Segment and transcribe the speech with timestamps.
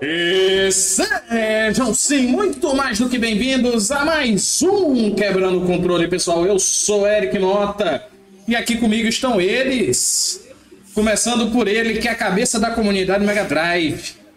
[0.00, 6.46] E sejam sim muito mais do que bem-vindos a mais um Quebrando o Controle, pessoal.
[6.46, 8.04] Eu sou Eric Mota
[8.46, 10.46] e aqui comigo estão eles.
[10.94, 14.27] Começando por ele, que é a cabeça da comunidade Mega Drive.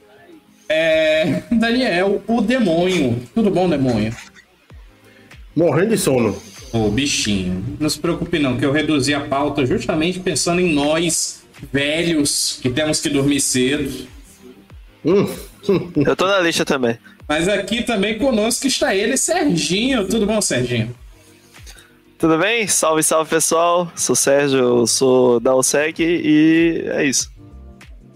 [0.72, 1.44] É.
[1.52, 3.22] Daniel, o demônio.
[3.36, 4.16] Tudo bom, demônio?
[5.54, 6.42] Morrendo de sono.
[6.72, 7.78] Ô, bichinho.
[7.78, 12.70] Não se preocupe, não, que eu reduzi a pauta justamente pensando em nós, velhos, que
[12.70, 14.08] temos que dormir cedo.
[15.04, 15.28] Hum.
[16.06, 16.98] Eu tô na lista também.
[17.28, 20.08] Mas aqui também conosco está ele, Serginho.
[20.08, 20.96] Tudo bom, Serginho?
[22.18, 22.66] Tudo bem?
[22.68, 23.92] Salve, salve pessoal.
[23.96, 27.30] Sou Sérgio, sou da OSEC e é isso.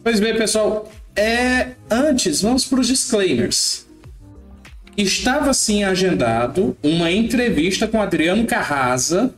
[0.03, 0.89] Pois bem, pessoal.
[1.15, 3.85] É, antes, vamos para os disclaimers.
[4.97, 9.33] Estava sim agendado uma entrevista com Adriano Carrasa,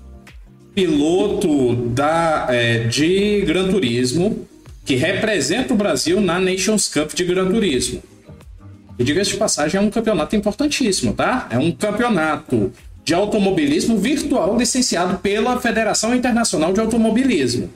[0.73, 4.47] piloto da, é, de Gran Turismo,
[4.86, 8.02] que representa o Brasil na Nations Cup de Gran Turismo.
[8.97, 11.47] E diga-se de passagem, é um campeonato importantíssimo, tá?
[11.52, 12.72] É um campeonato
[13.03, 17.69] de automobilismo virtual licenciado pela Federação Internacional de Automobilismo.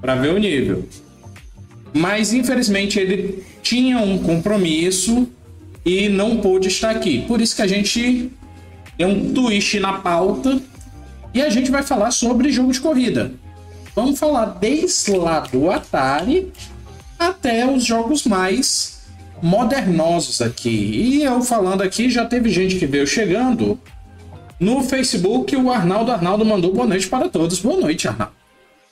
[0.00, 0.88] Para ver o nível.
[1.96, 5.26] Mas infelizmente ele tinha um compromisso
[5.84, 7.22] e não pôde estar aqui.
[7.22, 8.30] Por isso que a gente
[8.98, 10.60] deu um twist na pauta
[11.32, 13.32] e a gente vai falar sobre jogo de corrida.
[13.94, 16.52] Vamos falar desde lá do Atari
[17.18, 19.00] até os jogos mais
[19.40, 20.68] modernosos aqui.
[20.68, 23.80] E eu falando aqui, já teve gente que veio chegando.
[24.60, 27.58] No Facebook, o Arnaldo Arnaldo mandou boa noite para todos.
[27.58, 28.34] Boa noite, Arnaldo.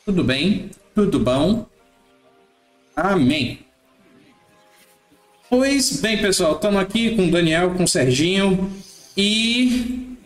[0.07, 0.71] Tudo bem?
[0.95, 1.67] Tudo bom?
[2.97, 3.59] Amém.
[5.51, 8.71] Pois bem, pessoal, estamos aqui com o Daniel, com o Serginho
[9.17, 10.17] e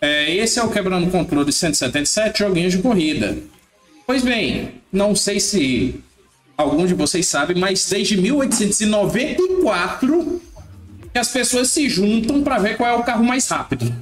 [0.00, 3.36] é, esse é o Quebrando Controle 177 Joguinhos de Corrida.
[4.06, 6.00] Pois bem, não sei se
[6.56, 10.40] algum de vocês sabe, mas desde 1894
[11.12, 13.94] que as pessoas se juntam para ver qual é o carro mais rápido.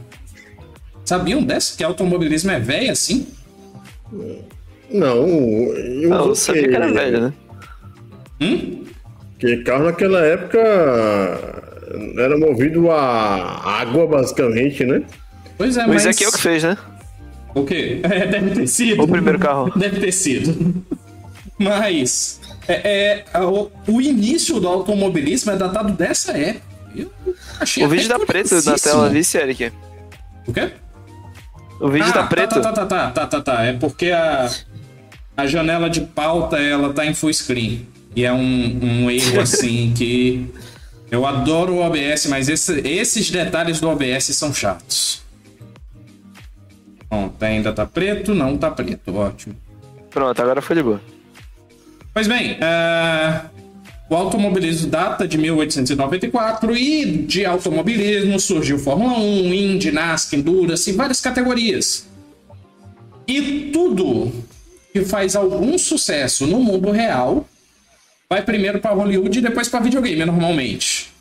[1.05, 1.77] Sabiam dessa?
[1.77, 3.27] Que automobilismo é velho assim?
[4.91, 7.33] Não, eu Não, eu sabia que era velho, né?
[8.43, 8.85] Hum?
[9.33, 10.59] Porque carro naquela época
[12.19, 15.03] era movido a água, basicamente, né?
[15.59, 16.07] Pois é, O mas...
[16.07, 16.77] Ezequiel que fez, né?
[17.55, 18.01] O quê?
[18.05, 19.03] É, deve ter sido.
[19.03, 19.71] O primeiro carro.
[19.79, 20.85] Deve ter sido.
[21.59, 26.73] Mas é, é, o, o início do automobilismo é datado dessa época.
[26.95, 27.11] Eu
[27.61, 29.73] achei O vídeo da preto na tela ali, Eric.
[30.47, 30.71] O quê?
[31.81, 32.61] O vídeo Ah, da preto.
[32.61, 33.65] Tá, tá, tá, tá, tá, tá, tá.
[33.65, 34.51] É porque a,
[35.37, 37.87] a janela de pauta ela tá em full screen.
[38.15, 40.47] E é um, um erro assim que.
[41.11, 45.21] Eu adoro o OBS, mas esse- esses detalhes do OBS são chatos.
[47.11, 48.35] Bom, tá- ainda tá preto?
[48.35, 49.55] Não tá preto, ótimo.
[50.09, 51.01] Pronto, agora foi de boa.
[52.15, 53.41] Pois bem, é,
[54.09, 60.93] o automobilismo data de 1894 e de automobilismo surgiu Fórmula 1, Indy, NASCAR, Endurance e
[60.95, 62.07] várias categorias.
[63.27, 64.33] E tudo
[64.95, 67.47] que faz algum sucesso no mundo real
[68.33, 71.13] vai primeiro para Hollywood e depois para videogame, normalmente.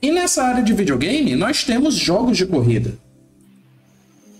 [0.00, 2.96] E nessa área de videogame, nós temos jogos de corrida.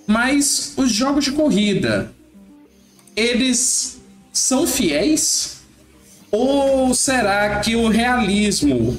[0.07, 2.13] Mas os jogos de corrida,
[3.17, 4.01] eles
[4.33, 5.63] são fiéis?
[6.31, 8.97] Ou será que o realismo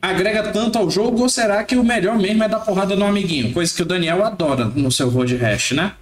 [0.00, 1.22] agrega tanto ao jogo?
[1.22, 3.52] Ou será que o melhor mesmo é dar porrada no amiguinho?
[3.52, 5.94] Coisa que o Daniel adora no seu Road Rash, né?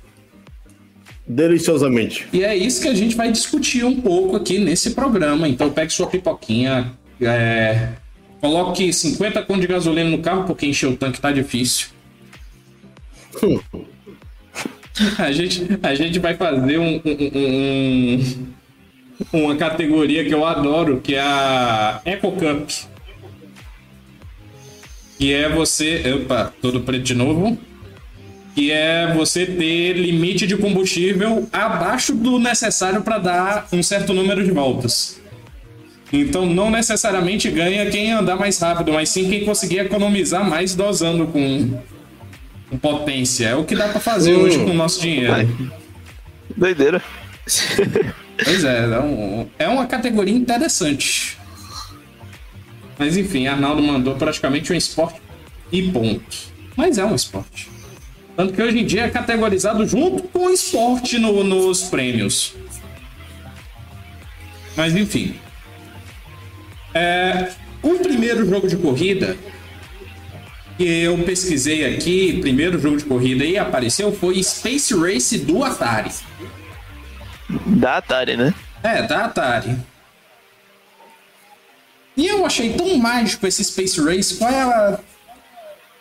[1.28, 2.27] Deliciosamente.
[2.33, 5.47] E é isso que a gente vai discutir um pouco aqui nesse programa.
[5.49, 7.91] Então pegue sua pipoquinha, é,
[8.41, 11.89] coloque 50 conto de gasolina no carro, porque encher o tanque tá difícil.
[13.43, 13.61] Hum.
[15.16, 18.21] A gente, a gente vai fazer um, um-
[19.33, 22.69] um- uma categoria que eu adoro, que é a Eco Cup.
[25.19, 26.03] Que é você.
[26.15, 27.57] Opa, todo preto de novo.
[28.59, 34.43] Que é você ter limite de combustível abaixo do necessário para dar um certo número
[34.45, 35.21] de voltas.
[36.13, 41.28] Então não necessariamente ganha quem andar mais rápido, mas sim quem conseguir economizar mais dosando
[41.28, 41.81] com,
[42.69, 43.47] com potência.
[43.47, 44.41] É o que dá para fazer Hum.
[44.41, 45.33] hoje com o nosso dinheiro.
[45.34, 45.49] Ai.
[46.57, 47.01] Doideira.
[48.43, 51.39] Pois é, é, um- é uma categoria interessante.
[52.99, 55.21] Mas enfim, Arnaldo mandou praticamente um esporte
[55.71, 56.37] e ponto.
[56.75, 57.69] Mas é um esporte.
[58.38, 62.54] Tanto que hoje em dia é categorizado junto com o esporte no- nos prêmios.
[64.76, 65.34] Mas enfim.
[66.94, 67.50] É,
[67.82, 69.36] o primeiro jogo de corrida
[70.76, 76.12] que eu pesquisei aqui, primeiro jogo de corrida e apareceu foi Space Race do Atari.
[77.66, 78.54] Da Atari, né?
[78.84, 79.76] É, da Atari.
[82.16, 84.36] E eu achei tão mágico esse Space Race.
[84.36, 85.00] Qual é a.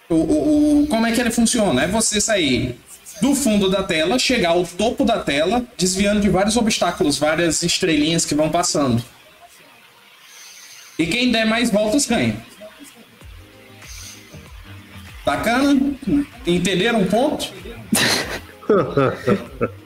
[0.10, 1.84] O, o, o, como é que ele funciona?
[1.84, 2.80] É você sair
[3.22, 8.26] do fundo da tela, chegar ao topo da tela, desviando de vários obstáculos, várias estrelinhas
[8.26, 9.04] que vão passando.
[10.98, 12.36] E quem der mais voltas ganha.
[15.26, 15.78] Bacana?
[16.46, 17.52] Entenderam o ponto?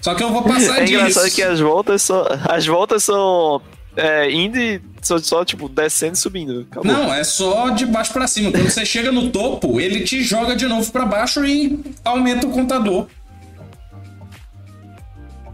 [0.00, 0.94] Só que eu vou passar é disso.
[0.94, 2.26] É engraçado que as voltas são.
[2.48, 3.60] As voltas são.
[3.96, 6.66] É, indo e só, só, tipo, descendo e subindo.
[6.70, 6.90] Acabou.
[6.90, 8.50] Não, é só de baixo para cima.
[8.50, 12.50] Quando você chega no topo, ele te joga de novo para baixo e aumenta o
[12.50, 13.06] contador.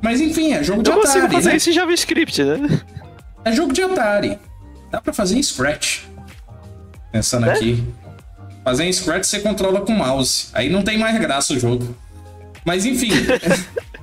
[0.03, 1.09] Mas enfim, é jogo de eu Atari.
[1.09, 1.57] Eu consigo fazer né?
[1.57, 2.81] isso em JavaScript, né?
[3.45, 4.39] É jogo de Atari.
[4.91, 6.05] Dá pra fazer em Scratch.
[7.13, 7.53] Pensando é?
[7.53, 7.85] aqui.
[8.65, 10.49] Fazer em Scratch você controla com mouse.
[10.53, 11.95] Aí não tem mais graça o jogo.
[12.65, 13.11] Mas enfim.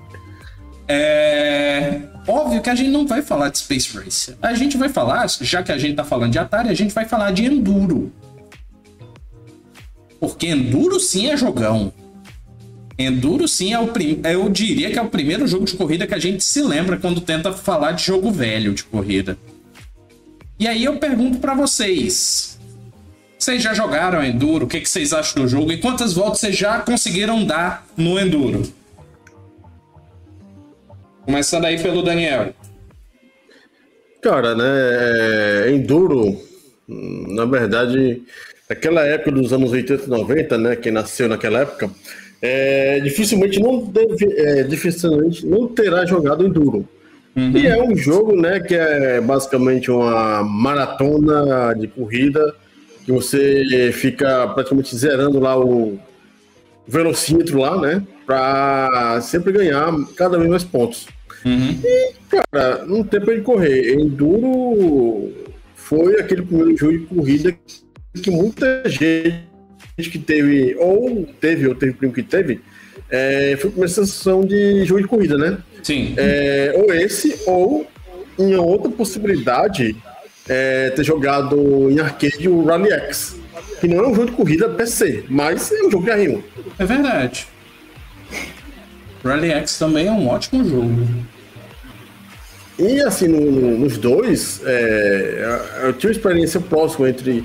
[0.88, 2.02] é...
[2.28, 4.36] Óbvio que a gente não vai falar de Space Race.
[4.42, 7.06] A gente vai falar, já que a gente tá falando de Atari, a gente vai
[7.06, 8.12] falar de Enduro.
[10.20, 11.94] Porque Enduro sim é jogão.
[13.00, 14.20] Enduro sim é o prim...
[14.26, 17.22] eu diria que é o primeiro jogo de corrida que a gente se lembra quando
[17.22, 19.38] tenta falar de jogo velho de corrida.
[20.60, 22.58] E aí eu pergunto para vocês,
[23.38, 24.66] vocês já jogaram Enduro?
[24.66, 25.72] O que, que vocês acham do jogo?
[25.72, 28.64] E quantas voltas vocês já conseguiram dar no Enduro?
[31.28, 32.54] Começando aí pelo Daniel.
[34.22, 35.70] Cara, né?
[35.72, 36.40] Enduro,
[36.88, 38.24] na verdade,
[38.70, 40.76] naquela época dos anos 80 e 90, né?
[40.78, 41.92] Quem nasceu naquela época,
[42.42, 46.88] é, dificilmente não deve, é, dificilmente não terá jogado Enduro.
[47.36, 47.58] Uhum.
[47.58, 52.56] E é um jogo, né, que é basicamente uma maratona de corrida
[53.04, 56.00] que você fica praticamente zerando lá o
[56.88, 61.17] velocímetro lá, né, para sempre ganhar cada vez mais pontos.
[61.48, 61.80] Uhum.
[61.84, 63.94] E, cara, não tem pra ele correr.
[63.94, 65.32] Enduro
[65.76, 67.58] foi aquele primeiro jogo de corrida
[68.22, 72.62] que muita gente que teve, ou teve, ou teve primo que teve,
[73.10, 75.58] é, foi a primeira sensação de jogo de corrida, né?
[75.82, 76.14] Sim.
[76.18, 77.88] É, ou esse, ou
[78.38, 79.96] em outra possibilidade,
[80.50, 83.38] é, ter jogado em arcade o Rally X.
[83.80, 86.44] Que não é um jogo de corrida PC, mas é um jogo de arrimo.
[86.78, 87.48] É verdade.
[89.24, 91.08] Rally X também é um ótimo jogo.
[92.80, 97.44] E assim, no, nos dois, é, eu tive uma experiência próxima entre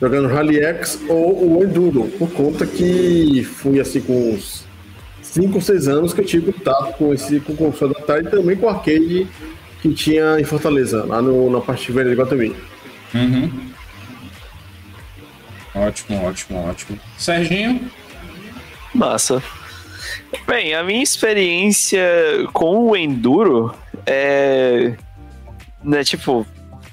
[0.00, 4.64] jogando Rally X ou o Enduro, por conta que fui assim com uns
[5.20, 8.26] 5 ou 6 anos que eu tive contato com esse com o console da Atari
[8.26, 9.28] e também com o arcade
[9.82, 12.56] que tinha em Fortaleza, lá no, na parte velha de Guatemi.
[13.14, 13.70] Uhum.
[15.74, 17.00] Ótimo, ótimo, ótimo.
[17.16, 17.90] Serginho?
[18.94, 19.42] Massa.
[20.46, 22.02] Bem, a minha experiência
[22.52, 23.74] com o Enduro
[24.06, 24.96] é.
[25.82, 26.46] Né, tipo,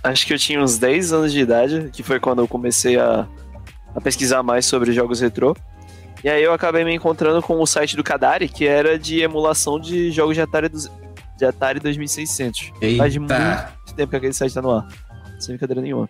[0.03, 3.27] acho que eu tinha uns 10 anos de idade, que foi quando eu comecei a,
[3.95, 5.55] a pesquisar mais sobre jogos retrô.
[6.23, 9.79] E aí eu acabei me encontrando com o site do Kadari, que era de emulação
[9.79, 10.69] de jogos de Atari,
[11.37, 12.71] de Atari 2600.
[12.81, 12.97] Eita.
[12.97, 13.33] Faz muito
[13.95, 14.87] tempo que aquele site tá no ar.
[15.39, 16.09] Sem brincadeira nenhuma.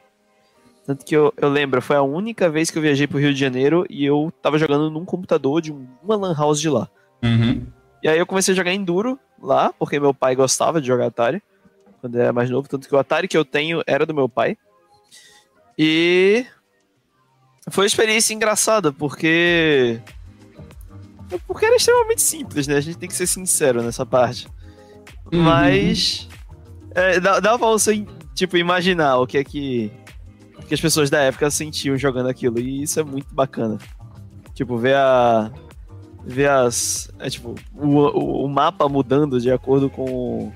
[0.86, 3.40] Tanto que eu, eu lembro, foi a única vez que eu viajei pro Rio de
[3.40, 6.88] Janeiro e eu tava jogando num computador de uma lan house de lá.
[7.22, 7.68] Uhum.
[8.02, 11.42] E aí eu comecei a jogar Enduro lá, porque meu pai gostava de jogar Atari,
[12.02, 12.68] quando era mais novo.
[12.68, 14.58] Tanto que o Atari que eu tenho era do meu pai.
[15.78, 16.46] E
[17.70, 20.00] foi uma experiência engraçada, porque.
[21.46, 22.78] Porque era extremamente simples, né?
[22.78, 24.48] A gente tem que ser sincero nessa parte.
[25.32, 25.42] Uhum.
[25.42, 26.28] Mas.
[26.96, 29.92] É, dá, dá pra você, tipo, imaginar o que é que,
[30.68, 32.60] que as pessoas da época sentiam jogando aquilo.
[32.60, 33.78] E isso é muito bacana.
[34.54, 35.52] Tipo, ver a.
[36.28, 37.10] Ver as.
[37.20, 40.52] É, tipo, o, o, o mapa mudando de acordo com.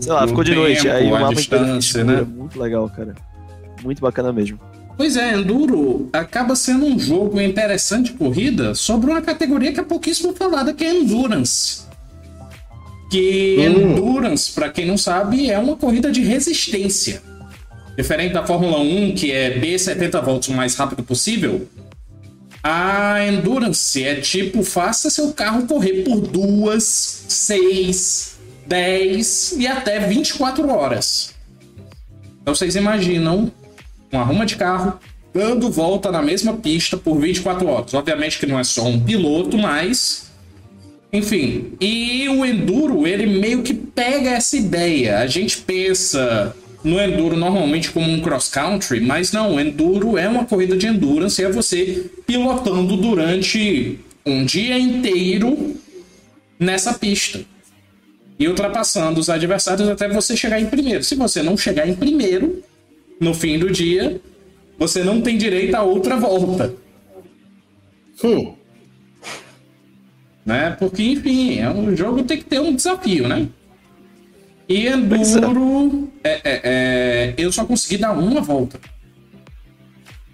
[0.00, 0.88] Sei lá, O ficou de tempo, noite.
[0.88, 2.18] Aí o mapa inteiro distância, né?
[2.20, 3.14] É muito legal, cara.
[3.82, 4.58] Muito bacana mesmo.
[4.96, 9.84] Pois é, Enduro acaba sendo um jogo interessante de corrida sobre uma categoria que é
[9.84, 11.82] pouquíssimo falada, que é Endurance.
[13.08, 13.92] Que Hum.
[13.92, 17.22] Endurance, pra quem não sabe, é uma corrida de resistência.
[17.96, 21.66] Diferente da Fórmula 1, que é B 70 volts o mais rápido possível,
[22.62, 30.68] a Endurance é tipo, faça seu carro correr por duas, seis, 10 e até 24
[30.68, 31.34] horas.
[32.42, 33.50] Então vocês imaginam
[34.12, 34.98] uma ruma de carro
[35.32, 37.94] dando volta na mesma pista por 24 horas.
[37.94, 40.28] Obviamente que não é só um piloto, mas.
[41.12, 41.72] Enfim.
[41.80, 45.18] E o Enduro, ele meio que pega essa ideia.
[45.18, 50.44] A gente pensa no enduro normalmente como um cross country, mas não, enduro é uma
[50.44, 55.76] corrida de endurance, é você pilotando durante um dia inteiro
[56.58, 57.40] nessa pista
[58.38, 61.02] e ultrapassando os adversários até você chegar em primeiro.
[61.02, 62.62] Se você não chegar em primeiro
[63.20, 64.20] no fim do dia,
[64.78, 66.74] você não tem direito a outra volta.
[68.22, 68.54] Hum.
[70.46, 70.76] Né?
[70.78, 73.48] Porque, enfim, é um jogo tem que ter um desafio, né?
[74.68, 78.78] E Enduro, é, é, é, eu só consegui dar uma volta.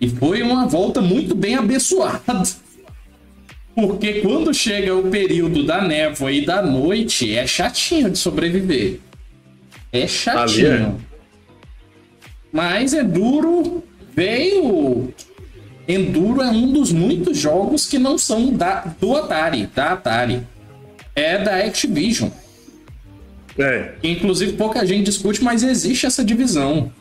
[0.01, 2.43] E foi uma volta muito bem abençoada.
[3.75, 9.01] Porque quando chega o período da névoa e da noite, é chatinho de sobreviver.
[9.93, 11.01] É chatinho.
[12.53, 15.15] Mas Enduro veio.
[15.87, 20.47] Enduro é um dos muitos jogos que não são da, do Atari, da Atari.
[21.15, 22.31] É da Activision.
[23.59, 23.93] É.
[24.03, 26.93] Inclusive, pouca gente discute, mas existe essa divisão.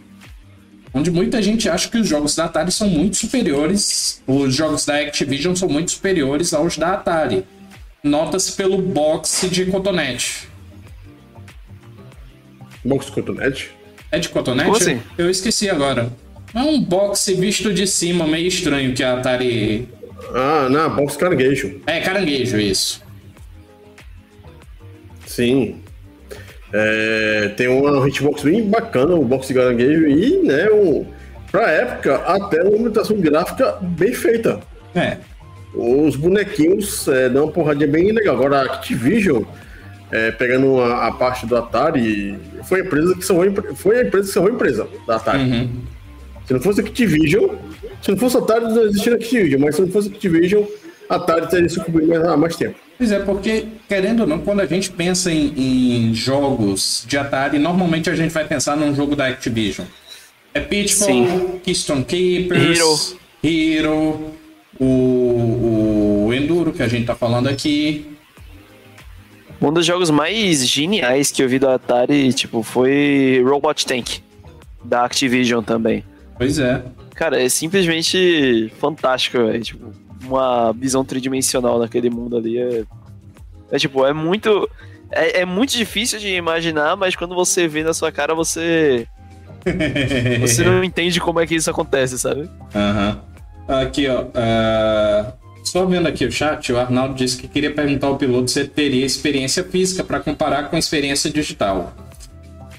[0.94, 5.00] Onde muita gente acha que os jogos da Atari são muito superiores, os jogos da
[5.00, 7.44] Activision são muito superiores aos da Atari.
[8.04, 10.48] Nota-se pelo box de cotonete.
[12.86, 13.72] Box cotonete?
[14.12, 14.66] É de cotonete?
[14.66, 15.02] Como assim?
[15.18, 16.12] Eu esqueci agora.
[16.54, 19.90] É um box visto de cima, meio estranho que a Atari.
[20.36, 21.82] Ah, não, box caranguejo.
[21.88, 23.02] É, caranguejo, isso.
[25.26, 25.83] Sim.
[26.76, 31.06] É, tem uma hitbox bem bacana, um box de caranguejo e, né, um,
[31.52, 34.60] pra época, até uma imitação gráfica bem feita.
[34.96, 35.18] É.
[35.76, 38.36] Os bonequinhos é, dão uma porradinha bem legal.
[38.36, 39.44] Agora, a Activision,
[40.12, 44.28] é, pegando a, a parte do Atari, foi a empresa que salvou, foi a empresa
[44.28, 45.44] que salvou a empresa da Atari.
[45.44, 45.70] Uhum.
[46.46, 47.50] Se não fosse a Activision,
[48.02, 50.64] se não fosse a Atari, não existia a Activision, mas se não fosse a Activision,
[51.08, 52.80] a Atari teria sucumbido mais, há mais tempo.
[52.98, 55.54] Pois é, porque, querendo ou não, quando a gente pensa em,
[56.10, 59.86] em jogos de Atari, normalmente a gente vai pensar num jogo da Activision.
[60.54, 61.60] É Pitfall, Sim.
[61.64, 64.34] Keystone Keepers, Hero,
[64.80, 68.06] o, o Enduro, que a gente tá falando aqui.
[69.60, 74.20] Um dos jogos mais geniais que eu vi do Atari, tipo, foi Robot Tank,
[74.84, 76.04] da Activision também.
[76.38, 76.84] Pois é.
[77.16, 79.64] Cara, é simplesmente fantástico, velho.
[79.64, 79.94] Tipo,
[80.26, 82.58] uma visão tridimensional naquele mundo ali.
[82.58, 82.84] É,
[83.72, 84.70] é tipo, é muito.
[85.12, 89.08] É, é muito difícil de imaginar, mas quando você vê na sua cara, você.
[90.42, 92.50] Você não entende como é que isso acontece, sabe?
[92.76, 93.22] Aham.
[93.68, 94.26] Aqui, ó.
[94.36, 98.60] ah, só vendo aqui o chat, o Arnaldo disse que queria perguntar ao piloto se
[98.60, 101.94] ele teria experiência física para comparar com a experiência digital.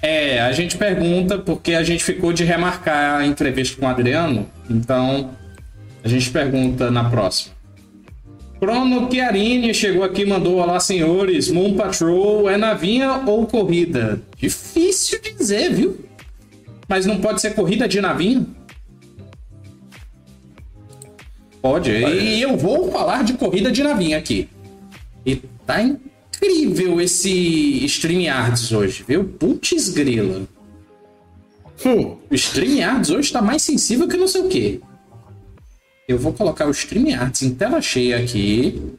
[0.03, 4.47] É, a gente pergunta porque a gente ficou de remarcar a entrevista com o Adriano,
[4.69, 5.31] então
[6.05, 7.55] a gente pergunta na próxima.
[8.61, 11.51] Crono Chiarini chegou aqui e mandou: Olá, senhores.
[11.51, 14.23] Moon Patrol é navinha ou corrida?
[14.37, 16.05] Difícil dizer, viu?
[16.87, 18.47] Mas não pode ser corrida de navinha?
[21.61, 21.91] Pode.
[21.91, 24.49] E eu vou falar de corrida de navinha aqui.
[25.25, 29.25] E tá incrível esse StreamYards hoje, viu?
[29.25, 30.43] Putz grila.
[31.85, 34.81] Hum, O StreamYards hoje tá mais sensível que não sei o quê.
[36.07, 38.97] Eu vou colocar o StreamYards em tela cheia aqui.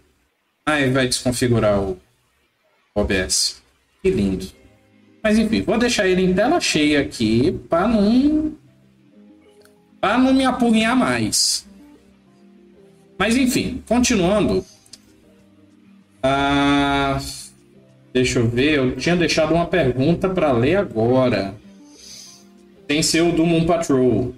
[0.66, 1.98] Aí vai desconfigurar o
[2.96, 3.62] OBS.
[4.02, 4.48] Que lindo.
[5.22, 8.54] Mas enfim, vou deixar ele em tela cheia aqui para não
[10.00, 11.66] para não me apurrinhar mais.
[13.18, 14.64] Mas enfim, continuando.
[16.22, 17.20] Ah,
[18.14, 21.56] deixa eu ver, eu tinha deixado uma pergunta para ler agora.
[22.88, 24.34] Tem seu do Moon Patrol.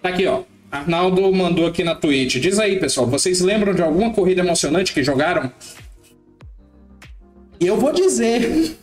[0.00, 0.42] Tá aqui, ó.
[0.72, 2.36] Arnaldo mandou aqui na Twitch.
[2.36, 5.52] Diz aí, pessoal, vocês lembram de alguma corrida emocionante que jogaram?
[7.60, 8.74] E eu vou dizer.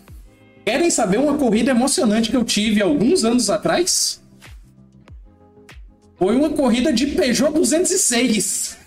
[0.64, 4.22] Querem saber uma corrida emocionante que eu tive alguns anos atrás?
[6.16, 8.78] Foi uma corrida de Peugeot 206.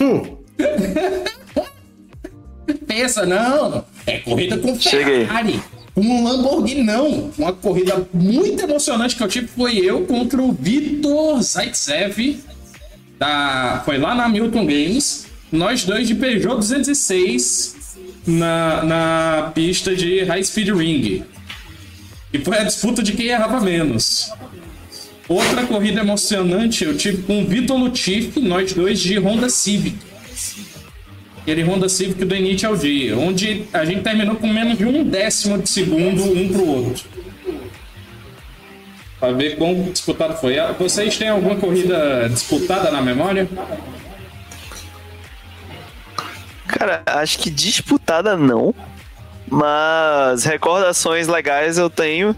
[0.00, 0.38] hum.
[2.86, 3.84] Pensa, não.
[4.06, 5.26] É corrida com Cheguei.
[5.26, 5.62] Ferrari.
[5.70, 7.30] Com um Lamborghini, não.
[7.38, 12.38] Uma corrida muito emocionante que eu tive foi eu contra o Vitor Zaitsev.
[13.18, 13.82] Da...
[13.84, 15.26] Foi lá na Milton Games.
[15.52, 17.96] Nós dois de Peugeot 206
[18.26, 21.22] na, na pista de High Speed Ring.
[22.32, 24.32] E foi a disputa de quem errava menos.
[25.28, 29.96] Outra corrida emocionante eu tive com o Vitor Lutifi, nós dois de Honda Civic.
[31.44, 35.58] Aquele Honda Civic do Initial D, onde a gente terminou com menos de um décimo
[35.58, 37.04] de segundo um pro outro.
[39.20, 40.58] Pra ver quão disputado foi.
[40.58, 43.46] Ah, Vocês têm alguma corrida disputada na memória?
[46.66, 48.74] Cara, acho que disputada não.
[49.46, 52.34] Mas recordações legais eu tenho.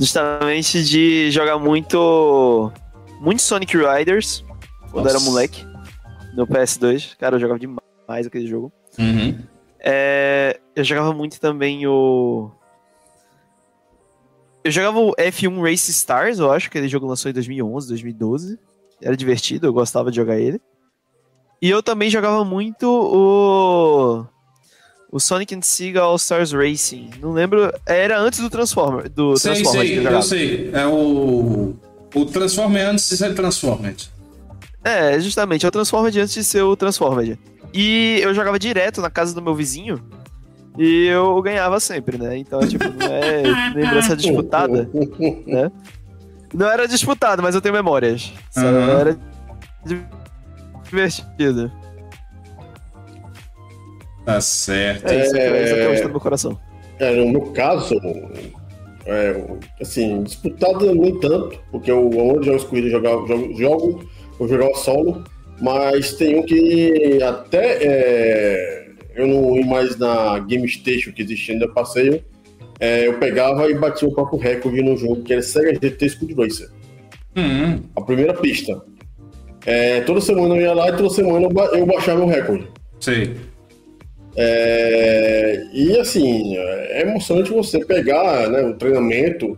[0.00, 2.72] Justamente de jogar muito.
[3.20, 4.42] Muito Sonic Riders,
[4.90, 5.18] quando Nossa.
[5.18, 5.64] era moleque,
[6.34, 7.14] no PS2.
[7.18, 7.81] Cara, eu jogava demais
[8.26, 8.72] aquele jogo.
[8.98, 9.38] Uhum.
[9.80, 12.50] É, eu jogava muito também o.
[14.64, 18.58] Eu jogava o F1 Race Stars, eu acho que aquele jogo lançou em 2011, 2012.
[19.02, 20.60] Era divertido, eu gostava de jogar ele.
[21.60, 24.26] E eu também jogava muito o.
[25.10, 27.10] O Sonic and Sega All Stars Racing.
[27.20, 27.72] Não lembro.
[27.84, 29.10] Era antes do Transformer.
[29.10, 30.70] Do Sei, Transformers que sei, eu eu sei.
[30.72, 31.76] É o.
[32.14, 34.10] O Transformer antes de ser Transformed.
[34.84, 37.38] É, justamente, é o Transformed antes de ser o Transformed.
[37.74, 39.98] E eu jogava direto na casa do meu vizinho
[40.78, 42.36] e eu ganhava sempre, né?
[42.36, 43.42] Então, tipo, não é
[43.74, 44.88] lembrança disputada,
[45.46, 45.70] né?
[46.54, 48.32] Não era disputado, mas eu tenho memórias.
[48.56, 49.00] Aham.
[49.00, 49.18] Era
[49.86, 50.02] di-
[50.84, 51.72] divertido.
[54.24, 55.06] Tá certo.
[55.10, 56.04] É isso, É.
[56.04, 56.58] no meu coração.
[56.98, 57.94] É, no meu caso,
[59.06, 59.44] é,
[59.80, 62.58] assim, disputado nem tanto, porque eu onde eu
[62.90, 65.24] jogava, jogo, jogo, eu jogava solo,
[65.60, 71.54] mas tem um que até é, eu não ia mais na Game Station que existia
[71.54, 72.22] ainda passeio,
[72.80, 76.36] é, eu pegava e batia o próprio recorde no jogo, que era Sega GT Speed
[76.38, 76.68] Racer,
[77.36, 78.82] Hum, a primeira pista.
[79.64, 82.66] É, toda semana eu ia lá e toda semana eu, ba- eu baixava o recorde.
[83.00, 83.34] sei.
[84.36, 89.56] É, e assim, é emocionante você pegar né, o treinamento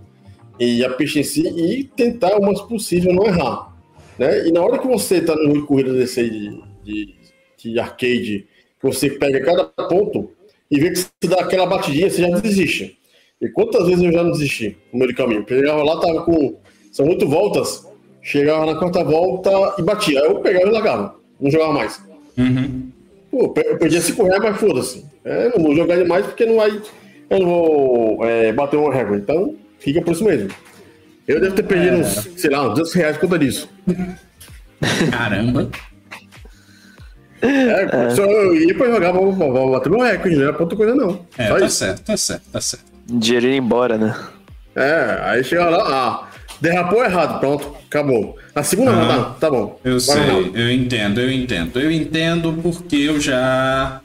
[0.59, 3.74] e a pista em si e tentar o mais possível não errar.
[4.19, 4.49] Né?
[4.49, 7.15] E na hora que você está no de corrida desse aí de, de,
[7.57, 8.47] de arcade,
[8.81, 10.31] que você pega cada ponto
[10.71, 12.99] e vê que você dá aquela batidinha, você já desiste.
[13.41, 15.45] E quantas vezes eu já não desisti no meio do caminho?
[15.49, 16.57] Eu chegava lá, tava com.
[16.93, 17.87] São oito voltas,
[18.23, 20.21] chegava na quarta volta e batia.
[20.21, 22.01] Aí eu pegava e largava, não jogava mais.
[22.39, 22.91] Uhum.
[23.31, 25.05] Pô, eu perdia 5 reais, mas foda-se.
[25.25, 26.81] É, não vou jogar demais porque não vai.
[27.31, 29.23] Eu não vou é, bater uma recorde.
[29.23, 30.51] Então, fica por isso mesmo.
[31.27, 33.69] Eu devo ter perdido uns, sei lá, uns 200 reais por conta disso.
[35.11, 35.71] Caramba.
[37.41, 40.63] É, Só eu ia pra jogar, vou, vou, vou bater meu recorde, não era pra
[40.63, 41.27] outra coisa, não.
[41.37, 41.77] É, Só tá isso.
[41.77, 42.85] certo, tá certo, tá certo.
[43.07, 44.17] Dinheiro ia embora, né?
[44.75, 46.29] É, aí chega lá, ah,
[46.61, 48.39] derrapou errado, pronto, acabou.
[48.55, 49.79] Na segunda, Ah, tá, tá bom.
[49.85, 51.79] Eu sei, eu entendo, eu entendo.
[51.79, 54.01] Eu entendo porque eu já.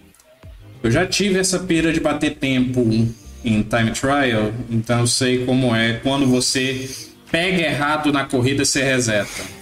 [0.83, 5.73] Eu já tive essa pira de bater tempo em time trial, então eu sei como
[5.73, 5.93] é.
[6.03, 6.89] Quando você
[7.31, 9.59] pega errado na corrida, você reseta.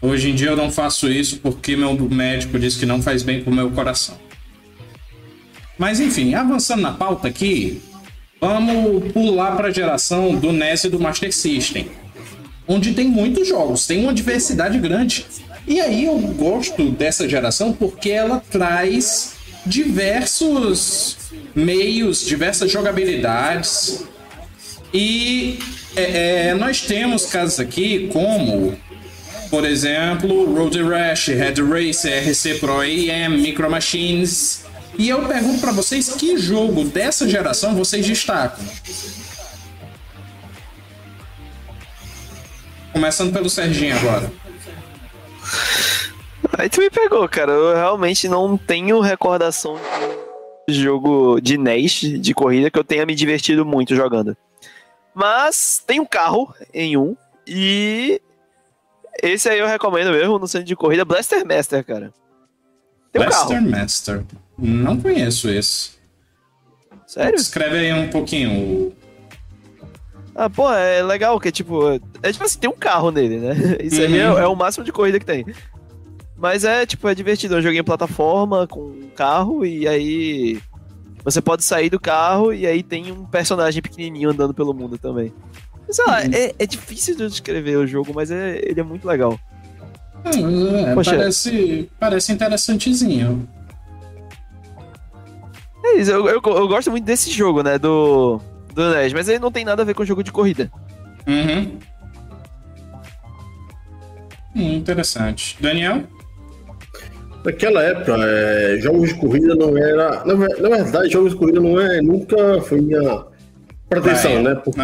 [0.00, 3.42] Hoje em dia eu não faço isso porque meu médico disse que não faz bem
[3.42, 4.16] pro meu coração.
[5.78, 7.82] Mas enfim, avançando na pauta aqui,
[8.40, 11.90] vamos pular para a geração do NES e do Master System
[12.66, 15.26] onde tem muitos jogos, tem uma diversidade grande.
[15.66, 21.16] E aí eu gosto dessa geração porque ela traz diversos
[21.54, 24.04] meios, diversas jogabilidades.
[24.98, 25.58] E
[25.94, 28.74] é, é, nós temos casos aqui como,
[29.50, 34.64] por exemplo, Road Rash, Red Racer, RC Pro AM, Micro Machines.
[34.98, 38.64] E eu pergunto pra vocês que jogo dessa geração vocês destacam.
[42.90, 44.32] Começando pelo Serginho agora.
[46.56, 47.52] Aí tu me pegou, cara.
[47.52, 49.78] Eu realmente não tenho recordação
[50.66, 54.34] de jogo de NES, de corrida, que eu tenha me divertido muito jogando.
[55.18, 58.20] Mas tem um carro em um, e
[59.22, 62.12] esse aí eu recomendo mesmo no centro de corrida, Blaster Master, cara.
[63.10, 63.70] Tem um Blaster carro.
[63.70, 64.24] Master.
[64.58, 65.92] Não conheço esse.
[67.06, 67.36] Sério?
[67.36, 68.92] Escreve aí um pouquinho.
[70.34, 73.54] Ah, pô, é legal que, tipo, é tipo assim, tem um carro nele, né?
[73.80, 74.38] Isso aí é, Uhum.
[74.38, 75.46] é o máximo de corrida que tem.
[76.36, 77.54] Mas é, tipo, é divertido.
[77.54, 80.60] Eu joguei em plataforma com um carro e aí
[81.26, 85.32] você pode sair do carro e aí tem um personagem pequenininho andando pelo mundo também.
[85.90, 86.30] Sei lá, Uhum.
[86.32, 89.38] é, é difícil de descrever o jogo, mas é, ele é muito legal.
[90.24, 91.16] É, Poxa.
[91.16, 93.48] parece, parece interessantezinho.
[95.84, 98.40] É isso, eu, eu, eu gosto muito desse jogo, né, do,
[98.72, 100.70] do NES, mas ele não tem nada a ver com jogo de corrida.
[101.26, 101.78] Uhum.
[104.54, 105.56] Hum, interessante.
[105.60, 106.04] Daniel?
[107.46, 110.24] Naquela época, é, jogos de corrida não era.
[110.24, 113.24] Na, na verdade, jogos de corrida não é, nunca foi minha
[113.88, 114.42] pretensão, Vai.
[114.42, 114.54] né?
[114.56, 114.82] Porque.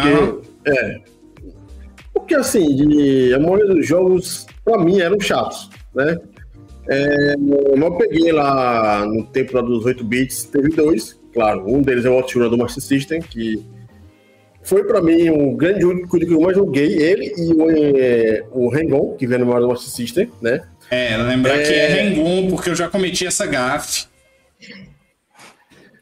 [0.65, 1.01] É.
[2.13, 6.17] Porque assim, de, a maioria dos jogos, pra mim, eram chatos, né?
[6.89, 11.67] É, eu peguei lá no tempo lá dos 8 bits, teve dois, claro.
[11.67, 13.61] Um deles é o Outrunner do Master System, que
[14.61, 16.93] foi pra mim o grande corrida que eu mais joguei.
[16.97, 20.61] Ele e o, é, o Hang-On, que vem no do Master System, né?
[20.89, 21.63] É, lembrar É.
[21.63, 24.05] que é Rengun, porque eu já cometi essa gafe.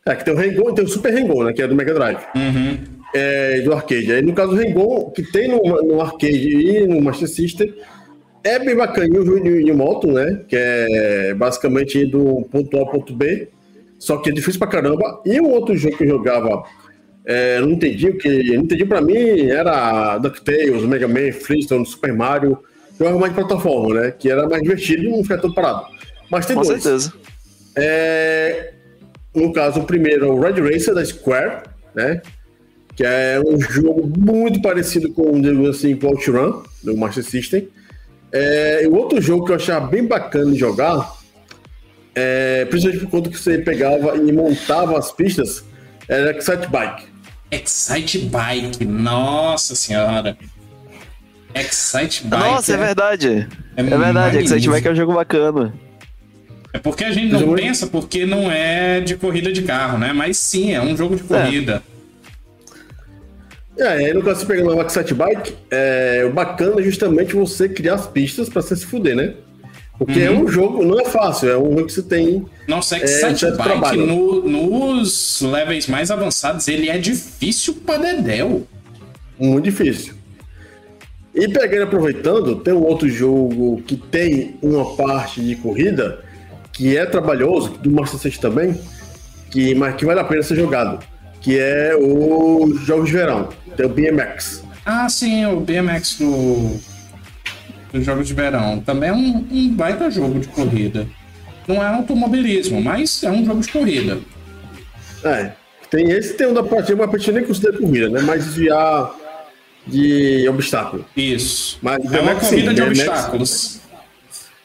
[0.05, 1.53] É, que tem o Hang-On e tem o Super Hang-On, né?
[1.53, 2.21] Que é do Mega Drive.
[2.35, 2.77] Uhum.
[3.13, 4.11] é, do arcade.
[4.11, 7.73] Aí, no caso, o Rengon, que tem no, no arcade e no Master System,
[8.43, 10.41] é bem bacaninho o jogo de, de, moto, né?
[10.47, 13.49] Que é basicamente do ponto A ao ponto B.
[13.99, 15.21] Só que é difícil pra caramba.
[15.25, 16.63] E um outro jogo que eu jogava,
[17.25, 18.55] é, não entendi o que.
[18.55, 22.57] Não entendi pra mim, era DuckTales, Mega Man, Flintstone, Super Mario.
[23.01, 24.11] Jogava mais de plataforma, né?
[24.11, 25.87] Que era mais divertido e não ficar todo parado.
[26.29, 26.83] Mas tem Com dois.
[26.83, 27.11] certeza.
[27.75, 28.73] É,
[29.33, 31.63] no caso, o primeiro é o Red Racer da Square,
[31.95, 32.21] né?
[32.95, 37.67] Que é um jogo muito parecido com, digamos assim, o OutRun, do Master System.
[38.31, 41.11] É, o outro jogo que eu achava bem bacana de jogar,
[42.13, 45.63] é, principalmente por conta que você pegava e montava as pistas,
[46.07, 47.05] era Excite Bike.
[47.49, 50.37] Excite Bike, nossa senhora.
[51.53, 52.43] Excite Bike.
[52.43, 53.47] Nossa, é, verdade.
[53.75, 55.73] É, é verdade, Excite Bike é um jogo bacana.
[56.73, 57.55] É porque a gente não jogo...
[57.55, 60.13] pensa porque não é de corrida de carro, né?
[60.13, 61.83] Mas sim, é um jogo de corrida.
[63.77, 67.67] É, aí no caso você pega uma Excite Bike, é, o bacana é justamente você
[67.67, 69.33] criar as pistas para você se fuder, né?
[69.97, 70.25] Porque uhum.
[70.25, 72.45] é um jogo, não é fácil, é um jogo que você tem.
[72.67, 78.67] Nossa, Excite é, Bike no, nos levels mais avançados, ele é difícil pra Dedéu.
[79.39, 80.13] Muito difícil.
[81.33, 86.19] E pegando aproveitando, tem um outro jogo que tem uma parte de corrida
[86.73, 88.81] que é trabalhoso, do Master System também,
[89.49, 91.03] que, mas que vale a pena ser jogado,
[91.39, 94.63] que é o Jogos de Verão, tem o BMX.
[94.85, 96.79] Ah, sim, o BMX do,
[97.93, 98.79] do Jogos de Verão.
[98.79, 101.07] Também é um, um baita jogo de corrida.
[101.67, 104.17] Não é automobilismo, mas é um jogo de corrida.
[105.23, 105.51] É,
[105.89, 108.21] tem esse tem um da partida, mas a partida nem considera corrida, né?
[108.21, 109.13] Mas desviar
[109.91, 111.05] de obstáculo.
[111.15, 111.77] Isso.
[111.81, 113.79] Mas é uma corrida sim, de BMX, obstáculos.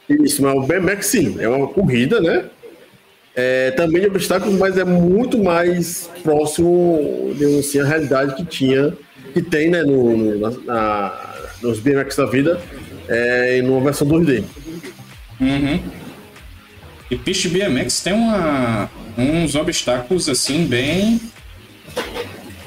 [0.09, 2.45] Isso, mas o BMX sim, é uma corrida, né?
[3.35, 8.97] É, também de obstáculos, mas é muito mais próximo, digamos assim, à realidade que tinha,
[9.35, 12.61] que tem, né, no, no na, nos BMX da vida,
[13.09, 14.43] é, numa versão 2D.
[15.39, 15.81] Uhum.
[17.11, 21.21] E Pitch BMX tem uma, uns obstáculos, assim, bem...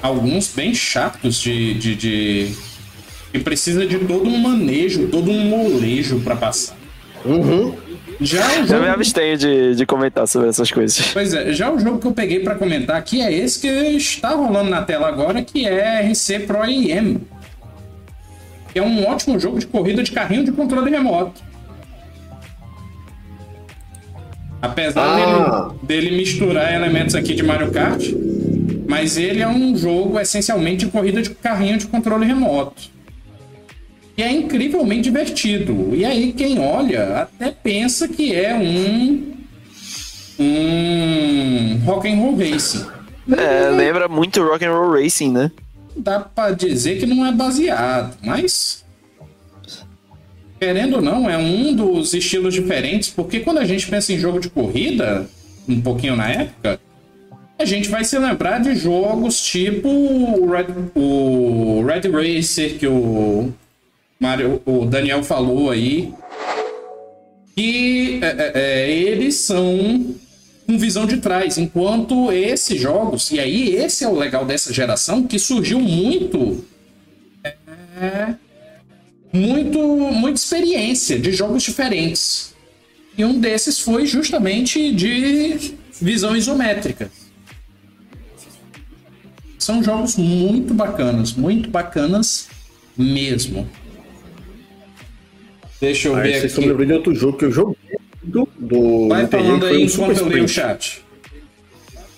[0.01, 2.51] Alguns bem chatos de, de, de...
[3.31, 6.77] que precisa de todo um manejo, todo um molejo para passar.
[7.25, 7.75] Uhum.
[8.21, 8.67] Já, jogo...
[8.67, 11.11] já me abstenho de, de comentar sobre essas coisas.
[11.13, 14.29] Pois é, já o jogo que eu peguei para comentar aqui é esse que está
[14.29, 17.21] rolando na tela agora, que é RC Pro IM.
[18.71, 21.41] Que é um ótimo jogo de corrida de carrinho de controle remoto.
[24.61, 25.73] Apesar ah.
[25.83, 28.03] dele, dele misturar elementos aqui de Mario Kart,
[28.89, 32.89] mas ele é um jogo essencialmente de corrida de carrinho de controle remoto
[34.15, 35.95] que é incrivelmente divertido.
[35.95, 39.31] E aí quem olha até pensa que é um
[40.37, 42.85] um rock and roll racing.
[43.31, 45.49] É, lembra muito rock and roll racing, né?
[45.95, 48.83] Dá para dizer que não é baseado, mas
[50.59, 54.41] querendo ou não, é um dos estilos diferentes, porque quando a gente pensa em jogo
[54.41, 55.29] de corrida,
[55.65, 56.77] um pouquinho na época,
[57.59, 63.51] a gente vai se lembrar de jogos tipo o Red, o Red Racer que o
[64.17, 66.13] Mário, o Daniel falou aí
[67.53, 70.15] que é, é, é, eles são
[70.65, 75.23] com visão de trás, enquanto esses jogos, e aí esse é o legal dessa geração,
[75.23, 76.63] que surgiu muito
[77.99, 78.35] é,
[79.33, 79.79] muito
[80.13, 82.53] muita experiência de jogos diferentes.
[83.17, 87.11] E um desses foi justamente de visão isométrica.
[89.69, 92.49] São jogos muito bacanas, muito bacanas
[92.97, 93.69] mesmo.
[95.79, 96.49] Deixa eu aí ver aqui.
[96.49, 97.77] Você de outro jogo que eu joguei
[98.23, 101.05] do, do Vai falando aí enquanto eu leio o chat.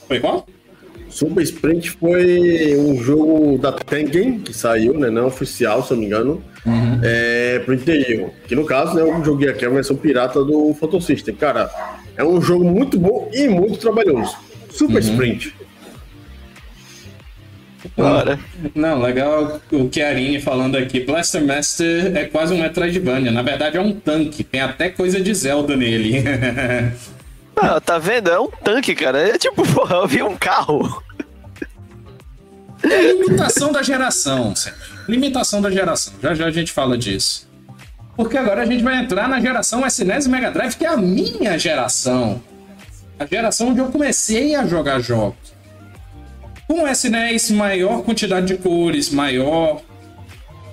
[0.07, 0.47] Foi qual?
[1.09, 5.09] Super Sprint foi um jogo da Tengen que saiu, né?
[5.09, 6.41] Não oficial, se eu não me engano.
[6.65, 7.01] Uhum.
[7.03, 8.31] É, pro Nintendo.
[8.47, 11.35] Que no caso, né, eu joguei aqui a versão pirata do Photo System.
[11.35, 11.69] Cara,
[12.15, 14.37] é um jogo muito bom e muito trabalhoso.
[14.69, 15.09] Super uhum.
[15.09, 15.61] Sprint.
[17.96, 18.39] Bora.
[18.76, 21.00] Não, legal o Chiarini falando aqui.
[21.00, 23.32] Blaster Master é quase um Metroidvania.
[23.32, 24.44] Na verdade, é um tanque.
[24.44, 26.24] Tem até coisa de Zelda nele.
[27.54, 28.30] Ah, tá vendo?
[28.30, 29.20] É um tanque, cara.
[29.20, 31.04] É tipo, porra, eu vi um carro.
[32.84, 34.54] É limitação da geração,
[35.08, 36.13] Limitação da geração.
[36.24, 37.48] Já já a gente fala disso.
[38.15, 41.58] Porque agora a gente vai entrar na geração SNES Mega Drive, que é a minha
[41.58, 42.41] geração.
[43.20, 45.40] A geração onde eu comecei a jogar jogos.
[46.71, 49.81] Com SNES, maior quantidade de cores, maior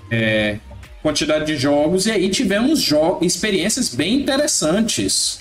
[0.08, 0.58] é,
[1.02, 5.40] quantidade de jogos, e aí tivemos jo experiências bem interessantes.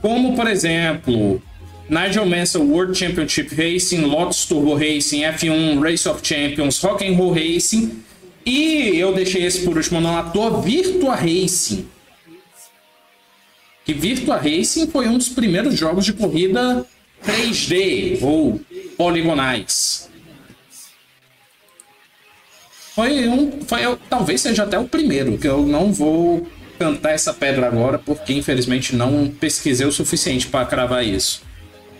[0.00, 1.42] Como, por exemplo,
[1.86, 8.02] Nigel Mansell World Championship Racing, Lotus Turbo Racing, F1 Race of Champions, Rock'n'Roll Racing
[8.46, 11.86] e eu deixei esse por último não à toa, Virtua Racing.
[13.84, 16.86] Que Virtua Racing foi um dos primeiros jogos de corrida
[17.24, 18.60] 3D ou
[18.96, 20.08] poligonais.
[22.94, 26.46] Foi um, foi, talvez seja até o primeiro, que eu não vou
[26.78, 31.42] cantar essa pedra agora, porque infelizmente não pesquisei o suficiente para cravar isso.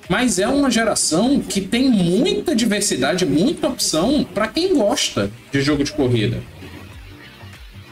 [0.09, 5.85] Mas é uma geração que tem muita diversidade, muita opção para quem gosta de jogo
[5.85, 6.43] de corrida.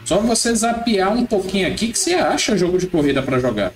[0.03, 3.71] Só você zapear um pouquinho aqui que você acha jogo de corrida para jogar.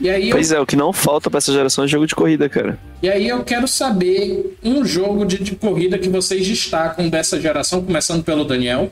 [0.00, 0.58] E aí pois eu...
[0.58, 2.78] é, o que não falta para essa geração é jogo de corrida, cara.
[3.02, 7.82] E aí eu quero saber um jogo de, de corrida que vocês destacam dessa geração,
[7.82, 8.90] começando pelo Daniel.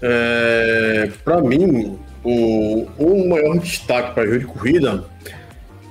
[0.00, 5.04] É, para mim, o, o maior destaque para jogo de corrida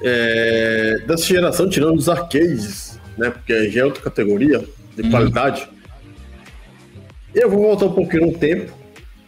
[0.04, 3.30] é, dessa geração, tirando os arcades, né?
[3.30, 5.12] Porque já é outra categoria de uhum.
[5.12, 5.70] qualidade.
[7.34, 8.74] Eu vou voltar um pouquinho no tempo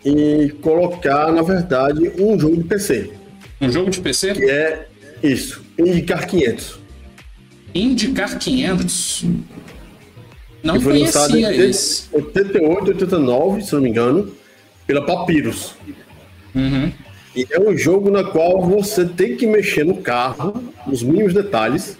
[0.04, 3.23] e colocar, na verdade, um jogo de PC.
[3.66, 4.34] Um jogo de PC?
[4.34, 4.88] Que é
[5.22, 6.80] isso, Indicar 500.
[7.74, 9.26] Indicar 500?
[10.64, 14.32] Não que foi lançado em 88, 89, se não me engano
[14.86, 15.76] pela Papyrus.
[16.56, 16.92] Uhum.
[17.36, 21.98] E é um jogo na qual você tem que mexer no carro, nos mínimos detalhes,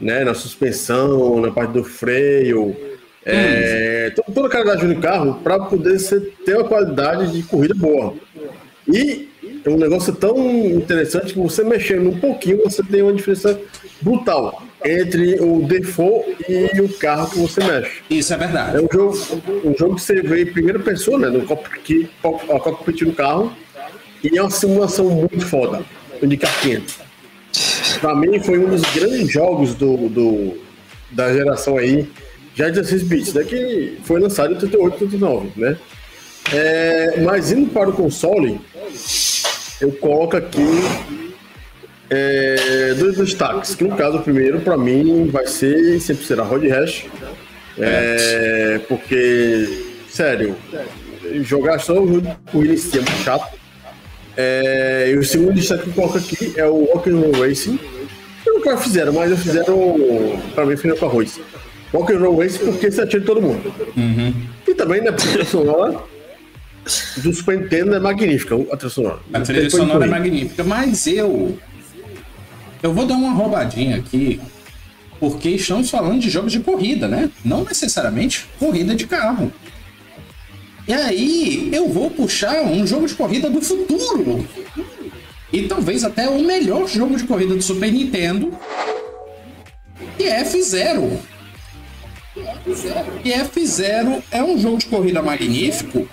[0.00, 0.22] né?
[0.24, 2.76] Na suspensão, na parte do freio,
[3.24, 4.34] é, uhum.
[4.34, 8.14] toda a qualidade do carro para poder você ter uma qualidade de corrida boa.
[8.88, 9.28] E
[9.64, 13.58] é um negócio tão interessante que você mexendo um pouquinho, você tem uma diferença
[14.00, 18.02] brutal entre o default e o carro que você mexe.
[18.08, 18.76] Isso é verdade.
[18.76, 21.28] É um jogo, um jogo que você vê em primeira pessoa, né?
[21.28, 23.52] No cockpit, cockpit do carro.
[24.22, 25.84] E é uma simulação muito foda.
[26.22, 27.00] De500.
[28.00, 30.58] Pra mim foi um dos grandes jogos do, do
[31.10, 32.08] da geração aí,
[32.54, 33.44] já 16 bits, né?
[33.44, 35.76] Que foi lançado em 88, 89, né?
[36.52, 38.60] É, mas indo para o console,
[39.80, 40.62] eu coloco aqui
[42.08, 46.64] é, dois destaques, que no caso o primeiro para mim vai ser sempre será Rod
[46.64, 47.06] Hash,
[47.78, 49.68] é, porque
[50.08, 50.56] sério,
[51.42, 53.56] jogar só o jogo em si é muito chato.
[54.36, 57.78] É, e o segundo destaque que eu coloco aqui é o Rock'n'Roll Racing.
[58.44, 61.40] Eu nunca fizeram, mas eu fizeram para mim feijão com arroz.
[61.92, 63.72] Rock'n'Roll Racing porque você atira todo mundo.
[63.96, 64.34] Uhum.
[64.68, 65.98] E também, né, porque a sonora
[67.18, 69.20] do Super Nintendo é magnífica, a trilha sonora.
[69.32, 71.58] A trilha sonora é magnífica, mas eu
[72.82, 74.40] eu vou dar uma roubadinha aqui,
[75.18, 77.30] porque estamos falando de jogos de corrida, né?
[77.44, 79.52] Não necessariamente corrida de carro.
[80.86, 84.46] E aí eu vou puxar um jogo de corrida do futuro.
[85.52, 88.56] E talvez até o melhor jogo de corrida do Super Nintendo,
[90.16, 91.18] que é F-Zero.
[93.24, 96.08] E F-Zero é um jogo de corrida magnífico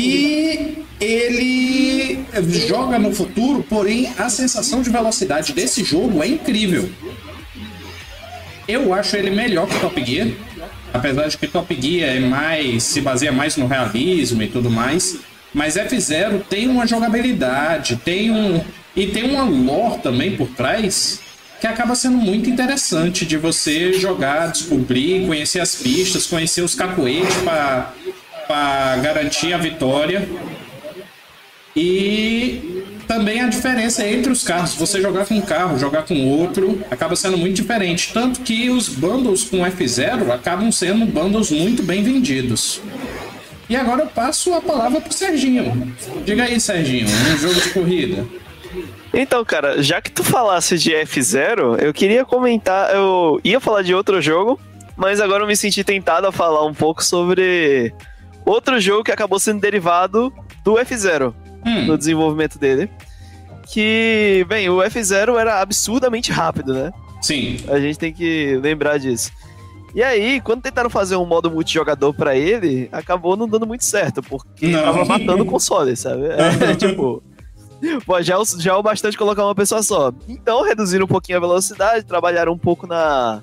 [0.00, 2.24] que ele
[2.66, 6.88] joga no futuro, porém a sensação de velocidade desse jogo é incrível.
[8.66, 10.28] Eu acho ele melhor que Top Gear,
[10.92, 15.18] apesar de que Top Gear é mais se baseia mais no realismo e tudo mais,
[15.52, 18.62] mas F0 tem uma jogabilidade, tem um
[18.96, 21.20] e tem uma lore também por trás
[21.60, 27.36] que acaba sendo muito interessante de você jogar, descobrir, conhecer as pistas, conhecer os cacoetes
[27.44, 27.92] para
[29.02, 30.28] garantir a vitória.
[31.76, 34.74] E também a diferença entre os carros.
[34.74, 38.12] Você jogar com um carro, jogar com outro, acaba sendo muito diferente.
[38.12, 42.80] Tanto que os bundles com F0 acabam sendo bundles muito bem vendidos.
[43.68, 45.94] E agora eu passo a palavra pro Serginho.
[46.24, 48.26] Diga aí, Serginho, um jogo de corrida.
[49.12, 52.94] Então, cara, já que tu falasse de F0, eu queria comentar.
[52.94, 54.58] Eu ia falar de outro jogo,
[54.96, 57.92] mas agora eu me senti tentado a falar um pouco sobre
[58.50, 60.32] outro jogo que acabou sendo derivado
[60.64, 61.34] do F0
[61.64, 61.86] hum.
[61.86, 62.90] no desenvolvimento dele.
[63.66, 66.92] Que, bem, o F0 era absurdamente rápido, né?
[67.22, 67.58] Sim.
[67.68, 69.30] A gente tem que lembrar disso.
[69.94, 74.22] E aí, quando tentaram fazer um modo multijogador para ele, acabou não dando muito certo,
[74.22, 74.82] porque não.
[74.82, 76.26] tava matando o console, sabe?
[76.26, 77.22] É, tipo,
[78.04, 80.12] Pô, já, é já é o bastante colocar uma pessoa só.
[80.28, 83.42] Então, reduziram um pouquinho a velocidade, trabalharam um pouco na,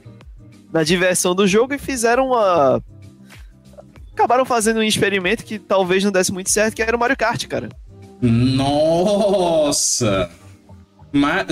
[0.72, 2.82] na diversão do jogo e fizeram uma.
[4.18, 7.46] Acabaram fazendo um experimento que talvez não desse muito certo, que era o Mario Kart,
[7.46, 7.70] cara.
[8.20, 9.48] Nossa!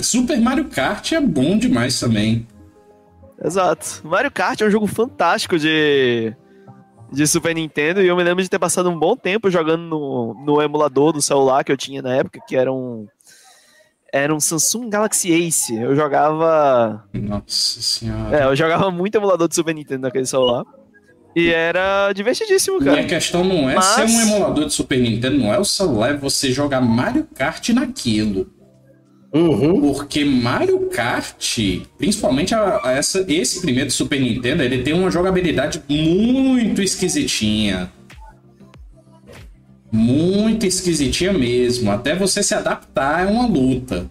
[0.02, 2.48] Super Mario Kart é bom demais também.
[3.40, 4.02] Exato.
[4.04, 6.36] Mario Kart é um jogo fantástico de
[7.12, 10.34] de Super Nintendo e eu me lembro de ter passado um bom tempo jogando no,
[10.44, 13.06] no emulador do celular que eu tinha na época, que era um.
[14.12, 15.76] era um Samsung Galaxy Ace.
[15.76, 17.06] Eu jogava.
[17.14, 18.36] Nossa senhora.
[18.36, 20.66] É, eu jogava muito emulador de Super Nintendo naquele celular.
[21.36, 23.02] E era divertidíssimo, E cara.
[23.02, 26.12] a questão não é Mas- ser um emulador de Super Nintendo, não é o celular,
[26.12, 28.50] é você jogar Mario Kart naquilo.
[29.34, 29.82] Uhum.
[29.82, 31.58] Porque Mario Kart,
[31.98, 37.92] principalmente a- a essa, esse primeiro Super Nintendo, ele tem uma jogabilidade muito esquisitinha.
[39.92, 41.92] Muito esquisitinha mesmo.
[41.92, 44.10] Até você se adaptar é uma luta.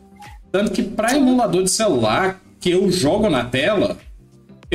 [0.52, 3.98] Tanto que para emulador de celular que eu jogo na tela,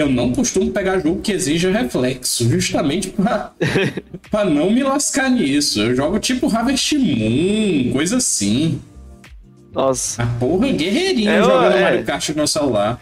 [0.01, 3.51] eu não costumo pegar jogo que exija reflexo, justamente pra,
[4.29, 5.81] pra não me lascar nisso.
[5.81, 8.81] Eu jogo tipo Harvest Moon, coisa assim.
[9.71, 10.23] Nossa.
[10.23, 11.81] A porra, guerreirinho É, jogando é.
[11.81, 12.99] Mario Kart no celular.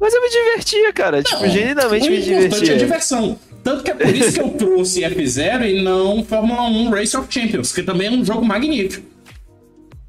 [0.00, 1.22] Mas eu me divertia, cara.
[1.22, 2.76] Tipo, Não, genuinamente o me importante é a divertia.
[2.78, 3.38] diversão.
[3.64, 7.26] Tanto que é por isso que eu trouxe F0 e não Fórmula 1 Race of
[7.28, 9.04] Champions, que também é um jogo magnífico.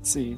[0.04, 0.38] Sim.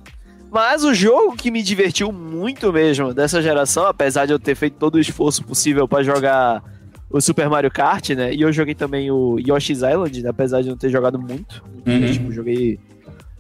[0.52, 4.74] Mas o jogo que me divertiu muito mesmo dessa geração, apesar de eu ter feito
[4.74, 6.62] todo o esforço possível pra jogar
[7.10, 8.34] o Super Mario Kart, né?
[8.34, 10.30] E eu joguei também o Yoshi's Island, né?
[10.30, 11.64] apesar de não ter jogado muito.
[11.88, 12.00] Uhum.
[12.00, 12.78] Eu, tipo, joguei,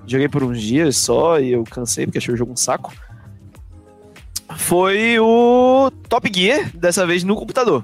[0.07, 2.93] joguei por uns dias só e eu cansei porque achei o jogo um saco.
[4.55, 7.83] Foi o Top Gear, dessa vez no computador.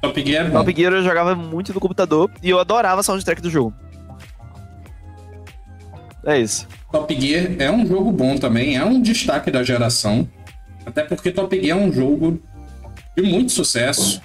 [0.00, 0.58] Top Gear é bom.
[0.58, 3.72] Top Gear eu jogava muito no computador e eu adorava a soundtrack do jogo.
[6.24, 6.66] É isso.
[6.92, 10.28] Top Gear é um jogo bom também, é um destaque da geração.
[10.84, 12.40] Até porque Top Gear é um jogo
[13.16, 14.20] de muito sucesso.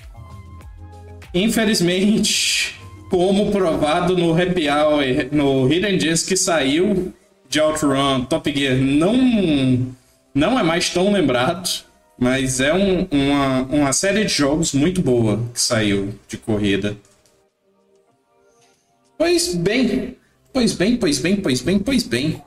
[1.34, 2.76] Infelizmente,
[3.10, 7.14] como provado no Happy Hour, no Hidden Gems que saiu
[7.50, 9.88] de Outrun, Top Gear não,
[10.36, 11.86] não é mais tão lembrado.
[12.20, 16.98] Mas é um- uma, uma série de jogos muito boa que saiu de corrida.
[19.20, 20.16] Pois bem,
[20.52, 22.42] pois bem, pois bem, pois bem, pois bem.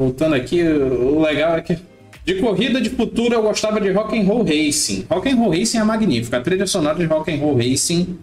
[0.00, 1.76] Voltando aqui, o legal é que
[2.24, 5.04] de corrida de futuro eu gostava de Rock and Roll Racing.
[5.10, 6.36] Rock and Roll Racing é magnífico.
[6.36, 8.16] A trilha sonora de Rock and Roll Racing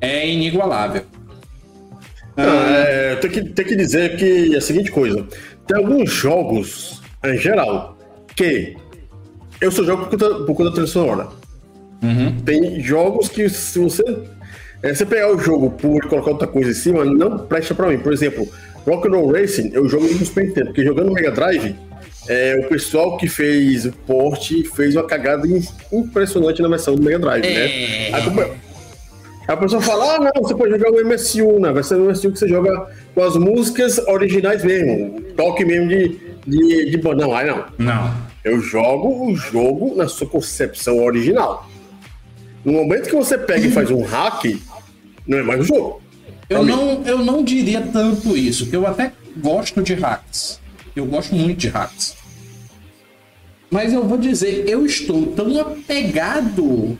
[0.00, 1.02] é inigualável.
[2.36, 5.24] É, tem, que, tem que dizer que é a seguinte coisa:
[5.68, 7.96] tem alguns jogos, em geral,
[8.34, 8.76] que
[9.60, 11.28] eu só jogo por conta, por conta da trilha sonora.
[12.44, 14.02] Tem jogos que, se você,
[14.82, 18.00] é, você pegar o jogo por colocar outra coisa em cima, não presta pra mim.
[18.00, 18.48] Por exemplo,
[18.86, 21.74] Rock and Roll Racing, eu jogo no Super Nintendo, porque jogando no Mega Drive,
[22.28, 27.02] é, o pessoal que fez o port fez uma cagada im- impressionante na versão do
[27.02, 27.64] Mega Drive, né?
[28.14, 28.44] Aí, como-
[29.46, 32.38] a pessoa fala, ah, não, você pode jogar o MSU, na versão do MSU que
[32.38, 37.22] você joga com as músicas originais mesmo, toque mesmo de, de, de banda.
[37.26, 37.64] Não, aí não.
[37.78, 38.14] Não.
[38.42, 41.68] Eu jogo o jogo na sua concepção original.
[42.64, 44.44] No momento que você pega e faz um hack,
[45.26, 46.00] não é mais um jogo.
[46.48, 50.60] Eu não, eu não diria tanto isso, que eu até gosto de hacks.
[50.94, 52.16] Eu gosto muito de hacks.
[53.70, 56.98] Mas eu vou dizer, eu estou tão apegado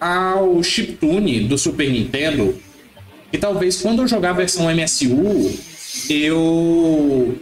[0.00, 2.54] ao chiptune do Super Nintendo
[3.30, 5.58] que talvez quando eu jogar a versão MSU
[6.10, 7.34] eu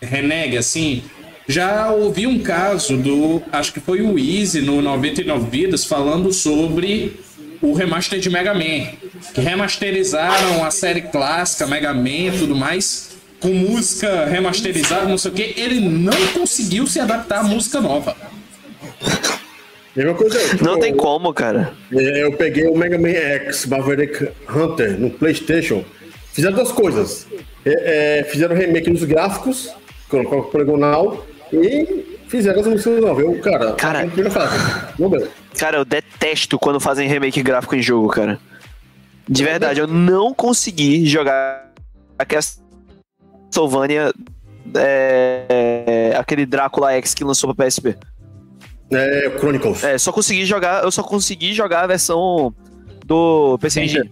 [0.00, 1.02] renegue assim.
[1.46, 7.18] Já ouvi um caso do, acho que foi o Easy no 99 Vidas falando sobre
[7.60, 8.86] o remaster de Mega Man,
[9.34, 13.08] que remasterizaram a série clássica Mega Man e tudo mais
[13.40, 18.16] com música remasterizada, não sei o que, ele não conseguiu se adaptar à música nova.
[19.94, 20.38] Mesma coisa.
[20.48, 21.72] tipo, Não tem como, cara.
[21.92, 25.84] é, Eu peguei o Mega Man X Maverick Hunter no PlayStation.
[26.32, 27.26] Fizeram duas coisas.
[27.64, 29.70] É, é, fizeram remake nos gráficos,
[30.08, 33.24] colocaram o poligonal e fizeram as músicas novas.
[33.24, 34.88] Eu, cara, Cara- não fazer.
[34.98, 35.28] Não deu.
[35.58, 38.38] Cara, eu detesto quando fazem remake gráfico em jogo, cara.
[39.28, 41.72] De verdade, eu não consegui jogar
[42.18, 44.12] a Castlevania,
[44.74, 47.96] é, aquele Drácula X que lançou pra PSP.
[48.90, 49.84] É, Chronicles.
[49.84, 52.54] É, só consegui jogar, eu só consegui jogar a versão
[53.04, 54.10] do PC Engine.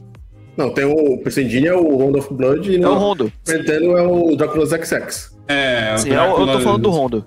[0.57, 3.33] Não, tem o PC Engine é o Round of Blood e É o Rondo.
[3.47, 5.35] Nintendo é o Drácula's XX.
[5.49, 7.27] É, Sim, eu, eu tô Drácula- falando do Rondo.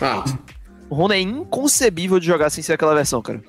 [0.00, 0.24] Ah,
[0.90, 3.40] O Rondo é inconcebível de jogar sem ser aquela versão, cara.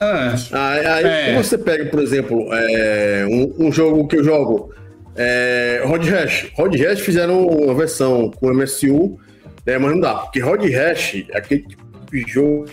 [0.00, 1.34] Ah, aí, aí É.
[1.42, 4.72] você pega, por exemplo, é, um, um jogo que eu jogo,
[5.16, 6.48] é, Rod Hash.
[6.54, 9.18] Rod Hash fizeram uma versão com MSU,
[9.64, 12.66] né, mas não dá, porque Rod Hash é aquele tipo de jogo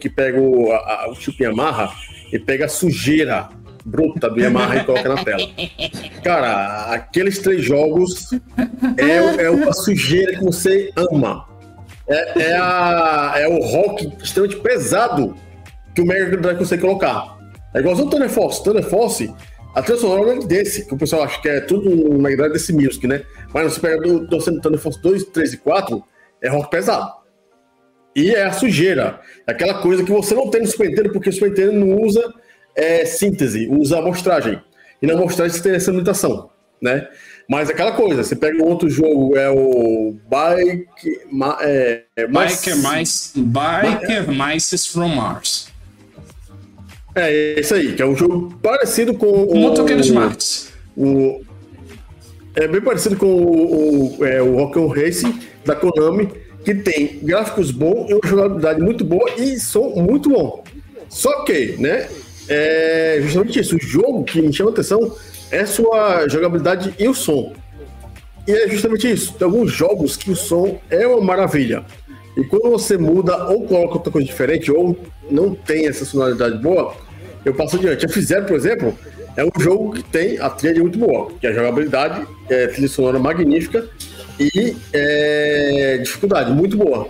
[0.00, 1.90] que pega o, a, a- o chip Yamaha
[2.32, 3.48] e pega a sujeira
[3.84, 5.48] bruta do Yamaha e coloca na tela.
[6.24, 8.30] Cara, aqueles três jogos
[8.98, 11.46] é, é uma sujeira que você ama.
[12.08, 15.36] É, é, a, é o rock extremamente pesado
[15.94, 17.36] que o Mega Drive consegue colocar.
[17.74, 18.62] É igualzinho o Thunder Force.
[18.62, 19.34] Thunder Force,
[19.74, 22.72] a trilha é desse, que o pessoal acha que é tudo no Mega Drive desse
[22.72, 23.22] Music, né?
[23.52, 26.04] Mas você pega do, do Thunder Force 2, 3 e 4,
[26.42, 27.12] é rock pesado.
[28.14, 29.20] E é a sujeira.
[29.46, 32.00] É aquela coisa que você não tem no Super Nintendo, porque o Super Nintendo não
[32.00, 32.32] usa
[32.74, 34.60] é, síntese, usa amostragem.
[35.02, 36.50] E na amostragem você tem essa limitação,
[36.80, 37.08] né?
[37.48, 41.20] Mas aquela coisa, você pega um outro jogo, é o Bike...
[41.60, 45.68] É, é, Biker, Mice, Biker Mice from Mars.
[47.14, 49.56] É, isso aí, que é um jogo parecido com o...
[49.56, 50.70] Motoqueiros Marx.
[50.94, 51.40] O,
[52.54, 56.28] é bem parecido com o, o, é, o Rock Racing da Konami,
[56.64, 60.62] que tem gráficos bons e uma jogabilidade muito boa e som muito bom.
[61.08, 62.08] Só que, né,
[62.48, 65.16] é justamente isso, o jogo que me chama atenção
[65.50, 67.52] é sua jogabilidade e o som.
[68.46, 69.34] E é justamente isso.
[69.34, 71.84] Tem alguns jogos que o som é uma maravilha.
[72.36, 74.96] E quando você muda ou coloca outra coisa diferente, ou
[75.30, 76.94] não tem essa sonoridade boa,
[77.44, 78.04] eu passo adiante.
[78.04, 78.96] A Fizer, por exemplo,
[79.36, 82.88] é um jogo que tem a trilha muito boa, que é a jogabilidade, é, trilha
[82.88, 83.88] sonora magnífica
[84.38, 87.08] e é, dificuldade muito boa.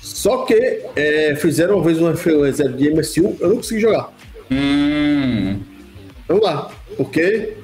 [0.00, 4.12] Só que é, fizeram uma vez uma reserva de MSU, eu não consegui jogar.
[4.50, 5.60] Hum.
[6.28, 7.54] Vamos lá, porque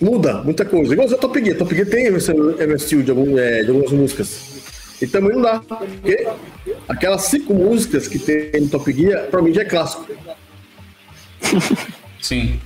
[0.00, 0.92] muda muita coisa.
[0.92, 1.56] Igual o Top Gear.
[1.56, 4.56] Top Gear tem MSU de, algum, é, de algumas músicas.
[5.00, 6.26] E também não dá, porque
[6.88, 10.06] aquelas cinco músicas que tem no Top Gear, pra mim já é clássico.
[12.20, 12.58] Sim.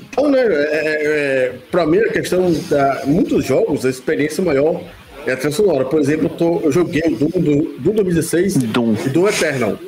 [0.00, 4.80] Então, né, é, é, pra mim a questão da muitos jogos, a experiência maior
[5.26, 5.84] é a trilha sonora.
[5.84, 8.94] Por exemplo, eu, tô, eu joguei o Doom, do, Doom 2016 Doom.
[9.04, 9.78] e Doom Eternal.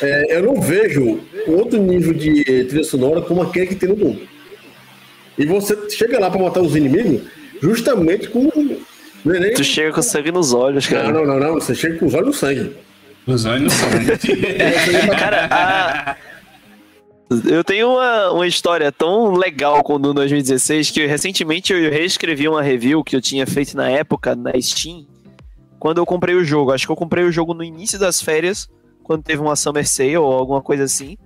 [0.00, 4.16] É, eu não vejo outro nível de trilha sonora como aquele que tem no Doom.
[5.40, 7.22] E você chega lá para matar os inimigos
[7.62, 8.46] justamente com.
[9.26, 9.54] É nem...
[9.54, 11.10] Tu chega com sangue nos olhos, cara.
[11.10, 11.54] Não, não, não, não.
[11.54, 12.76] Você chega com os olhos no sangue.
[13.26, 14.18] Os olhos no sangue.
[15.18, 16.16] cara, a...
[17.48, 22.46] Eu tenho uma, uma história tão legal com o Doom 2016 que recentemente eu reescrevi
[22.46, 25.06] uma review que eu tinha feito na época na Steam
[25.78, 26.70] quando eu comprei o jogo.
[26.70, 28.68] Acho que eu comprei o jogo no início das férias,
[29.02, 31.16] quando teve uma Summer Sale ou alguma coisa assim.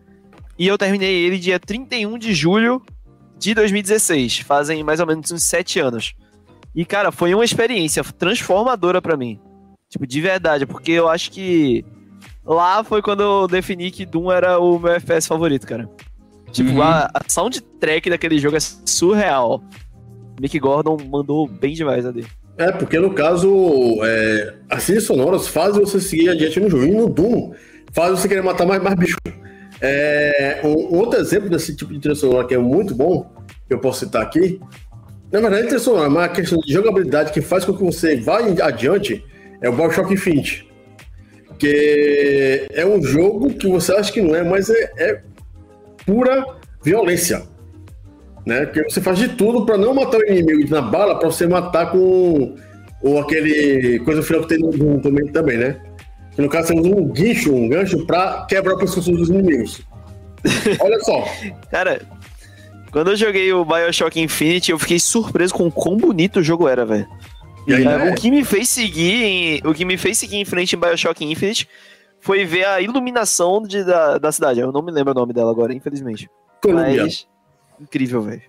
[0.57, 2.81] E eu terminei ele dia 31 de julho
[3.39, 4.41] de 2016.
[4.41, 6.15] Fazem mais ou menos uns 7 anos.
[6.75, 9.39] E, cara, foi uma experiência transformadora para mim.
[9.89, 11.85] Tipo, de verdade, porque eu acho que
[12.45, 15.89] Lá foi quando eu defini que Doom era o meu FPS favorito, cara.
[16.53, 16.83] Tipo, uhum.
[16.83, 19.63] a, a soundtrack daquele jogo é surreal.
[20.39, 22.27] Mick Gordon mandou bem demais ali.
[22.59, 26.85] É, porque no caso, é, as trilhas sonoras fazem você seguir adiante no jogo.
[26.85, 27.53] E no Doom,
[27.93, 29.17] faz você querer matar mais, mais bicho.
[29.87, 33.31] É, um, outro exemplo desse tipo de trilha sonora que é muito bom,
[33.69, 34.59] que eu posso citar aqui,
[35.31, 38.39] na verdade, trilha sonora, mas a questão de jogabilidade que faz com que você vá
[38.39, 39.23] adiante
[39.61, 40.67] é o Bioshock Infinite.
[41.59, 45.23] Que é um jogo que você acha que não é, mas é, é
[46.07, 46.47] pura
[46.83, 47.43] violência.
[48.47, 48.65] Né?
[48.65, 51.91] Que você faz de tudo para não matar o inimigo na bala, para você matar
[51.93, 52.57] com
[53.03, 55.79] ou aquele coisa final que tem no também, também, né?
[56.35, 59.83] Que no caso você usa um guincho, um gancho para quebrar o pescoço dos inimigos.
[60.81, 61.25] Olha só.
[61.71, 62.03] Cara,
[62.91, 66.69] quando eu joguei o BioShock Infinite, eu fiquei surpreso com o quão bonito o jogo
[66.69, 67.09] era, velho.
[67.67, 70.79] É, o que me fez seguir em, o que me fez seguir em frente em
[70.79, 71.69] BioShock Infinite
[72.21, 74.61] foi ver a iluminação de, da, da cidade.
[74.61, 76.29] Eu não me lembro o nome dela agora, infelizmente.
[76.63, 77.03] Columbia.
[77.05, 77.27] Mas,
[77.81, 78.43] incrível, velho.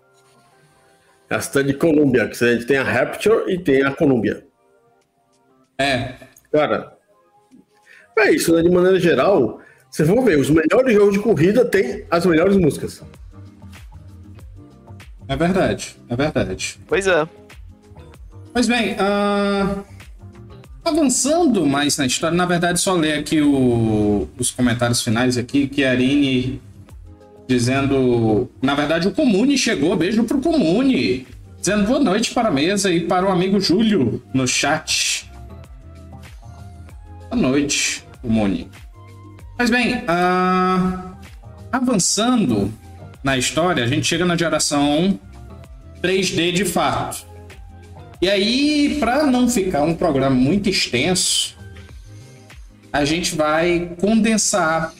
[1.29, 4.45] A cidade de Columbia, que a gente tem a Rapture e tem a Columbia.
[5.77, 6.13] É.
[6.51, 6.95] Cara,
[8.18, 8.61] é isso, né?
[8.61, 13.01] De maneira geral, vocês vão ver, os melhores jogos de corrida têm as melhores músicas.
[15.28, 16.80] É verdade, é verdade.
[16.88, 17.28] Pois é.
[18.53, 19.84] Pois bem, uh,
[20.84, 25.84] avançando mais na história, na verdade só ler aqui o, os comentários finais aqui, que
[25.84, 26.61] a Arine
[27.47, 31.28] dizendo, na verdade o Comune chegou, beijo pro Comune,
[31.59, 35.30] dizendo boa noite para a mesa e para o amigo Júlio no chat.
[37.30, 38.69] Boa noite, Comune.
[39.57, 41.15] Mas bem, uh,
[41.71, 42.73] avançando
[43.23, 45.19] na história, a gente chega na geração
[46.01, 47.26] 3D de fato.
[48.21, 51.55] E aí, para não ficar um programa muito extenso,
[52.91, 54.93] a gente vai condensar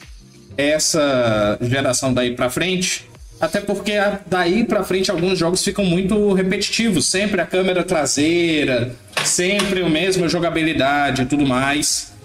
[0.56, 3.08] essa geração daí para frente,
[3.38, 3.92] até porque
[4.26, 10.28] daí para frente alguns jogos ficam muito repetitivos, sempre a câmera traseira, sempre a mesma
[10.28, 12.15] jogabilidade e tudo mais.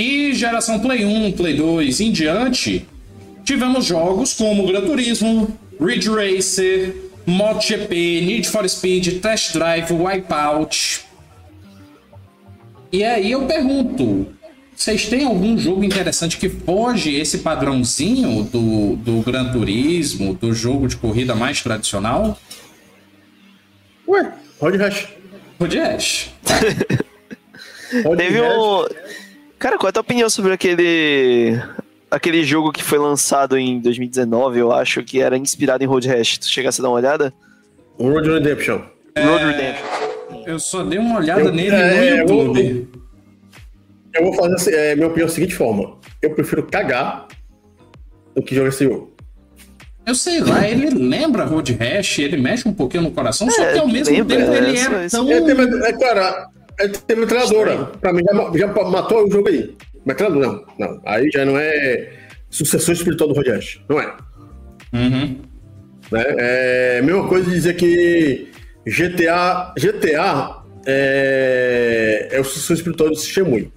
[0.00, 2.88] E geração Play 1, Play 2 em diante,
[3.44, 6.96] tivemos jogos como Gran Turismo, Ridge Racer,
[7.26, 11.02] MotoGP, Need for Speed, Test Drive, Wipeout.
[12.90, 14.28] E aí eu pergunto,
[14.74, 20.88] vocês têm algum jogo interessante que foge esse padrãozinho do, do Gran Turismo, do jogo
[20.88, 22.40] de corrida mais tradicional?
[24.08, 25.08] Ué, Road Rash.
[25.60, 26.30] Road Rash.
[28.16, 29.09] Teve um.
[29.60, 31.60] Cara, qual é a tua opinião sobre aquele.
[32.10, 36.38] Aquele jogo que foi lançado em 2019, eu acho, que era inspirado em Road Rash.
[36.38, 37.32] Tu chegasse a dar uma olhada?
[37.98, 38.80] Road Redemption.
[39.14, 39.22] É...
[39.22, 40.44] Road Redemption.
[40.46, 42.88] Eu só dei uma olhada eu, nele é, no YouTube.
[44.14, 45.98] Eu, eu vou fazer assim, é, minha opinião da seguinte forma.
[46.22, 47.28] Eu prefiro cagar
[48.34, 49.14] do que jogar esse jogo.
[50.06, 53.72] Eu sei lá, ele lembra Road Rash, ele mexe um pouquinho no coração, é, só
[53.72, 55.30] que ao mesmo lembra, tempo ele é, é tão.
[55.30, 56.48] É, é, cara,
[56.80, 57.86] é, teve treinadora.
[58.00, 59.74] Pra mim, já, já matou o jogo aí.
[60.04, 60.64] Mas treinador, não.
[60.78, 61.00] Não.
[61.04, 62.10] Aí já não é
[62.48, 63.80] sucessor espiritual do Rash.
[63.88, 64.12] Não é.
[64.92, 65.38] Uhum.
[66.10, 66.24] Né?
[66.38, 68.48] É mesma coisa de dizer que
[68.86, 73.70] GTA, GTA é, é o sucessor espiritual do Shenmue.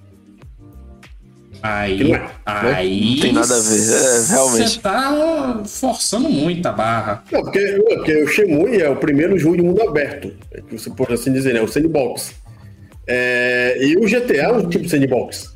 [1.62, 3.16] Aí, é, aí né?
[3.16, 4.70] não tem nada a ver, é, realmente.
[4.70, 7.24] Você tá forçando muito a barra.
[7.32, 10.34] Não, porque, porque o Shemui é o primeiro jogo de mundo aberto,
[10.68, 11.62] que você pode assim dizer, né?
[11.62, 12.36] O sandbox.
[13.08, 15.56] É, e o GTA é um tipo de sandbox.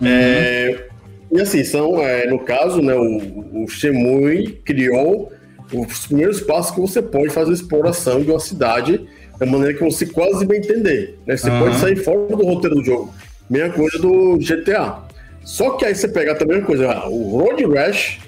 [0.00, 0.06] Uhum.
[0.06, 0.86] É,
[1.32, 5.32] e assim, são, é, no caso, né, o, o Shemui criou
[5.72, 9.06] os primeiros passos que você pode fazer exploração de uma cidade
[9.38, 11.18] da maneira que você quase vai entender.
[11.26, 11.36] Né?
[11.36, 11.58] Você uhum.
[11.58, 13.12] pode sair fora do roteiro do jogo.
[13.50, 14.98] Mesma coisa do GTA.
[15.42, 18.18] Só que aí você pega também uma coisa, o Road Rash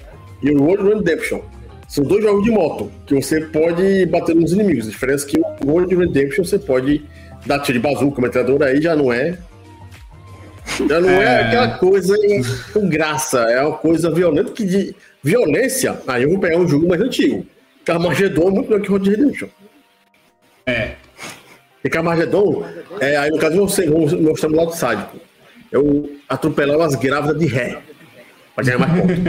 [0.41, 1.41] e o Road Redemption.
[1.87, 4.87] São dois jogos de moto que você pode bater nos inimigos.
[4.87, 7.03] A diferença é que o Road Redemption você pode
[7.49, 9.35] dar tiro de bazuca, metralhadora aí já não é.
[10.87, 12.15] Já não é, é aquela coisa
[12.71, 15.99] com graça, é uma coisa violenta que de violência.
[16.07, 17.43] Aí eu vou pegar um jogo mais antigo.
[17.83, 19.47] Carmageddon é muito melhor que Road Redemption.
[20.67, 20.91] É.
[21.83, 22.63] E Carmageddon,
[22.99, 25.17] é, aí no caso vamos mostrar o lado sádico.
[25.71, 27.79] Eu atropelava as grávidas de ré.
[28.53, 29.13] Pra ganhar mais ponto.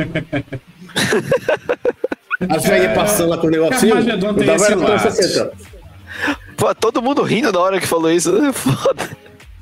[2.48, 3.94] As velhas é, passando lá com o negocinho.
[3.94, 4.74] Carmageddon tem esse
[6.61, 8.30] Pô, todo mundo rindo na hora que falou isso.
[8.46, 9.08] É foda.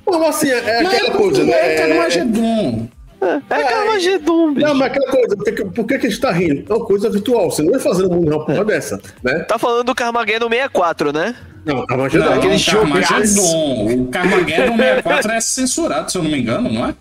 [0.05, 1.53] Mas assim, é, é aquela coisa, né?
[1.53, 2.88] É Carmageddon.
[3.20, 4.66] É, é Carmageddon, bicho.
[4.66, 6.72] Não, mas aquela coisa, por que, que, a gente tá rindo?
[6.72, 9.40] É uma coisa virtual, você não vai fazer no mundo uma porra dessa, né?
[9.40, 11.36] Tá falando do Carmageddon 64, né?
[11.64, 12.24] Não, Carmageddon.
[12.24, 12.90] Não, aquele jogo.
[13.01, 14.03] Carmageddon.
[14.03, 16.94] O Carmageddon 64 é censurado, se eu não me engano, não é?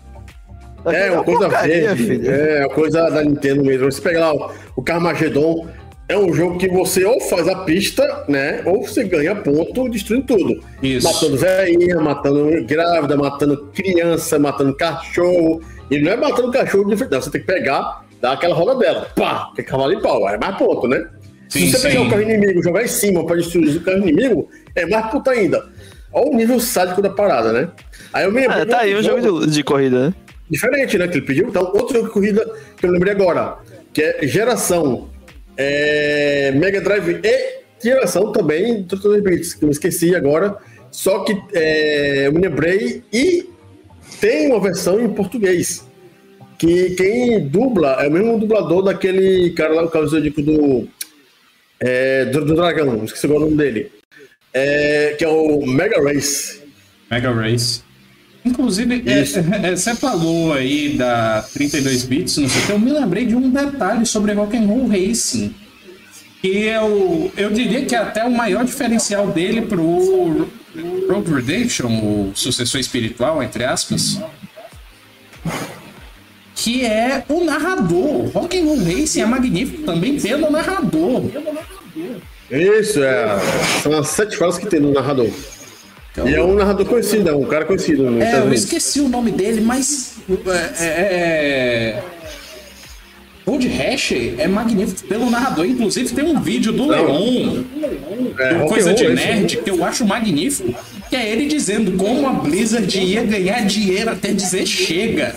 [0.86, 2.28] É, uma coisa verde.
[2.28, 3.90] É, uma coisa da Nintendo mesmo.
[3.90, 5.66] Você pega lá o, o Carmageddon,
[6.08, 8.62] é um jogo que você ou faz a pista, né?
[8.64, 10.64] Ou você ganha ponto destruindo tudo.
[10.82, 11.06] Isso.
[11.06, 15.60] Matando velhinha, matando grávida, matando criança, matando cachorro.
[15.90, 17.20] E não é matando cachorro de frente, não.
[17.20, 19.06] Você tem que pegar, dar aquela roda dela.
[19.14, 19.52] Pá!
[19.54, 20.26] Que é cavalo em pau.
[20.30, 21.06] É mais ponto, né?
[21.50, 21.88] Sim, Se você sim.
[21.88, 25.30] pegar o carro inimigo jogar em cima para destruir o carro inimigo, é mais puta
[25.32, 25.66] ainda.
[26.10, 27.68] Olha o nível sádico da parada, né?
[28.14, 28.62] Aí eu me lembrei.
[28.62, 30.14] Ah, tá aí um jogo, jogo de, de, corrida, né?
[30.48, 31.06] Diferente, né?
[31.06, 31.48] Que ele pediu.
[31.48, 33.58] Então, outro jogo de corrida que eu lembrei agora,
[33.92, 35.10] que é geração
[35.58, 40.56] é, Mega Drive e geração também do 32 bits, que eu esqueci agora.
[40.90, 43.50] Só que é, eu me lembrei e
[44.20, 45.86] tem uma versão em português.
[46.58, 50.88] Que quem dubla é o mesmo dublador daquele cara lá, o caso do
[51.80, 53.92] é, do, do, Dragão, esqueci o nome dele.
[54.52, 56.62] É, que é o Mega Race.
[57.10, 57.82] Mega Race.
[58.48, 59.20] Inclusive, é,
[59.68, 63.36] é, você falou aí da 32 bits, não sei o que, eu me lembrei de
[63.36, 65.54] um detalhe sobre Rock'n'Roll Racing.
[66.40, 67.30] Que é o.
[67.36, 70.48] Eu diria que é até o maior diferencial dele pro
[71.08, 74.20] Road Redemption, o sucessor espiritual, entre aspas.
[76.54, 78.28] Que é o narrador.
[78.28, 81.24] Rock'n'Roll Racing é magnífico também pelo narrador.
[82.50, 83.38] Isso, é.
[83.82, 85.30] São as sete falas que tem no narrador.
[86.18, 88.22] Então, e é um narrador conhecido, é um cara conhecido.
[88.22, 90.16] é, eu esqueci o nome dele, mas.
[90.78, 92.02] É, é, é
[93.48, 95.64] Gold Hash é magnífico pelo narrador.
[95.64, 97.64] Inclusive, tem um vídeo do Leon,
[98.38, 100.74] é, Coisa de Nerd, que eu acho magnífico,
[101.08, 105.34] que é ele dizendo como a Blizzard ia ganhar dinheiro até dizer chega.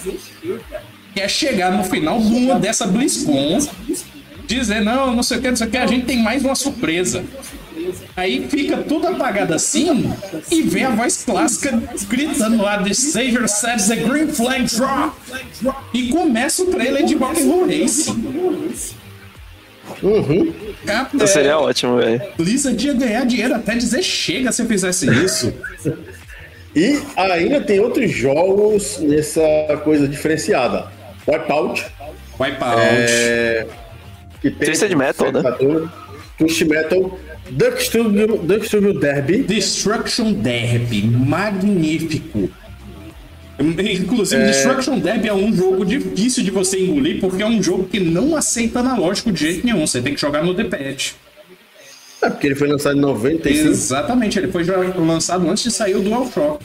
[1.14, 3.60] Que é chegar no final de uma dessa BlizzCon,
[4.46, 6.56] dizer, não, não sei o que, não sei o que, a gente tem mais uma
[6.56, 7.24] surpresa.
[8.16, 10.12] Aí fica tudo apagado assim
[10.50, 15.16] e vem a voz clássica gritando lá: The Savior says the green flag drop.
[15.94, 18.62] E começa o trailer de Rock'n'Roll Racing.
[20.02, 20.54] Uhum.
[21.20, 22.22] É, seria ótimo, velho.
[22.38, 25.54] Blizzard ia ganhar dinheiro até dizer chega se fizesse isso.
[26.76, 29.42] e ainda tem outros jogos nessa
[29.84, 30.88] coisa diferenciada.
[31.28, 31.86] Wipeout.
[32.40, 32.82] Wipeout.
[32.82, 33.68] É...
[34.42, 35.42] Que tem Twisted Metal, né?
[36.38, 37.20] Twisted Metal
[37.52, 39.44] Destruction Derby.
[39.44, 42.50] Destruction Derby, magnífico.
[43.60, 44.48] Inclusive, é...
[44.48, 48.36] Destruction Derby é um jogo difícil de você engolir, porque é um jogo que não
[48.36, 49.86] aceita analógico de jeito nenhum.
[49.86, 51.16] Você tem que jogar no D-pad.
[52.22, 53.70] É, porque ele foi lançado em 95.
[53.70, 56.64] Exatamente, ele foi lançado antes de sair o DualShock.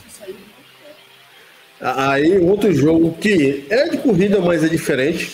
[1.80, 5.32] Aí, outro jogo que é de corrida, mas é diferente.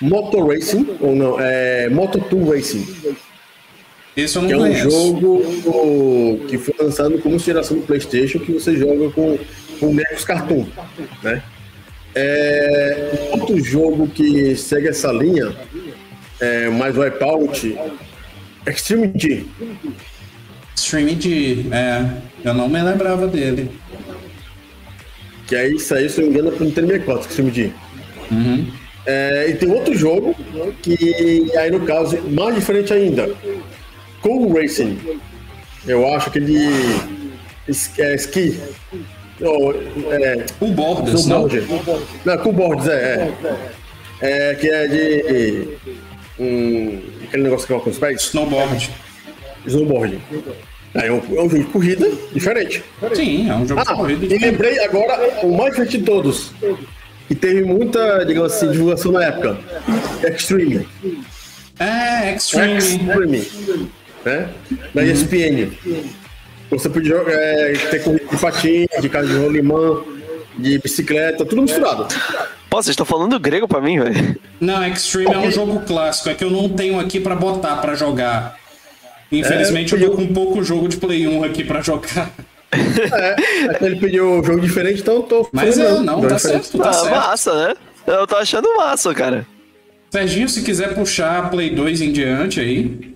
[0.00, 2.86] Motor Racing, ou não, é Moto 2 Racing.
[4.16, 4.84] Esse eu não que conheço.
[4.84, 9.38] é um jogo que foi lançado como geração do PlayStation, que você joga com,
[9.80, 10.66] com bonecos cartoon,
[11.22, 11.42] né?
[12.14, 15.52] É, outro jogo que segue essa linha,
[16.40, 17.76] é, mais Wipeout,
[18.66, 19.44] Extreme G.
[20.76, 21.66] Stream de.
[21.72, 22.08] É,
[22.44, 23.70] eu não me lembrava dele.
[25.46, 27.72] Que aí saiu, se não me engano, pro Nintendo 64, Extreme G.
[28.30, 28.66] Uhum.
[29.06, 30.34] É, e tem outro jogo
[30.80, 33.34] que aí no caso mais diferente ainda.
[34.24, 34.98] Cool Racing.
[35.86, 36.56] Eu acho que ele
[37.68, 38.58] es- é ski.
[39.42, 39.74] Ou,
[40.10, 41.46] é, O Borders, não?
[42.24, 43.30] Não, Cool Boards, é,
[44.20, 44.50] é.
[44.50, 45.68] É, que é de.
[46.40, 48.22] hum, aquele negócio que coloca os pés.
[48.22, 48.90] Snowboard.
[49.66, 50.18] Snowboard.
[50.94, 52.82] É um, é um jogo de corrida diferente.
[53.14, 54.34] Sim, é um jogo de Ah, corrida.
[54.34, 56.52] e lembrei agora o mais divertido de todos.
[57.28, 59.58] Que teve muita, digamos assim, divulgação na época.
[60.32, 60.86] Extreme.
[61.78, 62.78] É, Extreme.
[62.78, 63.42] Extreme.
[64.24, 64.48] Né?
[64.94, 65.08] Na Uhum.
[65.08, 65.70] ESPN.
[66.70, 70.02] Você podia jogar, é, ter corrida de patins, de carro de rolimã,
[70.58, 72.06] de bicicleta, tudo misturado.
[72.70, 74.36] Pô, vocês estão falando grego pra mim, velho?
[74.60, 76.30] Não, Extreme é um jogo clássico.
[76.30, 78.56] É que eu não tenho aqui pra botar pra jogar.
[79.30, 82.30] Infelizmente É, eu tô com pouco jogo de Play 1 aqui pra jogar.
[82.72, 86.38] É, é ele pediu um jogo diferente, então eu tô Mas falando, é, não, tá
[86.38, 87.10] certo, tá ah, certo.
[87.14, 87.74] massa, né?
[88.06, 89.46] Eu tô achando massa, cara.
[90.10, 93.13] Serginho, se quiser puxar Play 2 em diante aí.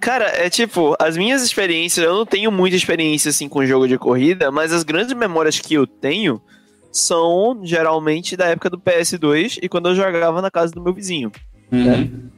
[0.00, 3.98] Cara, é tipo, as minhas experiências, eu não tenho muita experiência assim com jogo de
[3.98, 6.40] corrida, mas as grandes memórias que eu tenho
[6.90, 11.30] são geralmente da época do PS2 e quando eu jogava na casa do meu vizinho.
[11.72, 12.30] Uhum.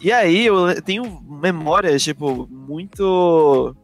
[0.00, 3.74] E aí eu tenho memórias, tipo, muito.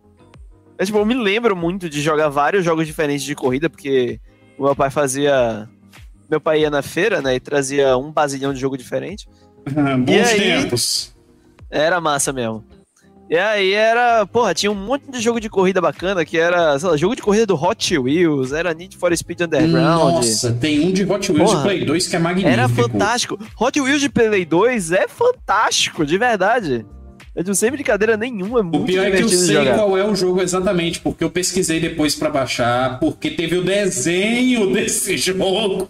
[0.79, 4.21] É, tipo, eu me lembro muito de jogar vários jogos diferentes de corrida, porque
[4.59, 5.69] o meu pai fazia.
[6.29, 9.29] Meu pai ia na feira, né, e trazia um basilhão de jogo diferente.
[9.67, 10.39] Bons aí?
[10.39, 11.17] tempos.
[11.69, 12.65] Era massa mesmo.
[13.31, 16.89] E aí era, porra, tinha um monte de jogo de corrida bacana, que era, sei
[16.91, 20.15] lá, jogo de corrida do Hot Wheels, era Need for Speed Underground.
[20.15, 21.63] Nossa, tem um de Hot Wheels Porra.
[21.63, 22.53] de Play 2 que é magnífico.
[22.53, 23.39] Era fantástico.
[23.61, 26.85] Hot Wheels de Play 2 é fantástico, de verdade.
[27.37, 29.77] Eu não sei brincadeira nenhuma, é O muito pior é que eu sei jogar.
[29.77, 34.67] qual é o jogo exatamente, porque eu pesquisei depois pra baixar, porque teve o desenho
[34.75, 35.89] desse jogo.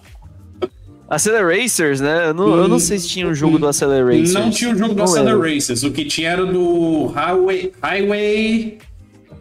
[1.11, 2.29] Acceleracers, né?
[2.29, 4.33] Eu não, eu não sei se tinha um jogo do Acceleracers.
[4.33, 5.53] Não tinha o jogo do Não Acceler lembro.
[5.53, 7.73] Racers, o que tinha era do Highway.
[7.83, 8.79] Highway.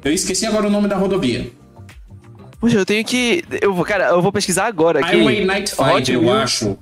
[0.03, 1.47] Eu esqueci agora o nome da rodovia.
[2.59, 3.43] Poxa, eu tenho que.
[3.61, 5.15] Eu vou, cara, eu vou pesquisar agora aqui.
[5.15, 6.75] Highway Night Fight, eu acho.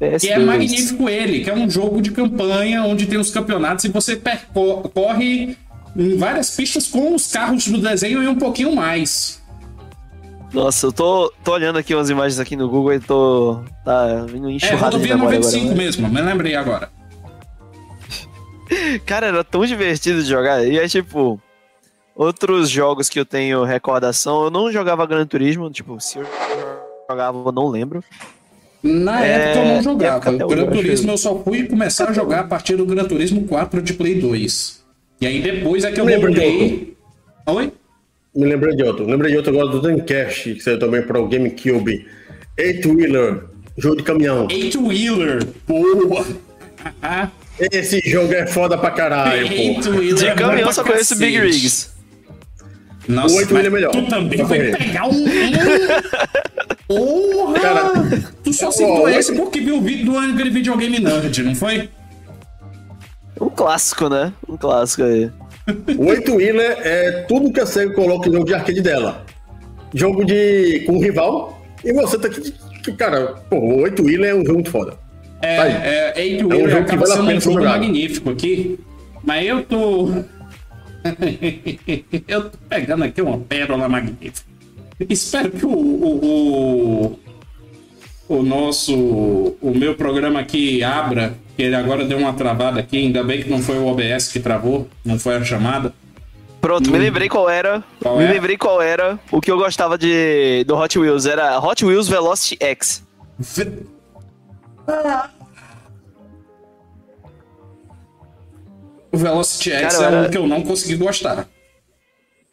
[0.00, 0.20] PS2.
[0.20, 3.88] Que é magnífico ele, que é um jogo de campanha onde tem os campeonatos e
[3.88, 5.56] você percorre
[5.96, 9.37] em várias pistas com os carros do desenho e um pouquinho mais.
[10.52, 13.60] Nossa, eu tô, tô olhando aqui umas imagens aqui no Google e tô.
[13.84, 15.82] Tá vindo É, enxurrada de rodovia memória 95 agora.
[15.84, 16.90] mesmo, me lembrei agora.
[19.06, 20.64] Cara, era tão divertido de jogar.
[20.66, 21.40] E é tipo.
[22.14, 26.26] Outros jogos que eu tenho recordação, eu não jogava Gran Turismo, tipo, se eu
[27.08, 28.02] jogava, eu não lembro.
[28.82, 30.44] Na É, época eu não época jogava.
[30.44, 33.80] O Gran Turismo eu só fui começar a jogar a partir do Gran Turismo 4
[33.82, 34.84] de Play 2.
[35.20, 36.96] E aí depois é que eu voltei.
[37.46, 37.72] Oi?
[38.38, 39.04] Me lembrei de outro.
[39.04, 42.06] Lembrei de outro agora do Dreamcast, que saiu também para o GameCube.
[42.56, 44.46] Eight Wheeler, jogo de caminhão.
[44.48, 45.44] Eight Wheeler.
[45.66, 46.24] Boa!
[47.58, 49.90] Esse jogo é foda pra caralho, Eight pô.
[49.90, 50.14] Wheeler.
[50.14, 51.36] De é caminhão só conheço Big.
[51.36, 51.92] Rigs.
[53.08, 53.90] Nossa, O Eight Wheeler é melhor.
[53.90, 55.24] Tu também vai pegar um.
[56.86, 57.60] Porra!
[57.60, 57.92] Cara,
[58.44, 61.56] tu só citou o esse porque viu o vídeo do Angry Video Game Nerd, não
[61.56, 61.90] foi?
[63.40, 64.32] Um clássico, né?
[64.48, 65.28] Um clássico aí.
[65.98, 69.24] O Eight Wheeler é tudo que a SEGA coloca em jogo de arcade dela.
[69.94, 71.60] Jogo de com um rival.
[71.84, 72.52] E você tá aqui.
[72.82, 74.94] que, Cara, pô, o Eight Wheeler é um jogo muito foda.
[75.42, 77.80] É, Tá é, Eight um Wheeler jogo que acaba vale a sendo um jogo jogado.
[77.80, 78.78] magnífico aqui.
[79.24, 80.08] Mas eu tô.
[82.28, 84.48] eu tô pegando aqui uma pérola magnífica.
[85.08, 87.18] Espero que o, o,
[88.28, 88.94] o, o nosso.
[89.60, 91.34] O meu programa aqui abra.
[91.58, 92.96] Que ele agora deu uma travada aqui.
[92.98, 95.92] Ainda bem que não foi o OBS que travou, não foi a chamada.
[96.60, 97.82] Pronto, me lembrei qual era.
[98.00, 98.30] Qual me é?
[98.30, 101.26] lembrei qual era o que eu gostava de do Hot Wheels.
[101.26, 103.02] Era Hot Wheels Velocity X.
[109.10, 111.48] O Velocity X Cara, é era- um que eu não consegui gostar.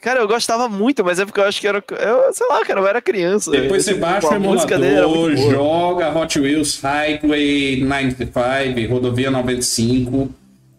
[0.06, 1.84] Cara, eu gostava muito, mas é porque eu acho que era.
[1.90, 3.50] Eu, sei lá, cara, eu era criança.
[3.50, 8.94] Depois você Tipo, baixa o a música dele era emulador, joga Hot Wheels Highway 95,
[8.94, 10.30] Rodovia 95.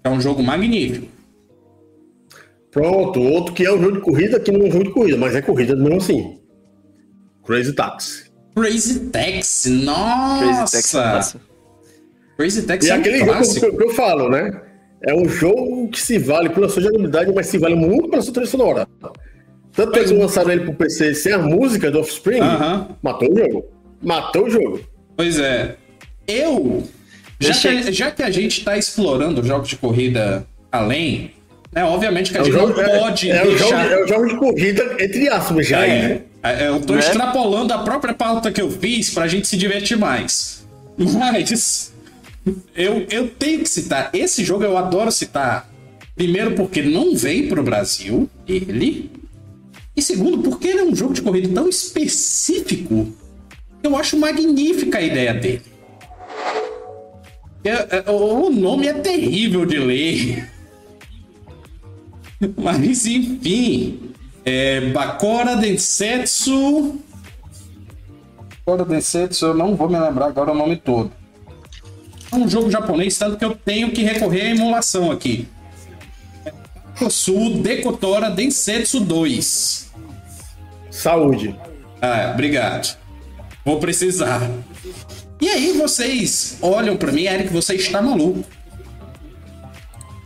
[0.04, 1.08] É um jogo magnífico.
[2.70, 5.16] Pronto, outro que é um jogo de corrida, que não é um jogo de corrida,
[5.18, 6.38] mas é corrida mesmo assim.
[7.44, 8.26] Crazy Taxi.
[8.54, 10.38] Crazy Taxi, nossa!
[10.44, 11.40] Crazy Taxi é massa.
[12.36, 13.58] Crazy Taxi E é um aquele jogo clássico.
[13.60, 14.60] que eu, que eu falo, né?
[15.02, 18.32] É um jogo que se vale pela sua jogabilidade, mas se vale muito pela sua
[18.32, 18.88] trilha sonora.
[19.74, 22.88] Tanto que eles lançaram ele pro PC sem a música do Offspring, Aham.
[23.02, 23.64] matou o jogo.
[24.02, 24.80] Matou o jogo.
[25.16, 25.76] Pois é.
[26.26, 26.82] Eu,
[27.38, 31.30] já que, já que a gente está explorando jogos de corrida além,
[31.72, 31.84] né?
[31.84, 33.92] Obviamente que a É gente jogo, não é- pode é, jogo, deixar.
[33.92, 35.86] é um jogo de corrida, entre aspas, já.
[35.86, 37.00] É, é, eu tô Né?
[37.00, 40.66] extrapolando a própria pauta que eu fiz pra gente se divertir mais.
[40.96, 41.92] Mas
[42.74, 44.10] eu, eu tenho que citar.
[44.12, 45.70] Esse jogo eu adoro citar.
[46.14, 49.10] Primeiro, porque não veio pro Brasil, ele.
[49.96, 53.12] E segundo, porque ele é um jogo de corrida tão específico
[53.86, 55.62] eu acho magnífica a ideia dele.
[57.64, 60.50] É- é- o nome é terrível de ler.
[62.56, 64.12] Mas enfim.
[64.44, 67.00] É, Bakora Densetsu.
[68.64, 71.10] Bakora Densetsu, eu não vou me lembrar agora o nome todo.
[72.32, 75.48] É um jogo japonês, tanto que eu tenho que recorrer à emulação aqui.
[76.98, 79.90] Kosu Dekotora Densetsu 2.
[80.90, 81.54] Saúde.
[82.00, 82.96] Ah, obrigado.
[83.64, 84.50] Vou precisar.
[85.40, 88.44] E aí vocês olham pra mim, Eric, você está maluco.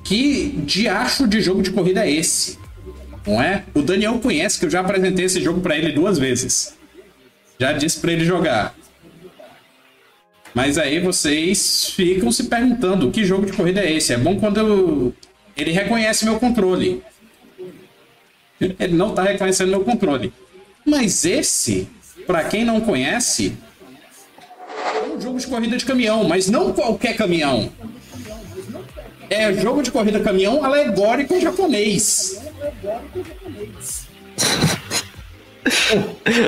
[0.04, 2.58] Que diacho de jogo de corrida é esse?
[3.26, 3.64] Não é?
[3.74, 6.74] O Daniel conhece que eu já apresentei esse jogo pra ele duas vezes.
[7.58, 8.74] Já disse pra ele jogar.
[10.54, 14.12] Mas aí vocês ficam se perguntando que jogo de corrida é esse?
[14.12, 15.14] É bom quando eu-
[15.56, 17.02] ele reconhece meu controle.
[18.60, 20.32] Ele não tá reconhecendo meu controle.
[20.84, 21.88] Mas esse,
[22.26, 23.56] pra quem não conhece,
[24.94, 27.70] é um jogo de corrida de caminhão, mas não qualquer caminhão.
[29.30, 32.40] É jogo de corrida caminhão alegórico japonês.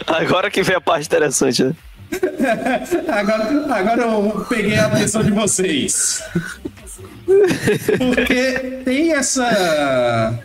[0.06, 1.74] Agora que vem a parte interessante, né?
[3.08, 6.22] Agora, agora eu peguei a atenção de vocês.
[7.98, 10.38] Porque tem essa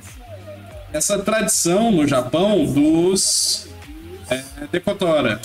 [0.93, 3.67] essa tradição no Japão dos
[4.29, 4.41] é,
[4.71, 5.39] decotora,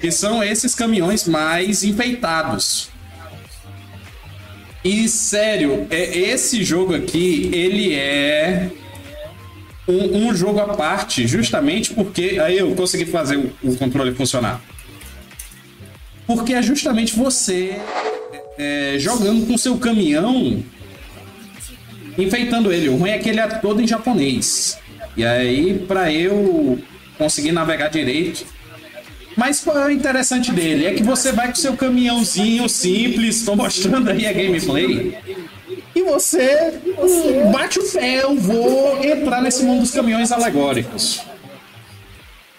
[0.00, 2.90] que são esses caminhões mais enfeitados.
[4.84, 8.70] E sério, é, esse jogo aqui, ele é
[9.88, 14.60] um, um jogo à parte, justamente porque aí eu consegui fazer o, o controle funcionar.
[16.26, 17.76] Porque é justamente você
[18.58, 20.62] é, jogando com seu caminhão,
[22.18, 22.88] enfeitando ele.
[22.88, 24.78] O ruim é que ele é todo em japonês.
[25.16, 26.78] E aí, pra eu
[27.16, 28.44] conseguir navegar direito.
[29.36, 30.86] Mas qual é o interessante dele?
[30.86, 35.14] É que você vai com seu caminhãozinho simples, tô mostrando aí a gameplay.
[35.94, 36.72] E você
[37.52, 41.22] bate o pé, eu vou entrar nesse mundo dos caminhões alegóricos.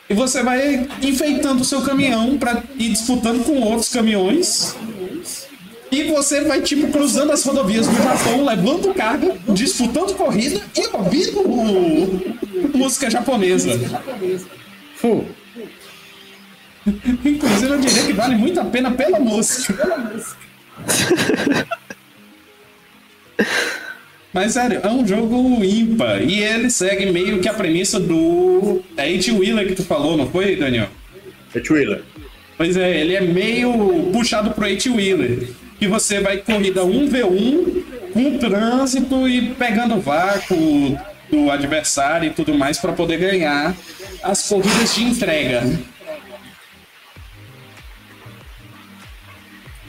[0.09, 4.75] E você vai enfeitando o seu caminhão para ir disputando com outros caminhões.
[5.91, 12.77] E você vai, tipo, cruzando as rodovias do Japão, levando carga, disputando corrida e ouvindo
[12.77, 13.69] música japonesa.
[15.03, 15.25] Hum.
[17.25, 19.75] Inclusive, eu diria que vale muito a pena pela música.
[24.37, 26.21] Mas, sério, é um jogo ímpar.
[26.21, 28.83] E ele segue meio que a premissa do.
[28.95, 30.89] É 8 Wheeler que tu falou, não foi, Daniel?
[31.55, 32.03] É Twiller.
[32.55, 35.49] Pois é, ele é meio puxado pro 8 Wheeler.
[35.79, 37.83] Que você vai corrida 1v1
[38.13, 40.95] com trânsito e pegando vácuo
[41.31, 43.75] do adversário e tudo mais para poder ganhar
[44.21, 45.63] as corridas de entrega.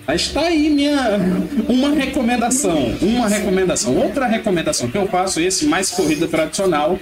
[0.09, 1.21] Mas tá aí minha
[1.69, 3.95] uma recomendação, uma recomendação.
[3.95, 6.99] Outra recomendação que eu faço, esse mais corrida tradicional,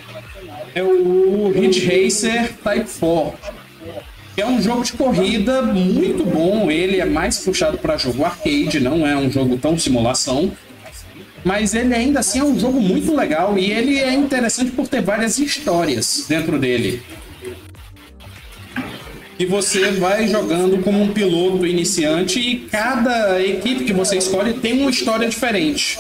[0.75, 3.39] é o Ridge Racer Type 4.
[4.35, 6.69] Que é um jogo de corrida muito bom.
[6.69, 10.51] Ele é mais puxado para jogo arcade, não é um jogo tão simulação.
[11.45, 15.01] Mas ele ainda assim é um jogo muito legal e ele é interessante por ter
[15.01, 17.01] várias histórias dentro dele.
[19.39, 24.81] E você vai jogando como um piloto iniciante e cada equipe que você escolhe tem
[24.81, 25.99] uma história diferente.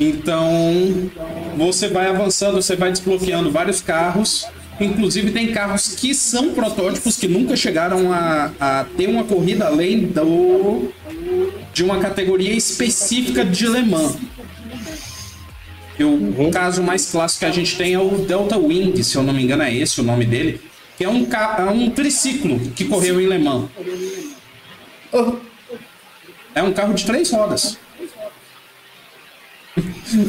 [0.00, 1.10] Então,
[1.58, 4.46] você vai avançando, você vai desbloqueando vários carros.
[4.80, 10.06] Inclusive, tem carros que são protótipos que nunca chegaram a, a ter uma corrida além
[10.06, 10.90] do,
[11.74, 14.16] de uma categoria específica de Le Mans.
[16.00, 19.22] E o caso mais clássico que a gente tem é o Delta Wing, se eu
[19.22, 20.58] não me engano, é esse o nome dele,
[20.96, 21.28] que é um,
[21.58, 23.68] é um triciclo que correu em Le Mans.
[26.54, 27.76] É um carro de três rodas.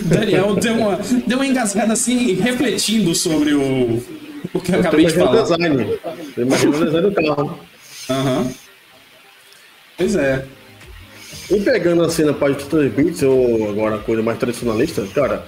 [0.07, 4.03] Daniel deu uma, deu uma engasgada assim, refletindo sobre o,
[4.53, 5.41] O que eu, eu acabei de falar.
[5.41, 5.99] Design.
[6.35, 7.59] Eu imagino o design do carro.
[8.09, 8.39] Aham.
[8.39, 8.53] Uhum.
[9.97, 10.45] Pois é.
[11.49, 15.45] E pegando assim na parte de 3 bits, ou agora coisa mais tradicionalista, cara,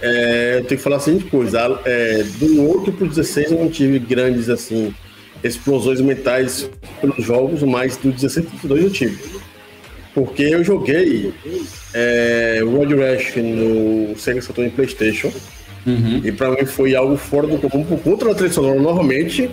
[0.00, 3.70] é, eu tenho que falar a seguinte coisa: é, do 8 pro 16 eu não
[3.70, 4.94] tive grandes assim
[5.42, 6.70] explosões mentais
[7.00, 9.18] pelos jogos, mas do 16 pro 2 eu tive.
[10.14, 11.34] Porque eu joguei
[11.92, 15.32] é, Road Rash no Sega Saturn PlayStation.
[15.86, 16.22] Uhum.
[16.24, 19.50] E pra mim foi algo fora do comum por conta da trilha sonora, novamente.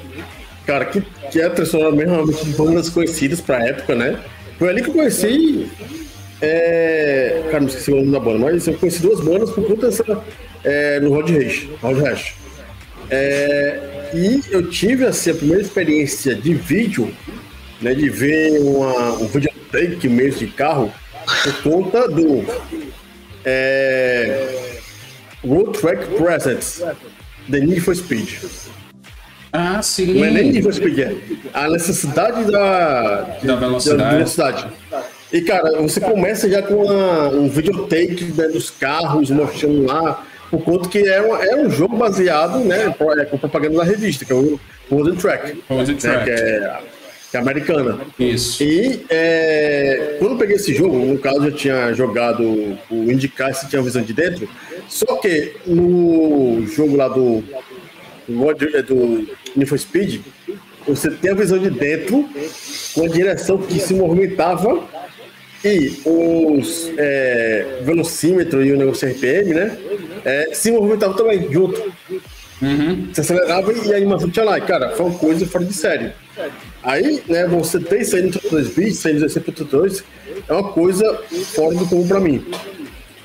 [0.66, 4.18] Cara, que, que é a trilha sonora mesmo, realmente de bandas conhecidas pra época, né?
[4.58, 5.70] Foi ali que eu conheci.
[6.42, 7.44] É...
[7.46, 10.24] Cara, não esqueci o nome da banda, mas eu conheci duas bandas por conta dessa.
[10.64, 11.68] É, no Road Rash.
[11.82, 12.36] Road Rash.
[13.10, 17.14] É, e eu tive assim, a primeira experiência de vídeo,
[17.82, 20.94] né, de ver uma, um videotape mesmo de carro,
[21.44, 22.46] por conta do
[23.44, 24.72] é,
[25.46, 26.84] Road Track Presence,
[27.50, 28.30] The Need for Speed.
[29.52, 30.14] Ah, sim.
[30.14, 31.16] Não é nem Need for Speed, é
[31.54, 34.04] a necessidade da, da, velocidade.
[34.04, 34.68] da velocidade.
[35.32, 40.62] E, cara, você começa já com uma, um videotape né, dos carros mostrando lá por
[40.64, 44.34] conta que é um, é um jogo baseado, né, é, com propaganda da revista, que
[44.34, 44.60] é o
[44.90, 45.64] Golden Track.
[45.70, 46.26] Golden né, Track.
[46.26, 46.80] Que é,
[47.32, 48.02] que é americana.
[48.20, 48.62] Isso.
[48.62, 52.44] E é, quando eu peguei esse jogo, no caso eu tinha jogado
[52.90, 54.50] o Indicar se tinha visão de dentro,
[54.90, 57.42] só que no jogo lá do
[58.28, 60.22] do, é, do Need for Speed,
[60.88, 62.28] você tem a visão de dentro
[62.94, 64.84] com a direção que se movimentava
[65.64, 69.78] e os é, velocímetro e o negócio RPM, né?
[70.26, 71.92] É, se movimentavam também junto.
[72.62, 73.08] Uhum.
[73.12, 74.58] Você acelerava e a animação tinha lá.
[74.58, 76.12] E, cara, foi uma coisa fora de série.
[76.84, 80.04] Aí, né, você tem saindo no 2 bits, saindo 16.2,
[80.48, 81.22] é uma coisa
[81.54, 82.44] fora do comum pra mim.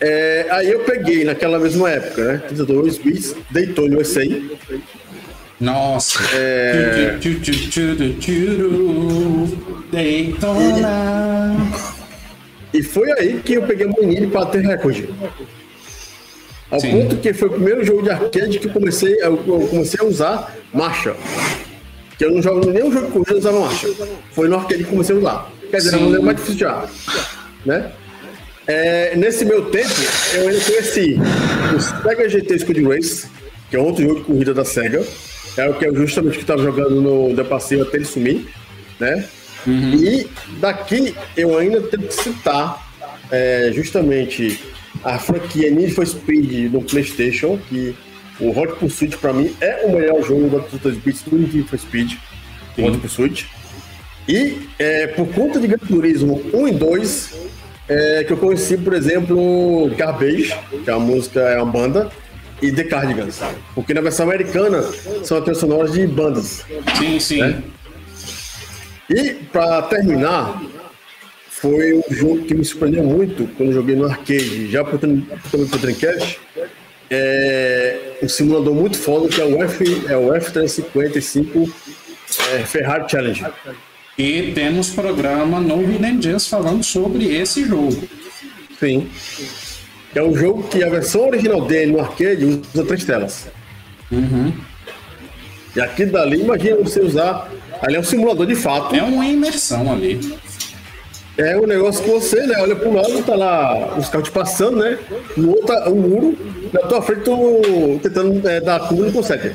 [0.00, 2.38] É, aí eu peguei naquela mesma época, né?
[2.48, 4.22] 32 bits, deitou no USA.
[5.58, 6.18] Nossa!
[6.34, 7.16] É...
[9.90, 11.56] Daytona!
[12.76, 15.08] E foi aí que eu peguei o menino para ter recorde.
[16.70, 16.90] Ao Sim.
[16.90, 20.54] ponto que foi o primeiro jogo de arcade que eu comecei, eu comecei a usar
[20.74, 21.16] marcha.
[22.18, 23.88] Que eu não jogo nenhum jogo de corrida usava marcha.
[24.32, 25.52] Foi no arcade que comecei a usar.
[25.70, 26.14] Quer dizer, Sim.
[26.14, 26.86] é mais difícil já.
[27.64, 27.92] Né?
[28.66, 29.94] É, nesse meu tempo,
[30.34, 31.16] eu ainda conheci
[31.74, 33.26] o Sega GT Speed Race,
[33.70, 35.02] que é outro jogo de corrida da Sega.
[35.56, 38.46] É o que eu justamente que estava jogando no The Passeio até ele sumir,
[39.00, 39.26] né?
[39.66, 39.94] Uhum.
[39.94, 40.28] E
[40.60, 42.86] daqui eu ainda tenho que citar
[43.30, 44.60] é, justamente
[45.04, 47.94] a franquia Need for Speed no PlayStation, que
[48.40, 51.78] o Hot Pursuit para mim é o melhor jogo da 2 bits do Need for
[51.78, 52.14] Speed,
[52.78, 53.48] o Hot Pursuit.
[54.28, 57.34] E é, por conta de Gran Turismo 1 e 2,
[57.88, 62.10] é, que eu conheci, por exemplo, Garbage, que é uma música, é uma banda,
[62.60, 63.40] e The Cardigans.
[63.74, 64.82] Porque na versão americana
[65.22, 66.64] são trilhas sonoras de bandas.
[66.98, 67.40] Sim, sim.
[67.40, 67.62] Né?
[69.08, 70.60] E para terminar,
[71.48, 76.40] foi um jogo que me surpreendeu muito quando joguei no arcade, já por o Dreamcast.
[77.08, 81.70] É um simulador muito foda que é o, F, é o F355
[82.52, 83.46] é, Ferrari Challenge.
[84.18, 88.08] E temos programa no Hidden Gems falando sobre esse jogo.
[88.80, 89.08] Sim.
[90.14, 93.48] É um jogo que a versão original dele no arcade usa três telas.
[94.10, 94.52] Uhum.
[95.74, 97.50] E aqui dali, imagina você usar.
[97.82, 98.94] Ali é um simulador de fato.
[98.94, 100.38] É uma imersão ali.
[101.36, 102.56] É um negócio que você, né?
[102.60, 104.98] Olha pro lado, tá lá os carros te passando, né?
[105.36, 106.38] No outro, um muro,
[106.72, 109.54] na tua frente, tu tentando é, dar curva e não consegue.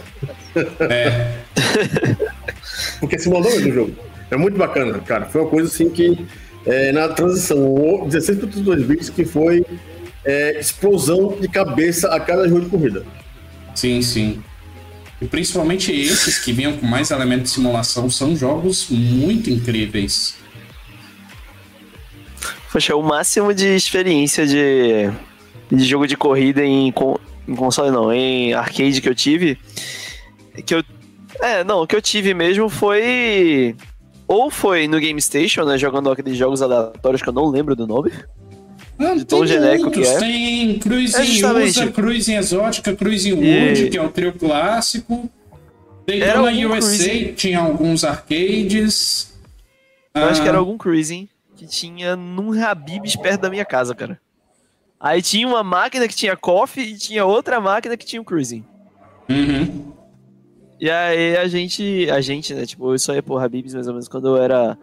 [0.79, 1.31] É.
[2.99, 3.95] Porque simulador do jogo.
[4.29, 5.25] É muito bacana, cara.
[5.25, 6.23] Foi uma coisa assim que,
[6.67, 7.57] é, na transição,
[8.07, 9.65] 16.2 bits, que foi
[10.23, 13.03] é, explosão de cabeça a cada jogo de corrida.
[13.73, 14.41] Sim, sim.
[15.21, 20.35] E principalmente esses que vinham com mais elementos de simulação são jogos muito incríveis.
[22.71, 25.11] Poxa, o máximo de experiência de,
[25.69, 26.87] de jogo de corrida em,
[27.47, 29.59] em console não, em arcade que eu tive,
[30.65, 30.83] que eu
[31.39, 33.75] é, não, o que eu tive mesmo foi
[34.27, 37.85] ou foi no Game Station, né, jogando aqueles jogos aleatórios que eu não lembro do
[37.85, 38.11] nome.
[38.97, 40.19] Não, de tão genérico outros, que é.
[40.19, 43.89] Tem Cruising é USA, Cruising Exótica, Cruising Wood, e...
[43.89, 45.29] que é o trio clássico.
[46.05, 47.33] Daytona USA cruising.
[47.33, 49.33] tinha alguns arcades.
[50.13, 50.27] Eu ah.
[50.27, 50.59] acho que era ah.
[50.59, 54.19] algum Cruising que tinha num Habib's perto da minha casa, cara.
[54.99, 58.63] Aí tinha uma máquina que tinha coffee e tinha outra máquina que tinha um Cruising.
[59.29, 59.93] Uhum.
[60.79, 63.93] E aí a gente, a gente, né, tipo, eu só ia pro Habib's mais ou
[63.93, 64.77] menos quando eu era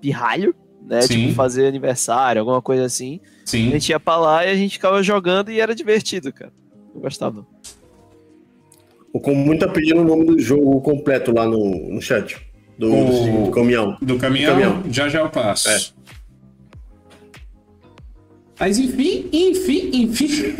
[0.00, 0.54] pirralho
[0.84, 1.02] né?
[1.02, 1.22] Sim.
[1.22, 3.20] Tipo, fazer aniversário, alguma coisa assim.
[3.44, 3.68] Sim.
[3.68, 6.52] A gente ia pra lá e a gente ficava jogando e era divertido, cara.
[6.94, 7.46] Eu gostava.
[9.12, 12.36] O como tá pedindo o nome do jogo completo lá no, no chat.
[12.78, 13.96] Do, O- do caminhão.
[14.02, 14.82] Do caminhão, caminhão.
[14.90, 15.68] já já eu passo.
[15.70, 15.78] É.
[18.58, 20.54] Mas enfim, enfim, enfim.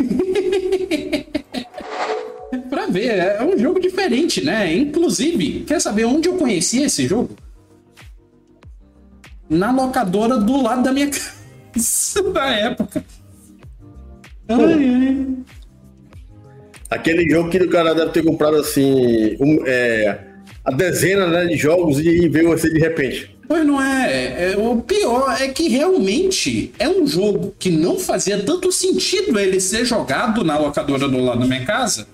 [2.71, 4.73] pra ver, é um jogo diferente, né?
[4.77, 7.31] Inclusive, quer saber onde eu conheci esse jogo?
[9.49, 13.05] Na locadora do lado da minha casa, da época.
[14.49, 15.27] Ai, ai.
[16.91, 19.37] Aquele jogo que o cara deve ter comprado assim.
[19.41, 20.19] um- é,
[20.65, 23.35] a dezena né, de jogos e veio você de repente.
[23.47, 24.53] Pois não é.
[24.53, 24.57] é.
[24.57, 29.85] O pior é que realmente é um jogo que não fazia tanto sentido ele ser
[29.85, 32.07] jogado na locadora do lado da minha casa.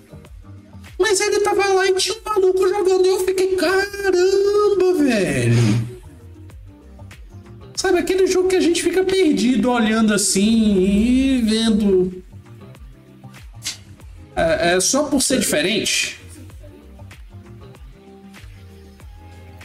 [0.99, 5.90] Mas ele tava lá e tinha um maluco jogando e eu fiquei, caramba, velho.
[7.81, 12.23] Sabe, aquele jogo que a gente fica perdido olhando assim e vendo.
[14.35, 16.19] É, é só por ser diferente.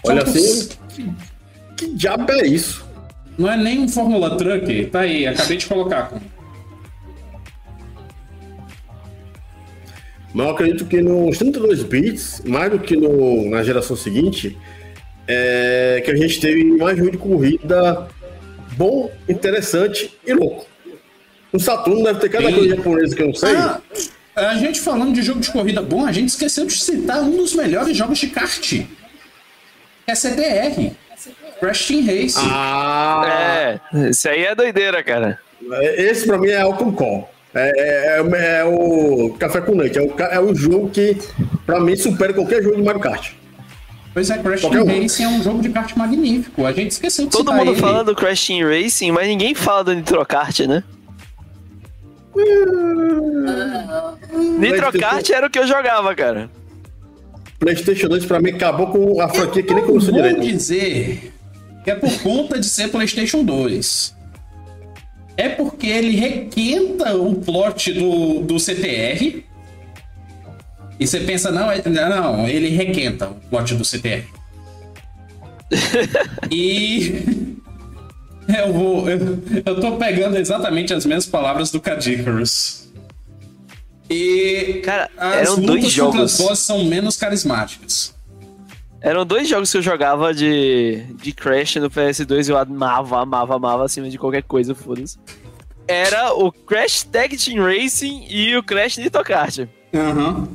[0.03, 0.69] Só Olha por assim.
[0.89, 1.15] Que,
[1.77, 2.87] que diabo é isso?
[3.37, 4.87] Não é nem um Fórmula Truck.
[4.87, 6.11] Tá aí, acabei de colocar.
[10.33, 14.57] Mas eu acredito que nos 32 bits, mais do que no, na geração seguinte,
[15.29, 18.09] é que a gente teve mais jogo de corrida
[18.77, 20.67] bom, interessante e louco.
[21.53, 22.55] No Saturno deve ter cada Sim.
[22.55, 23.55] coisa japonesa que eu não sei.
[23.57, 23.81] Ah,
[24.37, 27.55] a gente falando de jogo de corrida bom, a gente esqueceu de citar um dos
[27.55, 28.81] melhores jogos de kart.
[30.07, 30.93] É CDR.
[31.59, 32.37] Crash Team Race.
[32.39, 35.39] Ah, É, isso aí é doideira, cara.
[35.97, 37.31] esse pra mim é Alcon Call.
[37.55, 39.99] É, é- é- é o Café com Leite.
[39.99, 41.17] É o, é o jogo que,
[41.65, 43.33] pra mim, supera qualquer jogo de Mario Kart.
[44.17, 45.03] Pois é, Crash Team um.
[45.03, 46.65] Racing é um jogo de kart magnífico.
[46.65, 47.81] A gente esqueceu de Todo citar mundo ele.
[47.83, 50.83] fala do Crash Team Racing, mas ninguém fala do Nitrocart, né?
[54.59, 56.49] Nitrocart era o que eu jogava, cara.
[57.59, 60.41] PlayStation 2 pra mim acabou com a franquia que nem Eu começou vou direito.
[60.41, 61.35] dizer
[61.85, 64.17] que é por conta de ser PlayStation 2.
[65.37, 69.45] É porque ele requenta o plot do, do CTR.
[70.99, 74.25] E você pensa, não, é- não, ele requenta o plot do CTR.
[76.51, 77.23] e
[78.49, 79.09] eu vou.
[79.09, 79.19] Eu,
[79.65, 82.87] eu tô pegando exatamente as mesmas palavras do Cadicarus.
[84.09, 86.41] E Cara, as eram dois jogos.
[86.41, 88.15] as são menos carismáticas.
[89.01, 93.55] Eram dois jogos que eu jogava de, de Crash no PS2 e eu amava, amava,
[93.55, 95.19] amava acima de qualquer coisa, foda-se.
[95.87, 99.69] Era o Crash Tag Team Racing e o Crash Nitrocart.
[99.95, 100.49] Aham.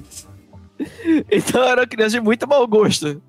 [1.31, 3.21] Então era uma criança de muito mau gosto.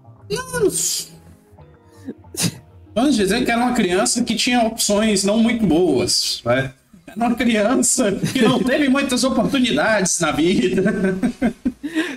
[2.94, 6.42] Vamos dizer que era uma criança que tinha opções não muito boas.
[6.44, 6.72] Né?
[7.07, 10.82] Era uma criança que não teve muitas oportunidades na vida.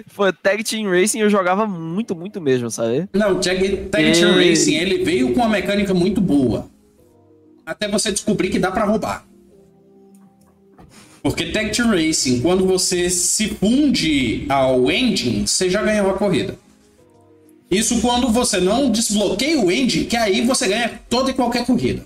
[0.08, 3.10] Foi Tag Team Racing eu jogava muito, muito mesmo, sabe?
[3.14, 4.50] Não, Tag, Tag Team Ei.
[4.50, 6.70] Racing ele veio com uma mecânica muito boa.
[7.66, 9.26] Até você descobrir que dá pra roubar.
[11.26, 16.56] Porque Team Racing, quando você se funde ao engine, você já ganhou a corrida.
[17.70, 22.06] Isso quando você não desbloqueia o engine, que aí você ganha toda e qualquer corrida.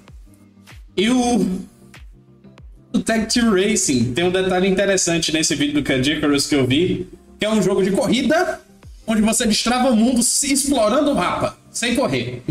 [0.95, 1.45] E o,
[2.93, 7.09] o Tag Team Racing tem um detalhe interessante nesse vídeo do Candicarus que eu vi,
[7.37, 8.61] que é um jogo de corrida
[9.05, 12.41] onde você destrava o mundo se explorando o mapa, sem correr.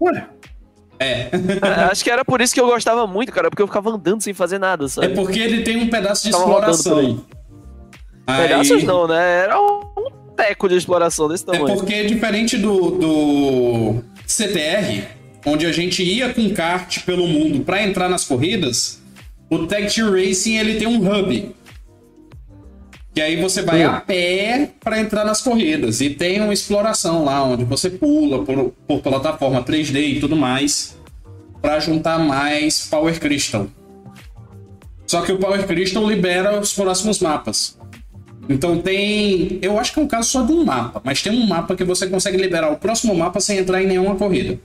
[0.00, 0.28] Ué,
[1.00, 1.28] É.
[1.90, 4.34] Acho que era por isso que eu gostava muito, cara, porque eu ficava andando sem
[4.34, 5.14] fazer nada, É sabe?
[5.14, 6.98] porque ele tem um pedaço de exploração.
[8.26, 9.44] Aí- Pedaços não, né?
[9.44, 9.80] Era um
[10.36, 11.76] teco de exploração desse É tamanho.
[11.76, 15.04] porque diferente do, do CTR,
[15.46, 19.00] onde a gente ia com kart pelo mundo para entrar nas corridas,
[19.48, 21.54] o Tag Team Racing ele tem um hub.
[23.18, 23.90] Que aí você vai Hum.
[23.90, 26.00] a pé para entrar nas corridas.
[26.00, 30.96] E tem uma exploração lá, onde você pula por, por plataforma 3D e tudo mais,
[31.60, 33.66] para juntar mais Power Crystal.
[35.04, 37.76] Só que o Power Crystal libera os próximos mapas.
[38.48, 39.58] Então tem.
[39.62, 41.82] Eu acho que é um caso só de um mapa, mas tem um mapa que
[41.82, 44.60] você consegue liberar o próximo mapa sem entrar em nenhuma corrida.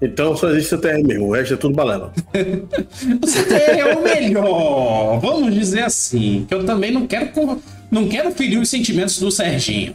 [0.00, 2.12] Então só existe CTR mesmo, o resto é tudo balela.
[3.22, 5.18] O CTR é o melhor!
[5.20, 6.44] Vamos dizer assim.
[6.48, 7.30] Que eu também não quero,
[7.90, 9.94] não quero ferir os sentimentos do Serginho.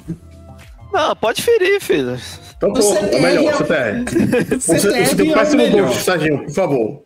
[0.93, 2.17] Não, pode ferir, filho.
[2.57, 4.59] Então, O pô, CTR é melhor, é o- CTR.
[4.59, 5.87] Você, CTR é o péssimo melhor.
[5.87, 7.03] gosto, Serginho, por favor.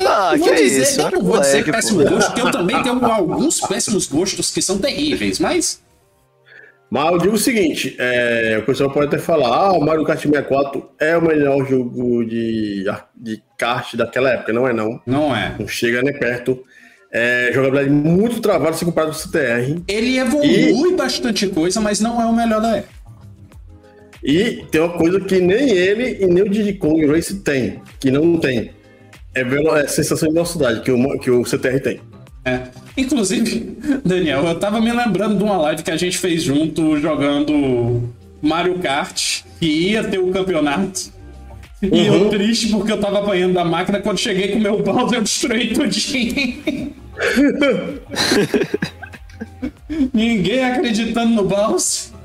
[0.00, 1.00] Ah, Não que vou dizer, isso?
[1.00, 4.78] eu não vou dizer péssimo gosto, porque eu também tenho alguns péssimos gostos que são
[4.78, 5.82] terríveis, mas.
[6.90, 10.20] Mas eu digo o seguinte, é, o pessoal pode até falar, ah, o Mario Kart
[10.20, 12.84] 64 é o melhor jogo de,
[13.14, 14.52] de kart daquela época.
[14.52, 15.00] Não é não.
[15.06, 15.54] Não é.
[15.58, 16.62] Não chega nem perto.
[17.10, 19.82] É, jogabilidade muito travada se comparado com o CTR.
[19.86, 20.96] Ele evolui e...
[20.96, 22.98] bastante coisa, mas não é o melhor da época.
[24.22, 28.10] E tem uma coisa que nem ele e nem o Diddy Kong Race tem, que
[28.10, 28.72] não tem.
[29.34, 32.00] É, é sensação de velocidade que o, que o CTR tem.
[32.48, 32.62] É.
[32.96, 38.12] Inclusive, Daniel, eu tava me lembrando de uma live que a gente fez junto jogando
[38.42, 41.12] Mario Kart, que ia ter o campeonato.
[41.82, 41.90] Uhum.
[41.92, 42.30] E eu uhum.
[42.30, 44.00] triste porque eu tava apanhando da máquina.
[44.00, 46.92] Quando cheguei com o meu Bowser, eu destruí tudinho.
[50.12, 52.17] Ninguém acreditando no Bowser.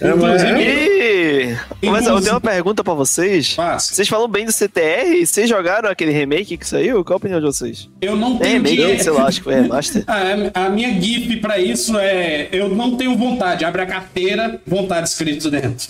[0.00, 0.42] É, mas...
[0.42, 1.56] E...
[1.90, 3.54] mas eu tenho uma pergunta pra vocês.
[3.54, 3.94] Fácil.
[3.94, 5.26] Vocês falam bem do CTR?
[5.26, 7.04] Vocês jogaram aquele remake que saiu?
[7.04, 7.88] Qual a opinião de vocês?
[8.00, 8.50] Eu não tenho.
[8.50, 8.98] É remake, é...
[8.98, 10.04] sei lá, acho que foi remaster.
[10.06, 12.48] a, a minha GIF pra isso é.
[12.52, 13.64] Eu não tenho vontade.
[13.64, 15.88] Abre a carteira, vontade escrito dentro.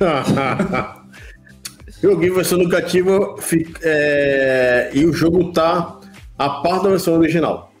[2.02, 3.36] Joguei versão educativa
[3.82, 5.98] é, e o jogo tá
[6.38, 7.72] a parte da versão original.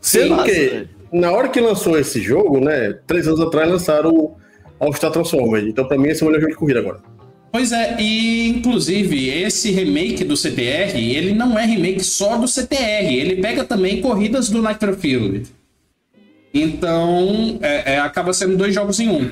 [0.00, 2.92] Sendo que, na hora que lançou esse jogo, né?
[3.06, 4.36] Três anos atrás lançaram
[4.78, 5.66] o All-Star Transformers.
[5.66, 7.00] Então, pra mim, esse é o melhor jogo de corrida agora.
[7.54, 13.14] Pois é, e inclusive esse remake do CTR, ele não é remake só do CTR,
[13.14, 15.46] ele pega também corridas do Nitro Field.
[16.52, 19.30] Então, é, é, acaba sendo dois jogos em um.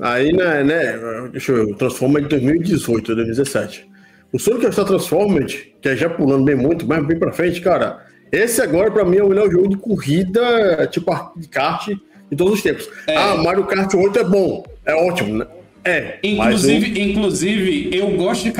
[0.00, 3.88] Aí, né, né deixa eu ver, Transformers de 2018, 2017.
[4.32, 8.06] O Sonic Star Transformed, que é já pulando bem muito, mas bem pra frente, cara,
[8.30, 11.88] esse agora pra mim é o melhor jogo de corrida, tipo de kart
[12.30, 12.88] de todos os tempos.
[13.06, 13.16] É.
[13.16, 15.46] Ah, Mario Kart 8 é bom, é ótimo, né?
[15.84, 16.18] É.
[16.22, 18.52] Inclusive, inclusive eu gosto de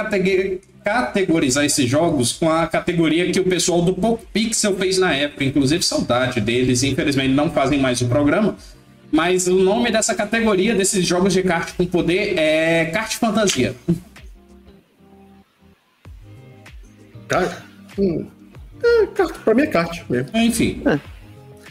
[0.85, 5.43] categorizar esses jogos com a categoria que o pessoal do Pop Pixel fez na época.
[5.43, 6.85] Inclusive, saudade deles.
[6.85, 8.57] Infelizmente, não fazem mais o programa.
[9.11, 13.75] Mas o nome dessa categoria, desses jogos de kart com poder, é Kart Fantasia.
[17.27, 17.62] Kart?
[17.99, 18.27] Hum.
[18.85, 19.07] É,
[19.45, 20.31] pra mim é kart mesmo.
[20.35, 20.83] Enfim.
[20.87, 21.16] É.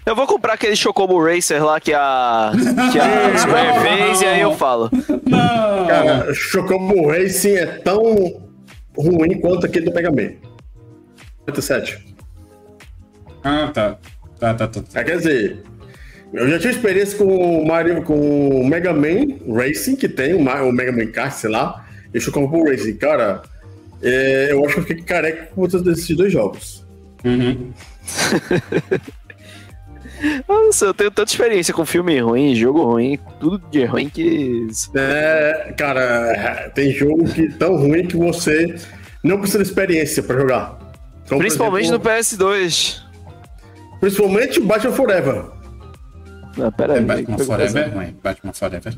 [0.06, 2.52] Eu vou comprar aquele Chocobo Racer lá que a,
[2.92, 4.90] que a Square fez e aí eu falo.
[5.28, 5.88] Não.
[5.88, 8.40] Cara, Chocobo Racing é tão
[8.96, 10.34] ruim quanto aquele do Mega Man.
[11.48, 12.06] 57.
[13.44, 13.98] Ah, tá.
[14.40, 14.84] Tá, tá, tá.
[14.94, 15.64] É, quer dizer,
[16.34, 20.72] eu já tive experiência com o Mario, com o Mega Man Racing, que tem o,
[20.72, 21.84] Mega Man Kart, sei lá,
[22.14, 22.98] e o Chocobo Racing.
[22.98, 23.42] Cara,
[24.04, 26.86] é, eu acho que eu fiquei careca com desses dois jogos.
[27.24, 27.74] Uhum.
[30.48, 34.68] Nossa, eu tenho tanta experiência com filme ruim, jogo ruim, tudo de ruim que.
[34.96, 38.76] É, cara, tem jogo que tão ruim que você
[39.24, 40.80] não precisa de experiência pra jogar.
[41.26, 43.02] Então, Principalmente exemplo, no PS2.
[44.00, 45.46] Principalmente o Batman Forever.
[46.58, 47.00] Não, pera aí.
[47.00, 48.18] É, Batman Forever é ruim.
[48.24, 48.94] Batman Forever.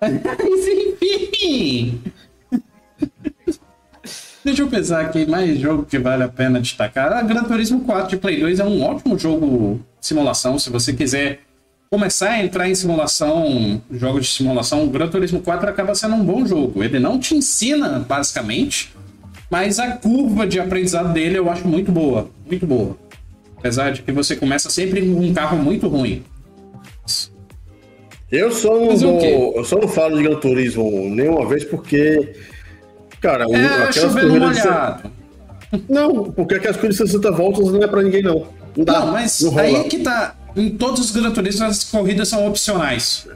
[0.00, 0.68] Mas
[1.02, 2.02] enfim.
[4.44, 7.12] Deixa eu pensar aqui, mais jogo que vale a pena destacar.
[7.12, 10.58] A Gran Turismo 4 de Play 2 é um ótimo jogo simulação.
[10.58, 11.40] Se você quiser
[11.90, 16.24] começar a entrar em simulação, jogos de simulação, o Gran Turismo 4 acaba sendo um
[16.24, 16.82] bom jogo.
[16.82, 18.92] Ele não te ensina, basicamente,
[19.50, 22.28] mas a curva de aprendizado dele eu acho muito boa.
[22.46, 22.96] Muito boa.
[23.56, 26.22] Apesar de que você começa sempre com um carro muito ruim.
[28.30, 32.34] Eu só não, eu só não falo de Gran Turismo nenhuma vez porque
[33.20, 34.56] Cara, é, aquelas corridas.
[34.56, 35.82] De...
[35.88, 38.46] Não, porque aquelas corridas de 60 voltas não é pra ninguém, não.
[38.76, 40.34] Não, dá, não mas não aí é que tá.
[40.56, 43.26] Em todos os Gran Turismo as corridas são opcionais.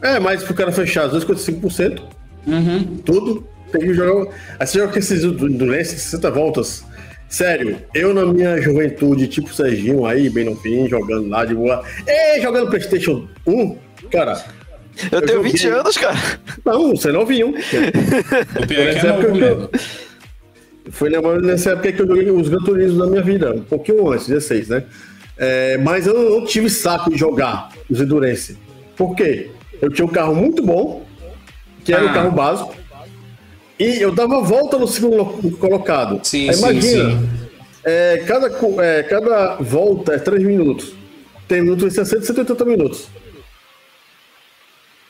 [0.00, 2.02] É, mas pro cara fechar 255%,
[2.46, 2.96] uhum.
[3.04, 4.32] tudo, tem que jogar.
[4.58, 6.84] Aí você joga com esses Endurance 60 voltas.
[7.28, 11.82] Sério, eu na minha juventude, tipo Serginho aí, bem no fim, jogando lá de boa.
[12.06, 13.76] Ei, jogando PlayStation 1,
[14.10, 14.44] cara,
[15.10, 15.52] eu, eu tenho joguei...
[15.52, 16.18] 20 anos, cara.
[16.64, 17.48] Não, você não viu.
[18.62, 19.70] o pior é que é novo eu...
[20.90, 21.10] Foi
[21.40, 24.68] nessa época que eu joguei os Gran Turismo da minha vida, um pouquinho antes, 16,
[24.68, 24.84] né?
[25.36, 28.58] É, mas eu não tive saco de jogar os Endurance.
[28.96, 29.50] Por quê?
[29.80, 31.04] Eu tinha um carro muito bom,
[31.84, 32.06] que era ah.
[32.06, 32.74] um carro básico,
[33.78, 35.24] e eu dava volta no segundo
[35.58, 36.20] colocado.
[36.24, 37.28] Sim, Aí, imagina, sim.
[37.84, 38.46] É, cada,
[38.82, 40.92] é, cada volta é 3 minutos.
[41.48, 43.08] Tem minutos de 60 180 minutos.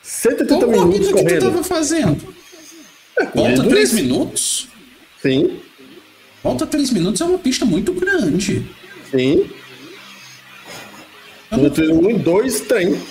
[0.01, 1.27] 180 Qual minutos correndo.
[1.27, 2.33] que tu tava fazendo?
[3.17, 4.67] É, Volta 3 minutos?
[5.23, 5.57] Sim.
[6.43, 8.67] Volta 3 minutos é uma pista muito grande.
[9.09, 9.49] Sim.
[11.49, 12.07] Eu não...
[12.07, 13.01] 1 e 2 tem.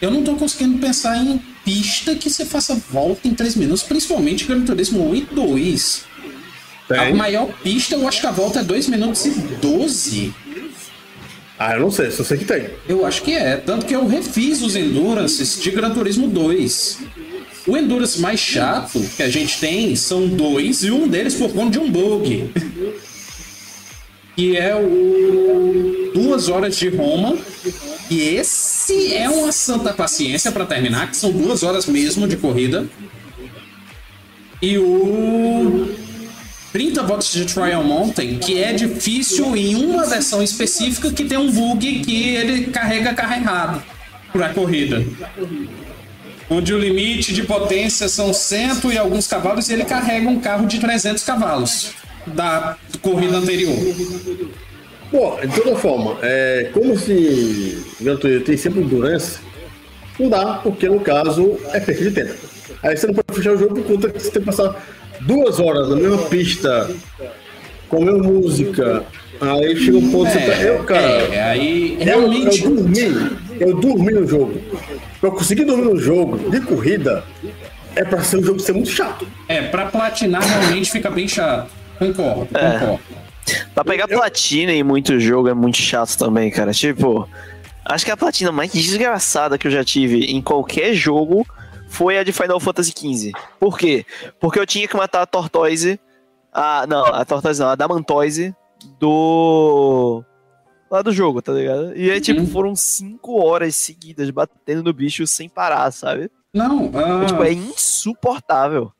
[0.00, 4.46] Eu não tô conseguindo pensar em pista que você faça volta em 3 minutos, principalmente
[4.46, 6.04] Gran Turismo 1 e 2.
[6.88, 6.98] Tem.
[6.98, 10.34] A maior pista, eu acho que a volta é 2 minutos e 12.
[11.58, 12.68] Ah, eu não sei, só sei que tem.
[12.88, 13.56] Eu acho que é.
[13.56, 16.98] Tanto que eu refiz os Endurances de Gran Turismo 2.
[17.66, 21.72] O Endurance mais chato que a gente tem são dois, e um deles por conta
[21.72, 22.50] de um bug.
[24.36, 27.38] que é o Duas Horas de Roma.
[28.10, 32.86] E esse é uma santa paciência para terminar, que são duas horas mesmo de corrida.
[34.60, 35.88] E o
[36.72, 41.50] 30 volts de Trial Mountain, que é difícil em uma versão específica que tem um
[41.50, 43.82] bug que ele carrega carro errado
[44.32, 45.02] para a corrida
[46.50, 50.66] onde o limite de potência são 100 e alguns cavalos, e ele carrega um carro
[50.66, 51.92] de 300 cavalos
[52.26, 53.76] da corrida anterior.
[55.10, 59.38] Pô, de toda forma, é, como se Gran Turismo tem sempre endurance,
[60.18, 62.34] não dá, porque no caso é perda de tempo.
[62.82, 64.84] Aí você não pode fechar o jogo por conta que você tem que passar
[65.20, 66.90] duas horas na mesma pista,
[67.88, 69.04] com a mesma música.
[69.40, 70.62] Aí chega um ponto é, que você tá.
[70.62, 71.06] Eu, cara.
[71.06, 72.64] É, aí realmente.
[72.64, 74.60] Eu, eu dormi, eu dormi no jogo.
[75.24, 77.24] Pra conseguir dormir no jogo de corrida,
[77.96, 79.26] é pra ser um jogo ser muito chato.
[79.48, 81.70] É, pra platinar realmente fica bem chato.
[81.98, 82.72] Concordo, é.
[82.72, 83.02] concordo.
[83.74, 84.18] Pra pegar eu...
[84.18, 86.72] platina em muito jogo é muito chato também, cara.
[86.72, 87.26] Tipo,
[87.86, 91.46] acho que a platina mais desgraçada que eu já tive em qualquer jogo
[91.88, 93.32] foi a de Final Fantasy XV.
[93.58, 94.04] Por quê?
[94.38, 95.98] Porque eu tinha que matar a Tortoise.
[96.52, 98.54] A, não, a Tortoise não, a Damantoise
[99.00, 100.22] do
[100.94, 101.92] lá do jogo, tá ligado?
[101.96, 102.46] E aí, tipo, uhum.
[102.46, 106.30] foram cinco horas seguidas batendo no bicho sem parar, sabe?
[106.52, 107.26] Não, uh...
[107.26, 108.92] tipo, é insuportável.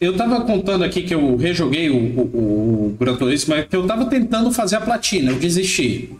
[0.00, 3.84] Eu tava contando aqui que eu rejoguei o, o, o Gran Turismo, mas que eu
[3.84, 6.16] tava tentando fazer a platina, eu desisti.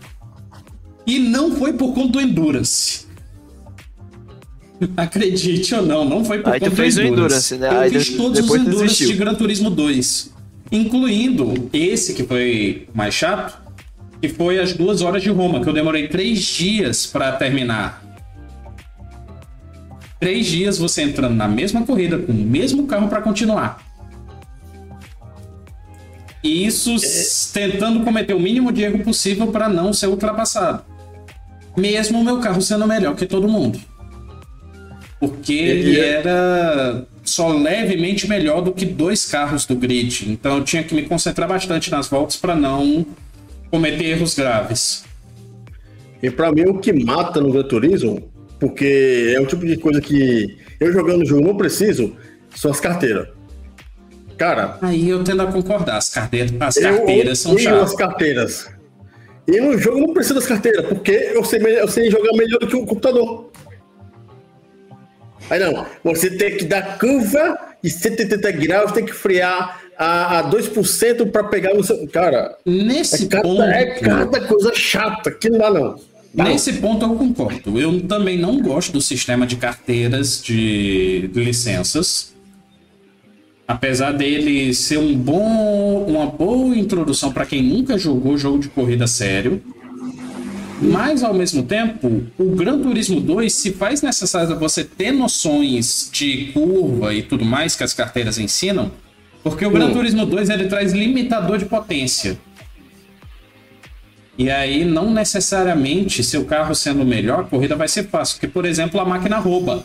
[1.06, 3.06] E não foi por conta do Endurance.
[4.96, 7.06] Acredite ou não, não foi por Aí conta do Endurance.
[7.06, 7.68] Endurance né?
[7.68, 10.32] Eu Aí fiz todos os Endurance de Gran Turismo 2.
[10.72, 13.67] Incluindo esse que foi mais chato,
[14.20, 18.02] que foi as duas horas de Roma, que eu demorei três dias para terminar.
[20.18, 23.80] Três dias você entrando na mesma corrida, com o mesmo carro para continuar.
[26.42, 26.96] E isso
[27.52, 30.82] tentando cometer o mínimo de erro possível para não ser ultrapassado.
[31.76, 33.78] Mesmo o meu carro sendo melhor que todo mundo.
[35.20, 40.30] Porque ele é- era só levemente melhor do que dois carros do grid.
[40.30, 43.06] Então eu tinha que me concentrar bastante nas voltas para não
[43.70, 45.04] cometer erros graves.
[46.22, 50.00] E para mim o que mata no Gran Turismo, porque é o tipo de coisa
[50.00, 52.16] que eu jogando o jogo não preciso,
[52.54, 53.28] são as carteiras.
[54.36, 54.78] Cara.
[54.82, 57.90] Aí eu tendo a concordar, as carteiras, as carteiras são chatas.
[57.90, 58.70] as carteiras.
[59.46, 62.66] E no jogo não preciso das carteiras, porque eu sei, eu sei jogar melhor do
[62.66, 63.50] que o computador.
[65.50, 70.50] Aí não, você tem que dar curva de 180 graus, tem que frear a, a
[70.50, 72.06] 2% para pegar no seu.
[72.06, 73.62] Cara, nesse é cada, ponto.
[73.62, 76.00] É cada coisa chata que não dá, não.
[76.32, 76.44] não.
[76.44, 77.78] Nesse ponto eu concordo.
[77.78, 82.32] Eu também não gosto do sistema de carteiras de licenças.
[83.66, 89.06] Apesar dele ser um bom, uma boa introdução para quem nunca jogou jogo de corrida
[89.06, 89.60] sério.
[90.80, 96.52] Mas, ao mesmo tempo, o Gran Turismo 2 se faz necessário você ter noções de
[96.54, 98.92] curva e tudo mais que as carteiras ensinam,
[99.42, 99.92] porque o Gran hum.
[99.92, 102.38] Turismo 2 ele traz limitador de potência.
[104.36, 108.36] E aí, não necessariamente, seu carro sendo melhor, a corrida vai ser fácil.
[108.36, 109.84] Porque, por exemplo, a máquina rouba.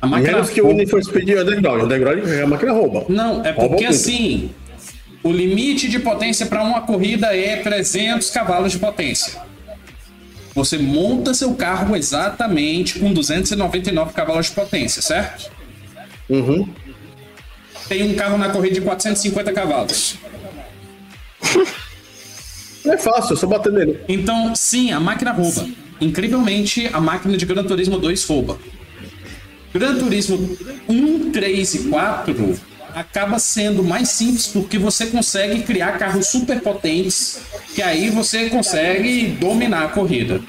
[0.00, 0.74] A máquina Menos que rouba...
[0.74, 1.80] o Need for Speed Underground.
[1.80, 3.06] O Underground a máquina rouba.
[3.08, 4.50] Não, é porque assim,
[5.22, 9.40] o limite de potência para uma corrida é 300 cavalos de potência.
[10.54, 15.50] Você monta seu carro exatamente com 299 cavalos de potência, certo?
[16.28, 16.68] Uhum
[17.88, 20.16] tem um carro na corrida de 450 cavalos.
[22.84, 24.00] É fácil, é só bater nele.
[24.08, 25.68] Então, sim, a máquina rouba.
[26.00, 28.58] Incrivelmente, a máquina de Gran Turismo 2 rouba.
[29.72, 32.60] Gran Turismo 1, 3 e 4
[32.94, 37.40] acaba sendo mais simples porque você consegue criar carros super potentes
[37.74, 40.40] que aí você consegue dominar a corrida.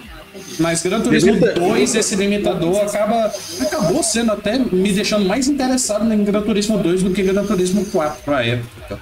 [0.60, 3.32] Mas Gran Turismo 2, esse limitador acaba
[3.62, 7.86] acabou sendo até me deixando mais interessado em Gran Turismo 2 do que Gran Turismo
[7.86, 9.00] 4 pra época.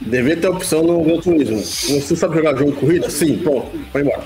[0.00, 1.58] Devia ter opção no Gran Turismo.
[1.58, 3.10] Você sabe jogar jogo de corrida?
[3.10, 4.24] Sim, pronto, vai embora.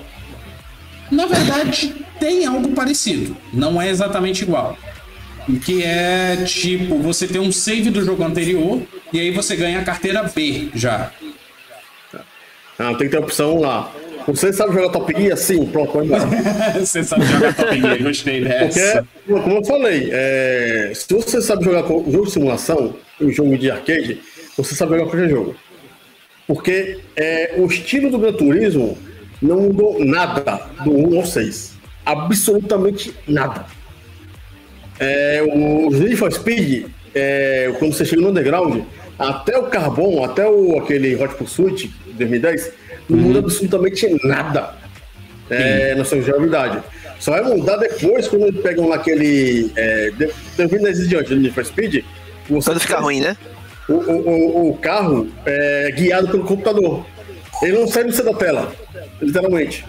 [1.10, 3.36] Na verdade, tem algo parecido.
[3.52, 4.76] Não é exatamente igual.
[5.64, 8.82] Que é tipo, você tem um save do jogo anterior
[9.12, 11.10] e aí você ganha a carteira B já.
[12.78, 13.92] Ah, tem que ter opção lá.
[14.34, 15.36] Você sabe jogar Top Gear?
[15.36, 16.26] Sim, pronto, vai embora.
[16.78, 19.06] você sabe jogar Top Gear, gostei dessa.
[19.26, 23.70] Porque, como eu falei, é, se você sabe jogar jogo de simulação, um jogo de
[23.70, 24.20] arcade,
[24.56, 25.54] você sabe jogar qualquer jogo.
[26.46, 28.96] Porque é, o estilo do Gran Turismo
[29.40, 31.74] não mudou nada do 1 ao 6.
[32.04, 33.66] Absolutamente nada.
[34.98, 38.82] É, o Need for Speed, é, quando você chega no underground,
[39.18, 42.72] até o Carbon, até o, aquele Hot Pursuit 2010,
[43.10, 43.24] não Uhum.
[43.24, 44.74] muda absolutamente nada
[45.50, 46.82] é, na sua jogabilidade.
[47.18, 49.70] Só vai mudar depois quando eles pegam lá aquele.
[49.76, 52.04] É, de- 2010 em diante do Need for Speed.
[52.48, 53.36] Você Quando fica ruim, né?
[53.88, 57.04] o, o, o- o carro é guiado pelo computador.
[57.62, 58.72] Ele não sai do centro da tela,
[59.20, 59.84] literalmente.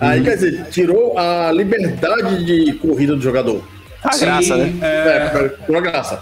[0.00, 0.24] Aí, Uhum.
[0.24, 3.62] quer dizer, tirou a liberdade de corrida do jogador.
[4.02, 4.72] A Sim, graça, né?
[4.80, 6.20] É, por graça.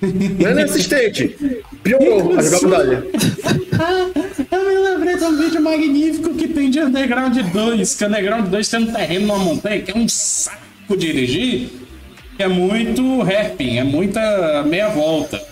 [0.00, 1.36] Não é nem assistente.
[1.82, 3.08] Piorou a jogabilidade.
[5.02, 9.38] Um vídeo magnífico que tem de Underground 2, que Underground 2 tem um terreno numa
[9.38, 11.70] montanha que é um saco dirigir,
[12.38, 15.42] é muito hairpin, é muita meia volta.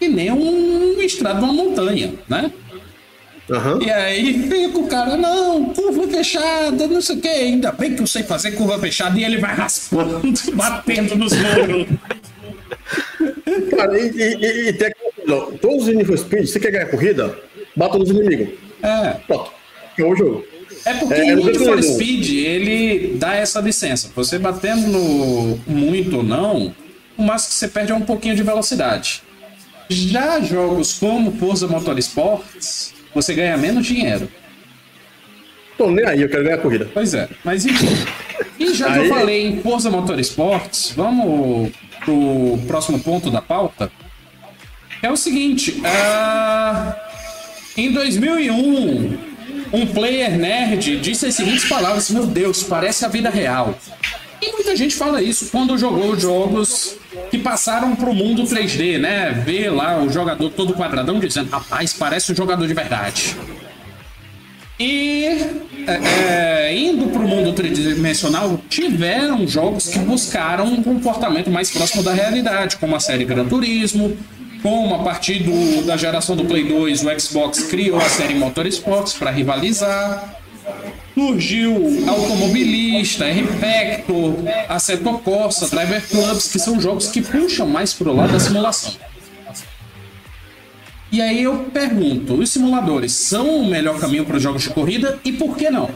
[0.00, 2.50] E nem um estrado numa montanha, né?
[3.48, 3.78] Aham.
[3.80, 8.02] E aí fica o cara, não, curva fechada, não sei o que, ainda bem que
[8.02, 10.20] eu sei fazer curva fechada, e ele vai raspando,
[10.54, 11.86] batendo nos muros.
[13.70, 16.86] Cara, e, e, e, e tem aquilo, todos os Need for Speed, você quer ganhar
[16.86, 17.45] corrida,
[17.76, 18.48] bata nos inimigos.
[18.82, 19.10] É.
[19.26, 19.52] Pronto.
[19.92, 20.44] Acabou o jogo.
[20.84, 21.82] É porque É, o Need for.
[21.82, 24.10] Speed, ele dá essa licença.
[24.14, 26.74] Você batendo no muito ou não,
[27.16, 29.22] o máximo que você perde é um pouquinho de velocidade.
[29.88, 34.28] Já jogos como Forza Motorsports, você ganha menos dinheiro.
[35.76, 36.88] Tô nem aí, eu quero ganhar corrida.
[36.92, 37.88] Pois é, mas enfim.
[38.58, 41.72] E já que eu falei em Forza Motorsports, vamos
[42.04, 43.90] pro próximo ponto da pauta.
[45.02, 46.96] É o seguinte, ah,
[47.76, 49.18] em 2001,
[49.72, 53.78] um player nerd disse as seguintes palavras: Meu Deus, parece a vida real.
[54.40, 56.96] E muita gente fala isso quando jogou jogos
[57.30, 59.30] que passaram pro mundo 3D, né?
[59.44, 63.36] Vê lá o jogador todo quadradão dizendo: Rapaz, parece um jogador de verdade.
[64.78, 65.24] E
[65.86, 72.02] é, é, indo para o mundo tridimensional, tiveram jogos que buscaram um comportamento mais próximo
[72.02, 74.16] da realidade, como a série Gran Turismo,
[74.66, 79.12] como a partir do- da geração do Play 2, o Xbox criou a série Motorsports
[79.12, 80.40] para rivalizar.
[81.14, 81.72] Surgiu
[82.08, 84.34] Automobilista, R-Factor,
[84.68, 88.92] Assetto Corsa, Driver Clubs, que são jogos que puxam mais pro lado da simulação.
[91.12, 95.20] E aí eu pergunto, os simuladores são o melhor caminho para os jogos de corrida
[95.24, 95.88] e por que não?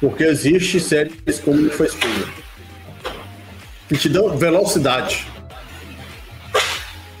[0.00, 2.26] Porque existe séries como for Speed.
[3.86, 5.26] Que te dão velocidade.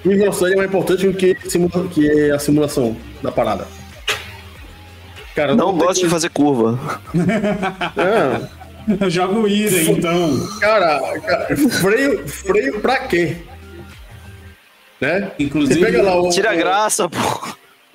[0.08, 3.66] E velocidade é mais importante do que, simula- que a simulação da parada.
[5.34, 6.78] Cara, Não tem gosto de coisa- fazer curva.
[8.88, 10.48] É, Eu jogo Ira, então.
[10.60, 13.36] cara, cara, freio, freio pra quê?
[15.00, 15.32] Né?
[15.40, 17.48] Inclusive- você pega lá o, Tira a o- graça, pô.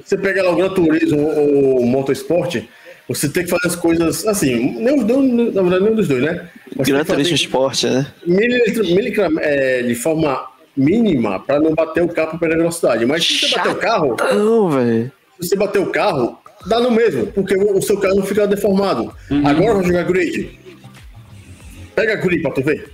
[0.03, 2.57] Você pega lá o Gran Turismo ou o Motorsport,
[3.07, 6.23] você tem que fazer as coisas assim, nem os dois, na verdade, nenhum dos dois,
[6.23, 6.49] né?
[6.75, 8.07] Mas Gran que Turismo Esporte, né?
[8.25, 10.45] mililitro- miligram- é, de forma
[10.75, 13.05] mínima para não bater o carro para perder velocidade.
[13.05, 15.11] Mas se você bater o carro, Não, velho.
[15.39, 16.37] se você bater o carro,
[16.67, 19.13] dá no mesmo, porque o o seu carro não fica deformado.
[19.45, 20.59] Agora vai jogar grid.
[21.95, 22.91] Pega grid pra tu ver.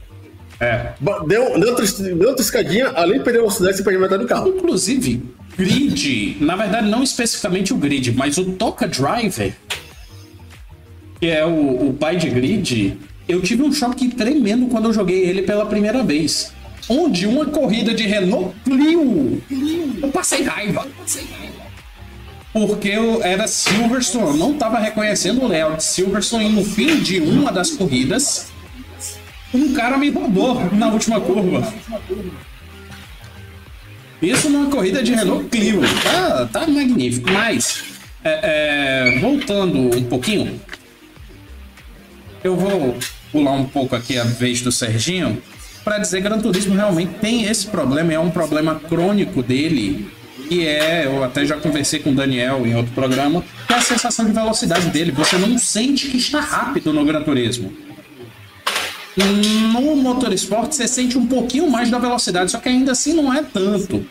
[0.59, 0.93] É.
[1.27, 4.47] Deu, deu, outra, deu outra escadinha, além de perder velocidade, você perde metade do carro.
[4.49, 5.21] Inclusive,
[5.55, 9.53] grid, na verdade não especificamente o grid, mas o Toca Driver,
[11.19, 12.97] que é o, o pai de grid,
[13.27, 16.51] eu tive um choque tremendo quando eu joguei ele pela primeira vez.
[16.89, 19.41] Onde uma corrida de Renault Clio,
[20.01, 20.87] eu passei raiva.
[22.53, 27.19] Porque eu era Silverstone, eu não estava reconhecendo o layout Silverstone e no fim de
[27.19, 28.47] uma das corridas,
[29.53, 31.71] um cara me roubou na última curva.
[34.21, 35.81] Isso numa corrida de Renault Clio.
[36.03, 37.29] Tá, tá magnífico.
[37.29, 37.83] Mas,
[38.23, 40.59] é, é, voltando um pouquinho,
[42.43, 42.97] eu vou
[43.31, 45.41] pular um pouco aqui a vez do Serginho
[45.87, 50.11] para dizer Gran Turismo realmente tem esse problema, é um problema crônico dele,
[50.49, 53.81] que é, eu até já conversei com o Daniel em outro programa, que é a
[53.81, 55.13] sensação de velocidade dele.
[55.13, 57.71] Você não sente que está rápido no Gran Turismo.
[59.15, 63.41] No Motorsport você sente um pouquinho mais da velocidade, só que ainda assim não é
[63.41, 64.05] tanto.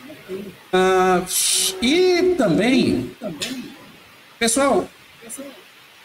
[0.73, 1.21] Ah,
[1.79, 3.11] e também,
[4.39, 4.89] pessoal,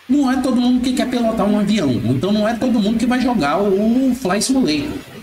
[0.07, 3.07] não é todo mundo que quer pilotar um avião, então não é todo mundo que
[3.07, 5.22] vai jogar o Fly Simulator.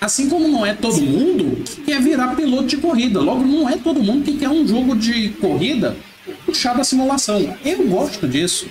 [0.00, 3.76] Assim como não é todo mundo que quer virar piloto de corrida, logo não é
[3.76, 5.94] todo mundo que quer um jogo de corrida
[6.46, 7.56] puxado a simulação.
[7.64, 8.68] Eu gosto disso,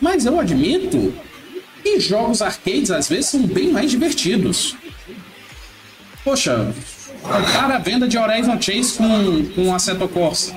[0.00, 1.12] mas eu admito
[1.84, 4.74] e jogos arcades às vezes são bem mais divertidos.
[6.24, 6.72] Poxa,
[7.22, 10.56] compara a venda de Horizon Chase com, com Assetto Corsa.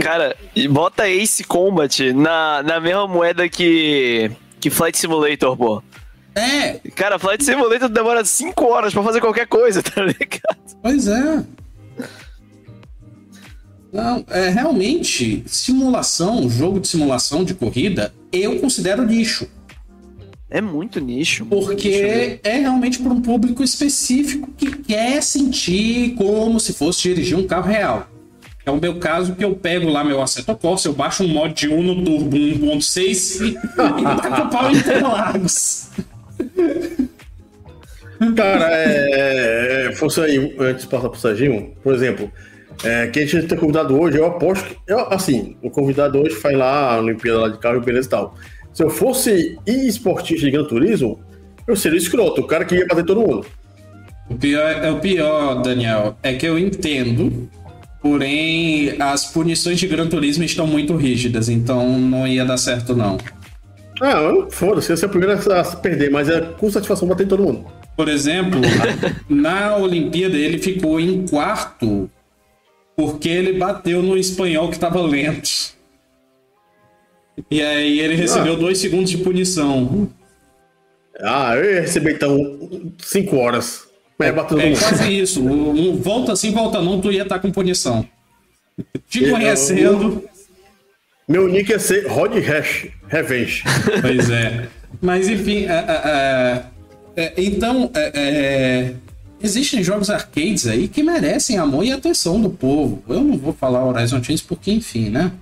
[0.00, 0.36] Cara,
[0.70, 4.30] bota Ace Combat na, na mesma moeda que,
[4.60, 5.82] que Flight Simulator, pô.
[6.34, 10.58] É, Cara, Flight Simulator demora 5 horas pra fazer qualquer coisa, tá ligado?
[10.82, 11.44] pois é.
[13.92, 19.46] Não, é realmente simulação, jogo de simulação de corrida, eu considero lixo.
[20.50, 21.44] É muito nicho.
[21.44, 22.40] muito nicho Porque mesmo.
[22.42, 27.68] é realmente para um público específico que quer sentir como se fosse dirigir um carro
[27.68, 28.08] real.
[28.66, 31.54] É o meu caso que eu pego lá meu Assetto Corsa, eu baixo um mod
[31.54, 35.88] de Uno Turbo 1.6 e, taco o pau em Interlagos.
[38.36, 42.30] Cara, é, é, fosse aí, antes de passar pro Serginho, por exemplo,
[42.82, 46.34] é, quem a gente tem convidado hoje, eu aposto que, eu, assim, o convidado hoje
[46.36, 48.36] faz lá a Olimpíada lá de carro e beleza e tal.
[48.72, 51.20] Se eu fosse esportista de Gran Turismo,
[51.66, 53.46] eu seria escroto, o cara que ia bater todo mundo.
[54.28, 57.48] O pior, é o pior, Daniel, é que eu entendo,
[58.02, 63.18] porém as punições de Gran Turismo estão muito rígidas, então não ia dar certo não.
[64.00, 67.28] Ah, foda-se, eu ser o primeiro a se perder, mas é com satisfação bater em
[67.28, 67.64] todo mundo.
[67.96, 68.60] Por exemplo,
[69.28, 72.10] na Olimpíada ele ficou em quarto
[72.96, 75.74] porque ele bateu no espanhol que estava lento.
[77.50, 80.08] E aí ele recebeu dois segundos de punição.
[81.20, 83.84] Ah, eu ia receber então 5 horas.
[84.18, 84.78] Bater todo É mundo.
[84.78, 85.42] quase isso.
[85.44, 88.06] Um, volta assim, volta não, tu ia estar com punição.
[89.08, 90.22] Te conhecendo.
[91.26, 93.62] Meu nick ia ser Rod Hash Revenge.
[94.02, 94.68] Pois é.
[95.00, 96.64] Mas enfim, é, é,
[97.16, 98.94] é, é, então é, é,
[99.42, 103.02] existem jogos arcades aí que merecem amor e atenção do povo.
[103.08, 105.32] Eu não vou falar Horizon Chase porque, enfim, né?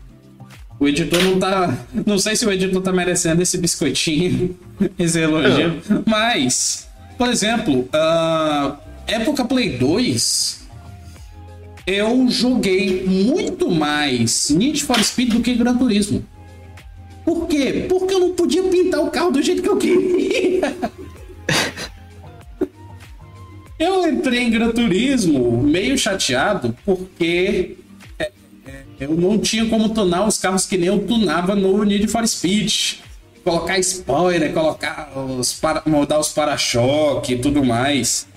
[0.79, 1.77] O editor não tá.
[2.07, 4.57] Não sei se o editor tá merecendo esse biscoitinho,
[4.99, 5.81] esse elogio.
[6.07, 8.77] Mas, por exemplo, ah,
[9.07, 10.62] época Play 2,
[11.87, 16.25] eu joguei muito mais Need for Speed do que Gran Turismo.
[17.25, 17.87] Por quê?
[17.89, 20.77] Porque eu não podia pintar o carro do jeito que eu queria.
[23.79, 27.79] Eu entrei em Gran Turismo meio chateado porque
[28.17, 28.31] é,
[28.65, 32.25] é, eu não tinha como tunar os carros que nem eu tunava no Need for
[32.25, 32.99] Speed.
[33.43, 38.29] Colocar spoiler, colocar os para, mudar os para-choque e tudo mais.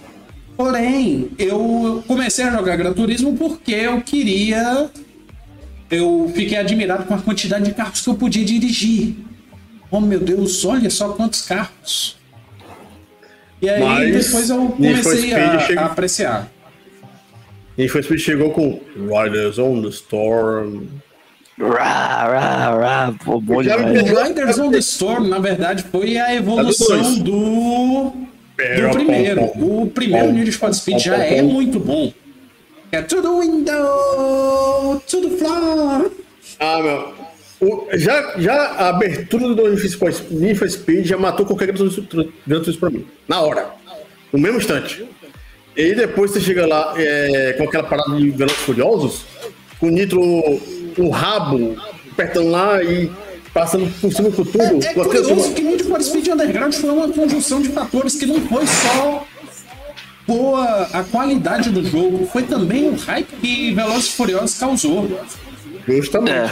[0.58, 4.90] Porém, eu comecei a jogar Gran Turismo porque eu queria
[5.92, 9.16] eu fiquei admirado com a quantidade de carros que eu podia dirigir.
[9.92, 12.18] Oh meu Deus, olha só quantos carros.
[13.62, 16.52] E aí Mas depois eu comecei a, chega- a apreciar.
[17.78, 20.86] E foi Speed chegou com Riders on the Storm.
[21.60, 23.16] Rá, rá, rá.
[23.24, 24.10] Pô, bom demais.
[24.10, 27.18] Riders on the Storm, na verdade, foi a evolução dois.
[27.20, 28.14] do,
[28.56, 29.42] do primeiro.
[29.56, 32.12] O primeiro Need for Speed já é muito bom.
[32.92, 36.12] É the window, the floor.
[36.60, 37.14] Ah, meu.
[37.62, 41.68] O- já, já a abertura do Need for Speed- já matou qualquer
[42.46, 43.06] Gran Turismo pra mim.
[43.28, 43.70] Na hora.
[44.32, 45.06] No mesmo instante.
[45.76, 49.26] E aí depois você chega lá é, com aquela parada de Velozes Furiosos,
[49.80, 51.76] com o Nitro, o rabo,
[52.14, 53.12] apertando lá e
[53.54, 54.86] passando por cima com tudo.
[54.86, 58.42] É, é curioso que Need for Speed Underground foi uma conjunção de fatores que não
[58.42, 59.26] foi só
[60.28, 65.20] boa a qualidade do jogo, foi também o hype que Velozes e Furiosos causou.
[65.88, 66.32] Justamente.
[66.36, 66.52] É.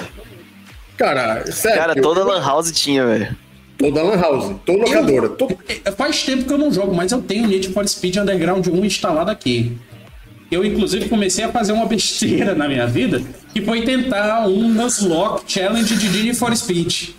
[0.98, 1.78] Cara, sério.
[1.80, 3.36] Cara, toda Lan House tinha, velho.
[3.78, 5.30] Toda Lan House, toda locadora.
[5.30, 8.66] todo- É, Faz tempo que eu não jogo, mas eu tenho Need for Speed Underground
[8.68, 9.76] 1 instalado aqui.
[10.52, 13.22] Eu, inclusive, comecei a fazer uma besteira na minha vida,
[13.52, 17.10] que foi tentar um Nuzlocke Challenge de Need for Speed.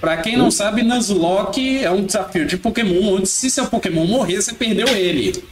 [0.00, 4.40] Pra quem não sabe, Nuzlocke é um desafio de Pokémon, onde se seu Pokémon morrer,
[4.40, 5.42] você perdeu ele.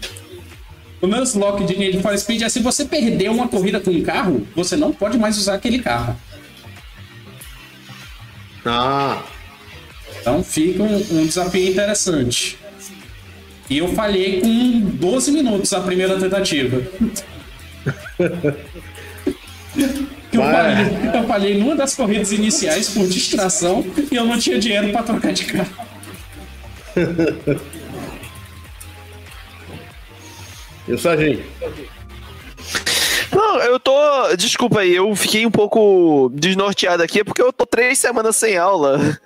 [1.01, 4.47] O Nuzlocke de Need for Speed é se você perder uma corrida com um carro,
[4.55, 6.17] você não pode mais usar aquele carro.
[8.65, 9.23] Ah,
[10.21, 12.59] Então fica um, um desafio interessante.
[13.69, 16.83] E eu falhei com 12 minutos a primeira tentativa.
[20.37, 20.53] eu, Vai.
[20.53, 25.03] falhei, eu falhei numa das corridas iniciais por distração e eu não tinha dinheiro para
[25.03, 25.87] trocar de carro.
[30.89, 31.45] e o Sarginho?
[33.33, 33.95] Não, eu tô.
[34.37, 39.19] Desculpa aí, eu fiquei um pouco desnorteado aqui porque eu tô três semanas sem aula,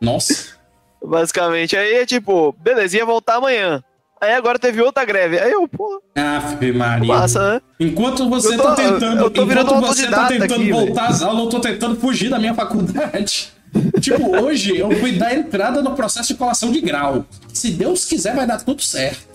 [0.00, 0.56] Nossa.
[1.04, 1.76] basicamente.
[1.76, 3.82] Aí é tipo, beleza, ia voltar amanhã.
[4.20, 5.38] Aí agora teve outra greve.
[5.38, 7.06] Aí eu, pô, Ave Maria.
[7.06, 7.60] massa, né?
[7.78, 11.06] Enquanto você Eu tô- tá tentando, eu tô virando enquanto você tá tentando aqui, voltar
[11.08, 13.52] às aulas, eu tô tentando fugir da minha faculdade.
[14.00, 17.24] tipo, hoje eu fui dar entrada no processo de colação de grau.
[17.52, 19.28] Se Deus quiser, vai dar tudo certo.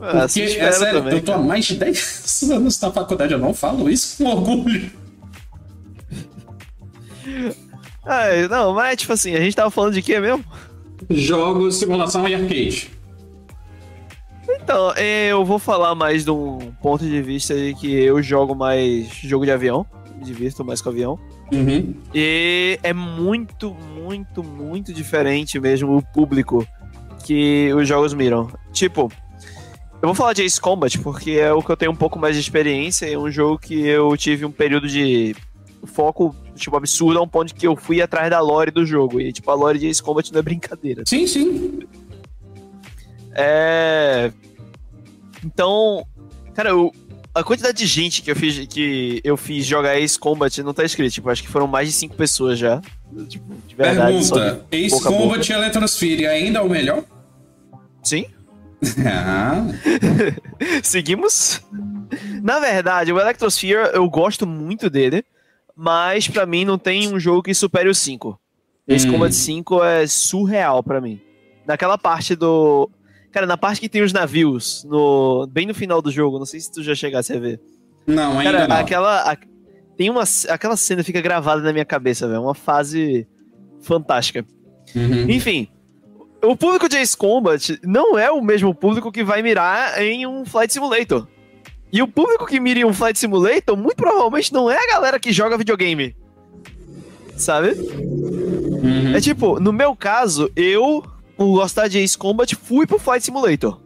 [0.00, 3.38] Ah, Porque, é sério, também, eu tô há mais de 10 anos na faculdade, eu
[3.38, 4.90] não falo isso com orgulho.
[8.04, 10.44] Ah, não, mas tipo assim, a gente tava falando de quê mesmo?
[11.10, 12.90] Jogos, simulação e arcade.
[14.70, 19.08] Então, eu vou falar mais de um ponto de vista de que eu jogo mais
[19.08, 19.84] jogo de avião,
[20.16, 21.18] me divirto mais com avião.
[21.52, 21.92] Uhum.
[22.14, 26.64] E é muito, muito, muito diferente mesmo o público
[27.24, 28.48] que os jogos miram.
[28.72, 29.10] Tipo,
[30.00, 32.36] eu vou falar de Ace Combat porque é o que eu tenho um pouco mais
[32.36, 33.12] de experiência.
[33.12, 35.34] É um jogo que eu tive um período de
[35.84, 39.20] foco, tipo, absurdo a um ponto que eu fui atrás da lore do jogo.
[39.20, 41.02] E, tipo, a lore de Ace Combat não é brincadeira.
[41.08, 41.80] Sim, sim.
[43.34, 44.30] É.
[45.44, 46.04] Então,
[46.54, 46.92] cara, eu,
[47.34, 50.84] a quantidade de gente que eu fiz que eu fiz jogar Ace Combat não tá
[50.84, 51.12] escrito.
[51.12, 52.80] Tipo, acho que foram mais de cinco pessoas já.
[53.28, 54.12] Tipo, de verdade.
[54.12, 55.52] Pergunta: de Ace Combat boca.
[55.52, 57.04] e Electrosphere ainda é o melhor?
[58.02, 58.26] Sim.
[59.06, 59.66] Ah,
[60.82, 61.60] Seguimos.
[62.42, 65.22] Na verdade, o Electrosphere eu gosto muito dele,
[65.76, 68.38] mas pra mim não tem um jogo que supere o 5.
[68.88, 69.12] Esse Hum.
[69.12, 71.20] Combat 5 é surreal pra mim.
[71.66, 72.90] Naquela parte do.
[73.32, 76.60] Cara, na parte que tem os navios, no bem no final do jogo, não sei
[76.60, 77.60] se tu já chegasse a ver.
[78.06, 78.76] não, ainda Cara, não.
[78.76, 79.32] aquela.
[79.32, 79.36] a-
[79.96, 80.24] tem uma.
[80.48, 82.42] Aquela cena fica gravada na minha cabeça, velho.
[82.42, 83.26] Uma fase
[83.82, 84.44] fantástica.
[84.96, 85.30] Uhum.
[85.30, 85.68] Enfim,
[86.42, 90.44] o público de Ace Combat não é o mesmo público que vai mirar em um
[90.44, 91.28] Flight Simulator.
[91.92, 95.20] E o público que mira em um Flight Simulator, muito provavelmente não é a galera
[95.20, 96.16] que joga videogame.
[97.36, 97.70] Sabe?
[97.70, 99.14] Uhum.
[99.14, 101.02] É tipo, no meu caso, eu,
[101.40, 103.80] por gostar de Ace Combat, fui pro Flight Simulator.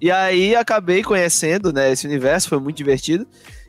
[0.00, 3.26] E aí acabei conhecendo, né, esse universo, foi muito divertido.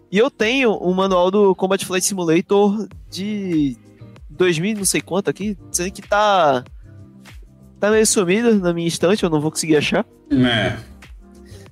[0.09, 3.75] E eu tenho um manual do Combat Flight Simulator de
[4.29, 6.63] 2000 não sei quanto aqui, dizendo que tá
[7.81, 10.05] tá meio sumido na minha estante, eu não vou conseguir achar.
[10.31, 10.77] É.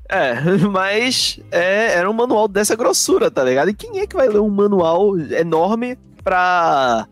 [0.09, 0.33] É,
[0.69, 3.69] mas é, era um manual dessa grossura, tá ligado?
[3.69, 7.07] E quem é que vai ler um manual enorme pra,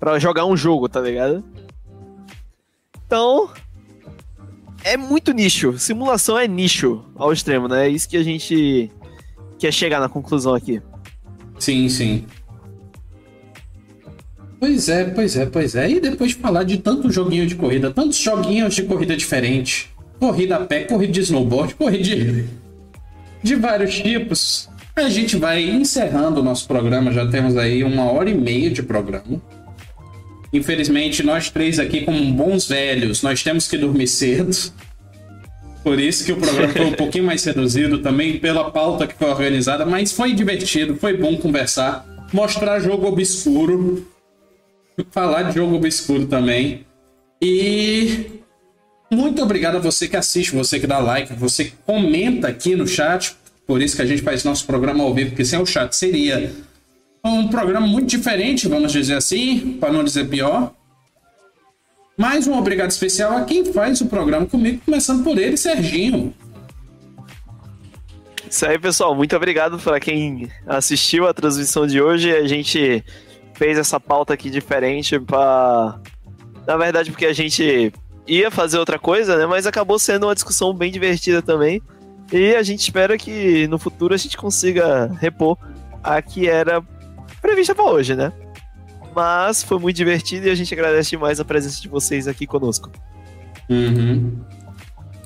[0.00, 1.44] pra jogar um jogo, tá ligado?
[3.10, 3.50] Então,
[4.84, 5.76] é muito nicho.
[5.76, 7.86] Simulação é nicho ao extremo, né?
[7.86, 8.88] É isso que a gente
[9.58, 10.80] quer chegar na conclusão aqui.
[11.58, 12.24] Sim, sim.
[14.60, 15.90] Pois é, pois é, pois é.
[15.90, 19.88] E depois de falar de tanto joguinho de corrida, tantos joguinhos de corrida diferentes,
[20.20, 22.44] corrida a pé, corrida de snowboard, corrida de,
[23.42, 27.10] de vários tipos, a gente vai encerrando o nosso programa.
[27.10, 29.42] Já temos aí uma hora e meia de programa.
[30.52, 34.50] Infelizmente, nós três aqui, como bons velhos, nós temos que dormir cedo.
[35.82, 39.28] Por isso que o programa foi um pouquinho mais reduzido também pela pauta que foi
[39.30, 44.06] organizada, mas foi divertido, foi bom conversar, mostrar jogo obscuro,
[45.10, 46.84] falar de jogo obscuro também.
[47.40, 48.40] E
[49.10, 52.86] muito obrigado a você que assiste, você que dá like, você que comenta aqui no
[52.86, 53.34] chat.
[53.66, 56.52] Por isso que a gente faz nosso programa ao vivo, porque sem o chat seria
[57.24, 60.72] um programa muito diferente, vamos dizer assim, para não dizer pior.
[62.16, 66.34] Mais um obrigado especial a quem faz o programa comigo, começando por ele, Serginho.
[68.48, 69.14] Isso aí, pessoal.
[69.14, 72.34] Muito obrigado para quem assistiu a transmissão de hoje.
[72.34, 73.04] A gente
[73.54, 76.00] fez essa pauta aqui diferente para,
[76.66, 77.92] na verdade, porque a gente
[78.26, 79.46] ia fazer outra coisa, né?
[79.46, 81.80] Mas acabou sendo uma discussão bem divertida também.
[82.32, 85.56] E a gente espera que no futuro a gente consiga repor
[86.02, 86.82] a que era
[87.40, 88.32] prevista para hoje, né?
[89.14, 92.90] Mas foi muito divertido e a gente agradece demais a presença de vocês aqui conosco.
[93.68, 94.38] Uhum.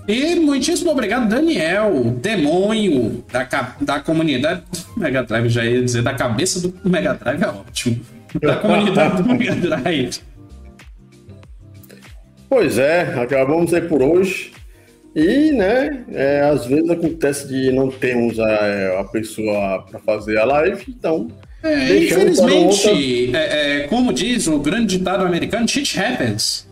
[0.06, 6.12] E muitíssimo obrigado, Daniel, demônio da, da comunidade do Mega Drive, já ia dizer, da
[6.12, 8.00] cabeça do Mega Drive é ótimo.
[8.40, 10.20] Da comunidade do Mega Drive.
[12.48, 14.52] Pois é, acabamos aí por hoje.
[15.14, 20.44] E, né, é, às vezes acontece de não termos a, a pessoa para fazer a
[20.44, 21.28] live, então.
[21.64, 26.68] É, para infelizmente, é, é, como diz o grande ditado americano, shit happens.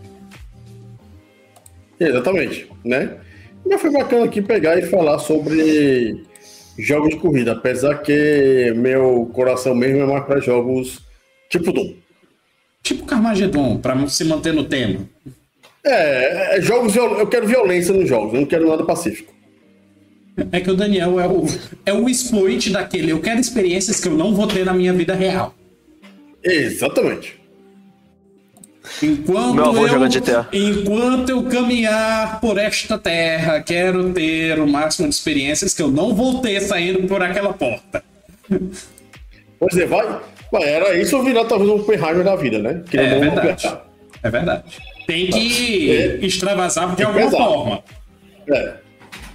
[1.99, 3.17] Exatamente, né?
[3.65, 6.23] Mas foi bacana aqui pegar e falar sobre
[6.77, 10.99] jogos de corrida, apesar que meu coração mesmo é mais para jogos
[11.49, 11.95] tipo Doom.
[12.83, 15.09] Tipo Carmageddon, pra se manter no tema.
[15.83, 19.32] É, é, jogos eu quero violência nos jogos, eu não quero nada pacífico.
[20.51, 21.45] É que o Daniel é o,
[21.85, 23.11] é o exploit daquele.
[23.11, 25.53] Eu quero experiências que eu não vou ter na minha vida real.
[26.43, 27.39] Exatamente.
[29.01, 30.47] Enquanto Meu avô eu, joga GTA.
[30.51, 36.13] enquanto eu caminhar por esta terra, quero ter o máximo de experiências que eu não
[36.13, 38.03] vou ter saindo por aquela porta.
[39.57, 40.19] Pois é, vai,
[40.51, 42.83] vai, era isso ou virar talvez um Oppenheimer da vida, né?
[42.89, 43.77] Que É verdade.
[44.21, 44.63] É verdade.
[45.07, 46.25] Tem que É.
[46.25, 47.37] extravasar de alguma pesar.
[47.37, 47.83] forma.
[48.51, 48.73] É.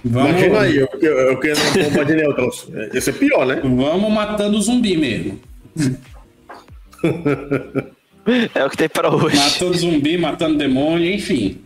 [0.03, 2.67] Vamos, Imagina aí, eu, eu, eu quero uma bomba de nêutrons.
[2.73, 3.59] É, Ia ser pior, né?
[3.63, 5.39] vamos matando zumbi mesmo.
[8.53, 9.35] É o que tem para hoje.
[9.35, 11.59] Matando zumbi, matando demônio, enfim.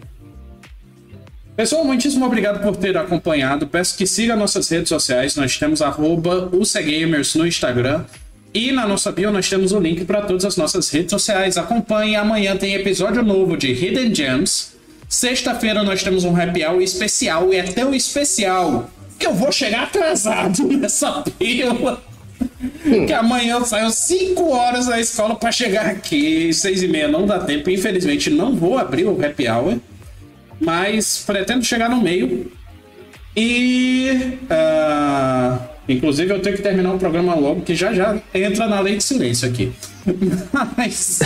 [1.56, 3.68] Pessoal, muitíssimo obrigado por ter acompanhado.
[3.68, 5.36] Peço que siga nossas redes sociais.
[5.36, 8.06] Nós temos arroba UCGamers no Instagram.
[8.54, 11.58] E na nossa bio nós temos o link para todas as nossas redes sociais.
[11.58, 14.73] Acompanhe, amanhã tem episódio novo de Hidden Gems.
[15.14, 19.84] Sexta-feira nós temos um happy hour especial e é tão especial que eu vou chegar
[19.84, 22.02] atrasado nessa pílula.
[22.82, 27.28] que amanhã eu saio 5 horas da escola para chegar aqui, 6 e meia não
[27.28, 27.70] dá tempo.
[27.70, 29.78] Infelizmente não vou abrir o happy hour,
[30.60, 32.52] mas pretendo chegar no meio.
[33.38, 34.40] E.
[34.46, 38.98] Uh Inclusive, eu tenho que terminar o programa logo, que já já entra na lei
[38.98, 39.72] de silêncio aqui.
[40.78, 41.20] Mas.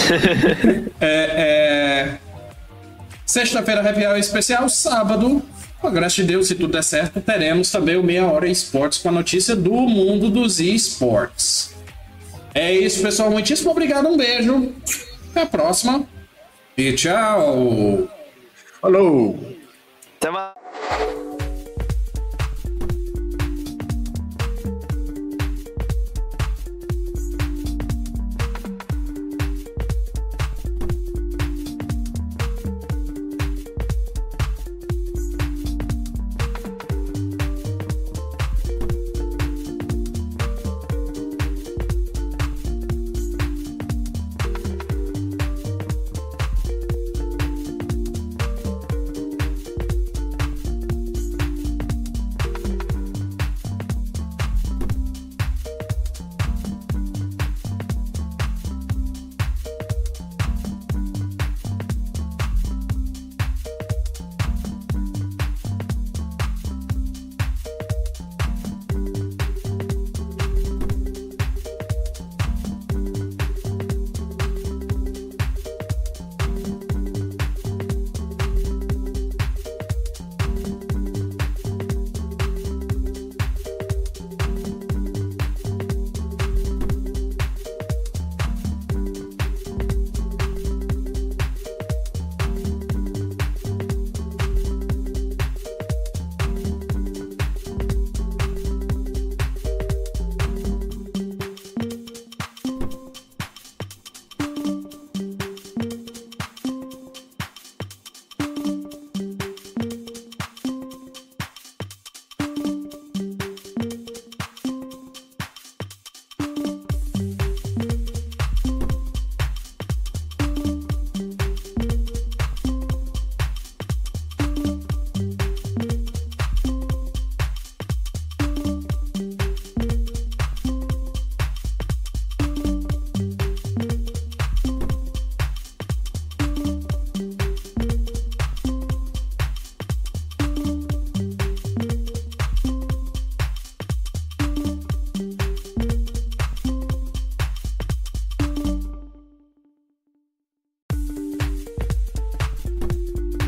[1.00, 2.18] é, é...
[3.28, 4.70] Sexta-feira, Happy Hour especial.
[4.70, 5.44] Sábado,
[5.82, 9.00] com a graça de Deus, se tudo der certo, teremos também o Meia Hora Esportes
[9.00, 11.76] com a notícia do mundo dos esportes.
[12.56, 13.30] É isso, pessoal.
[13.30, 14.08] Muitíssimo obrigado.
[14.08, 14.74] Um beijo.
[15.30, 16.08] Até a próxima.
[16.78, 18.08] E tchau.
[18.82, 19.58] Falou.
[20.18, 20.57] Até mais.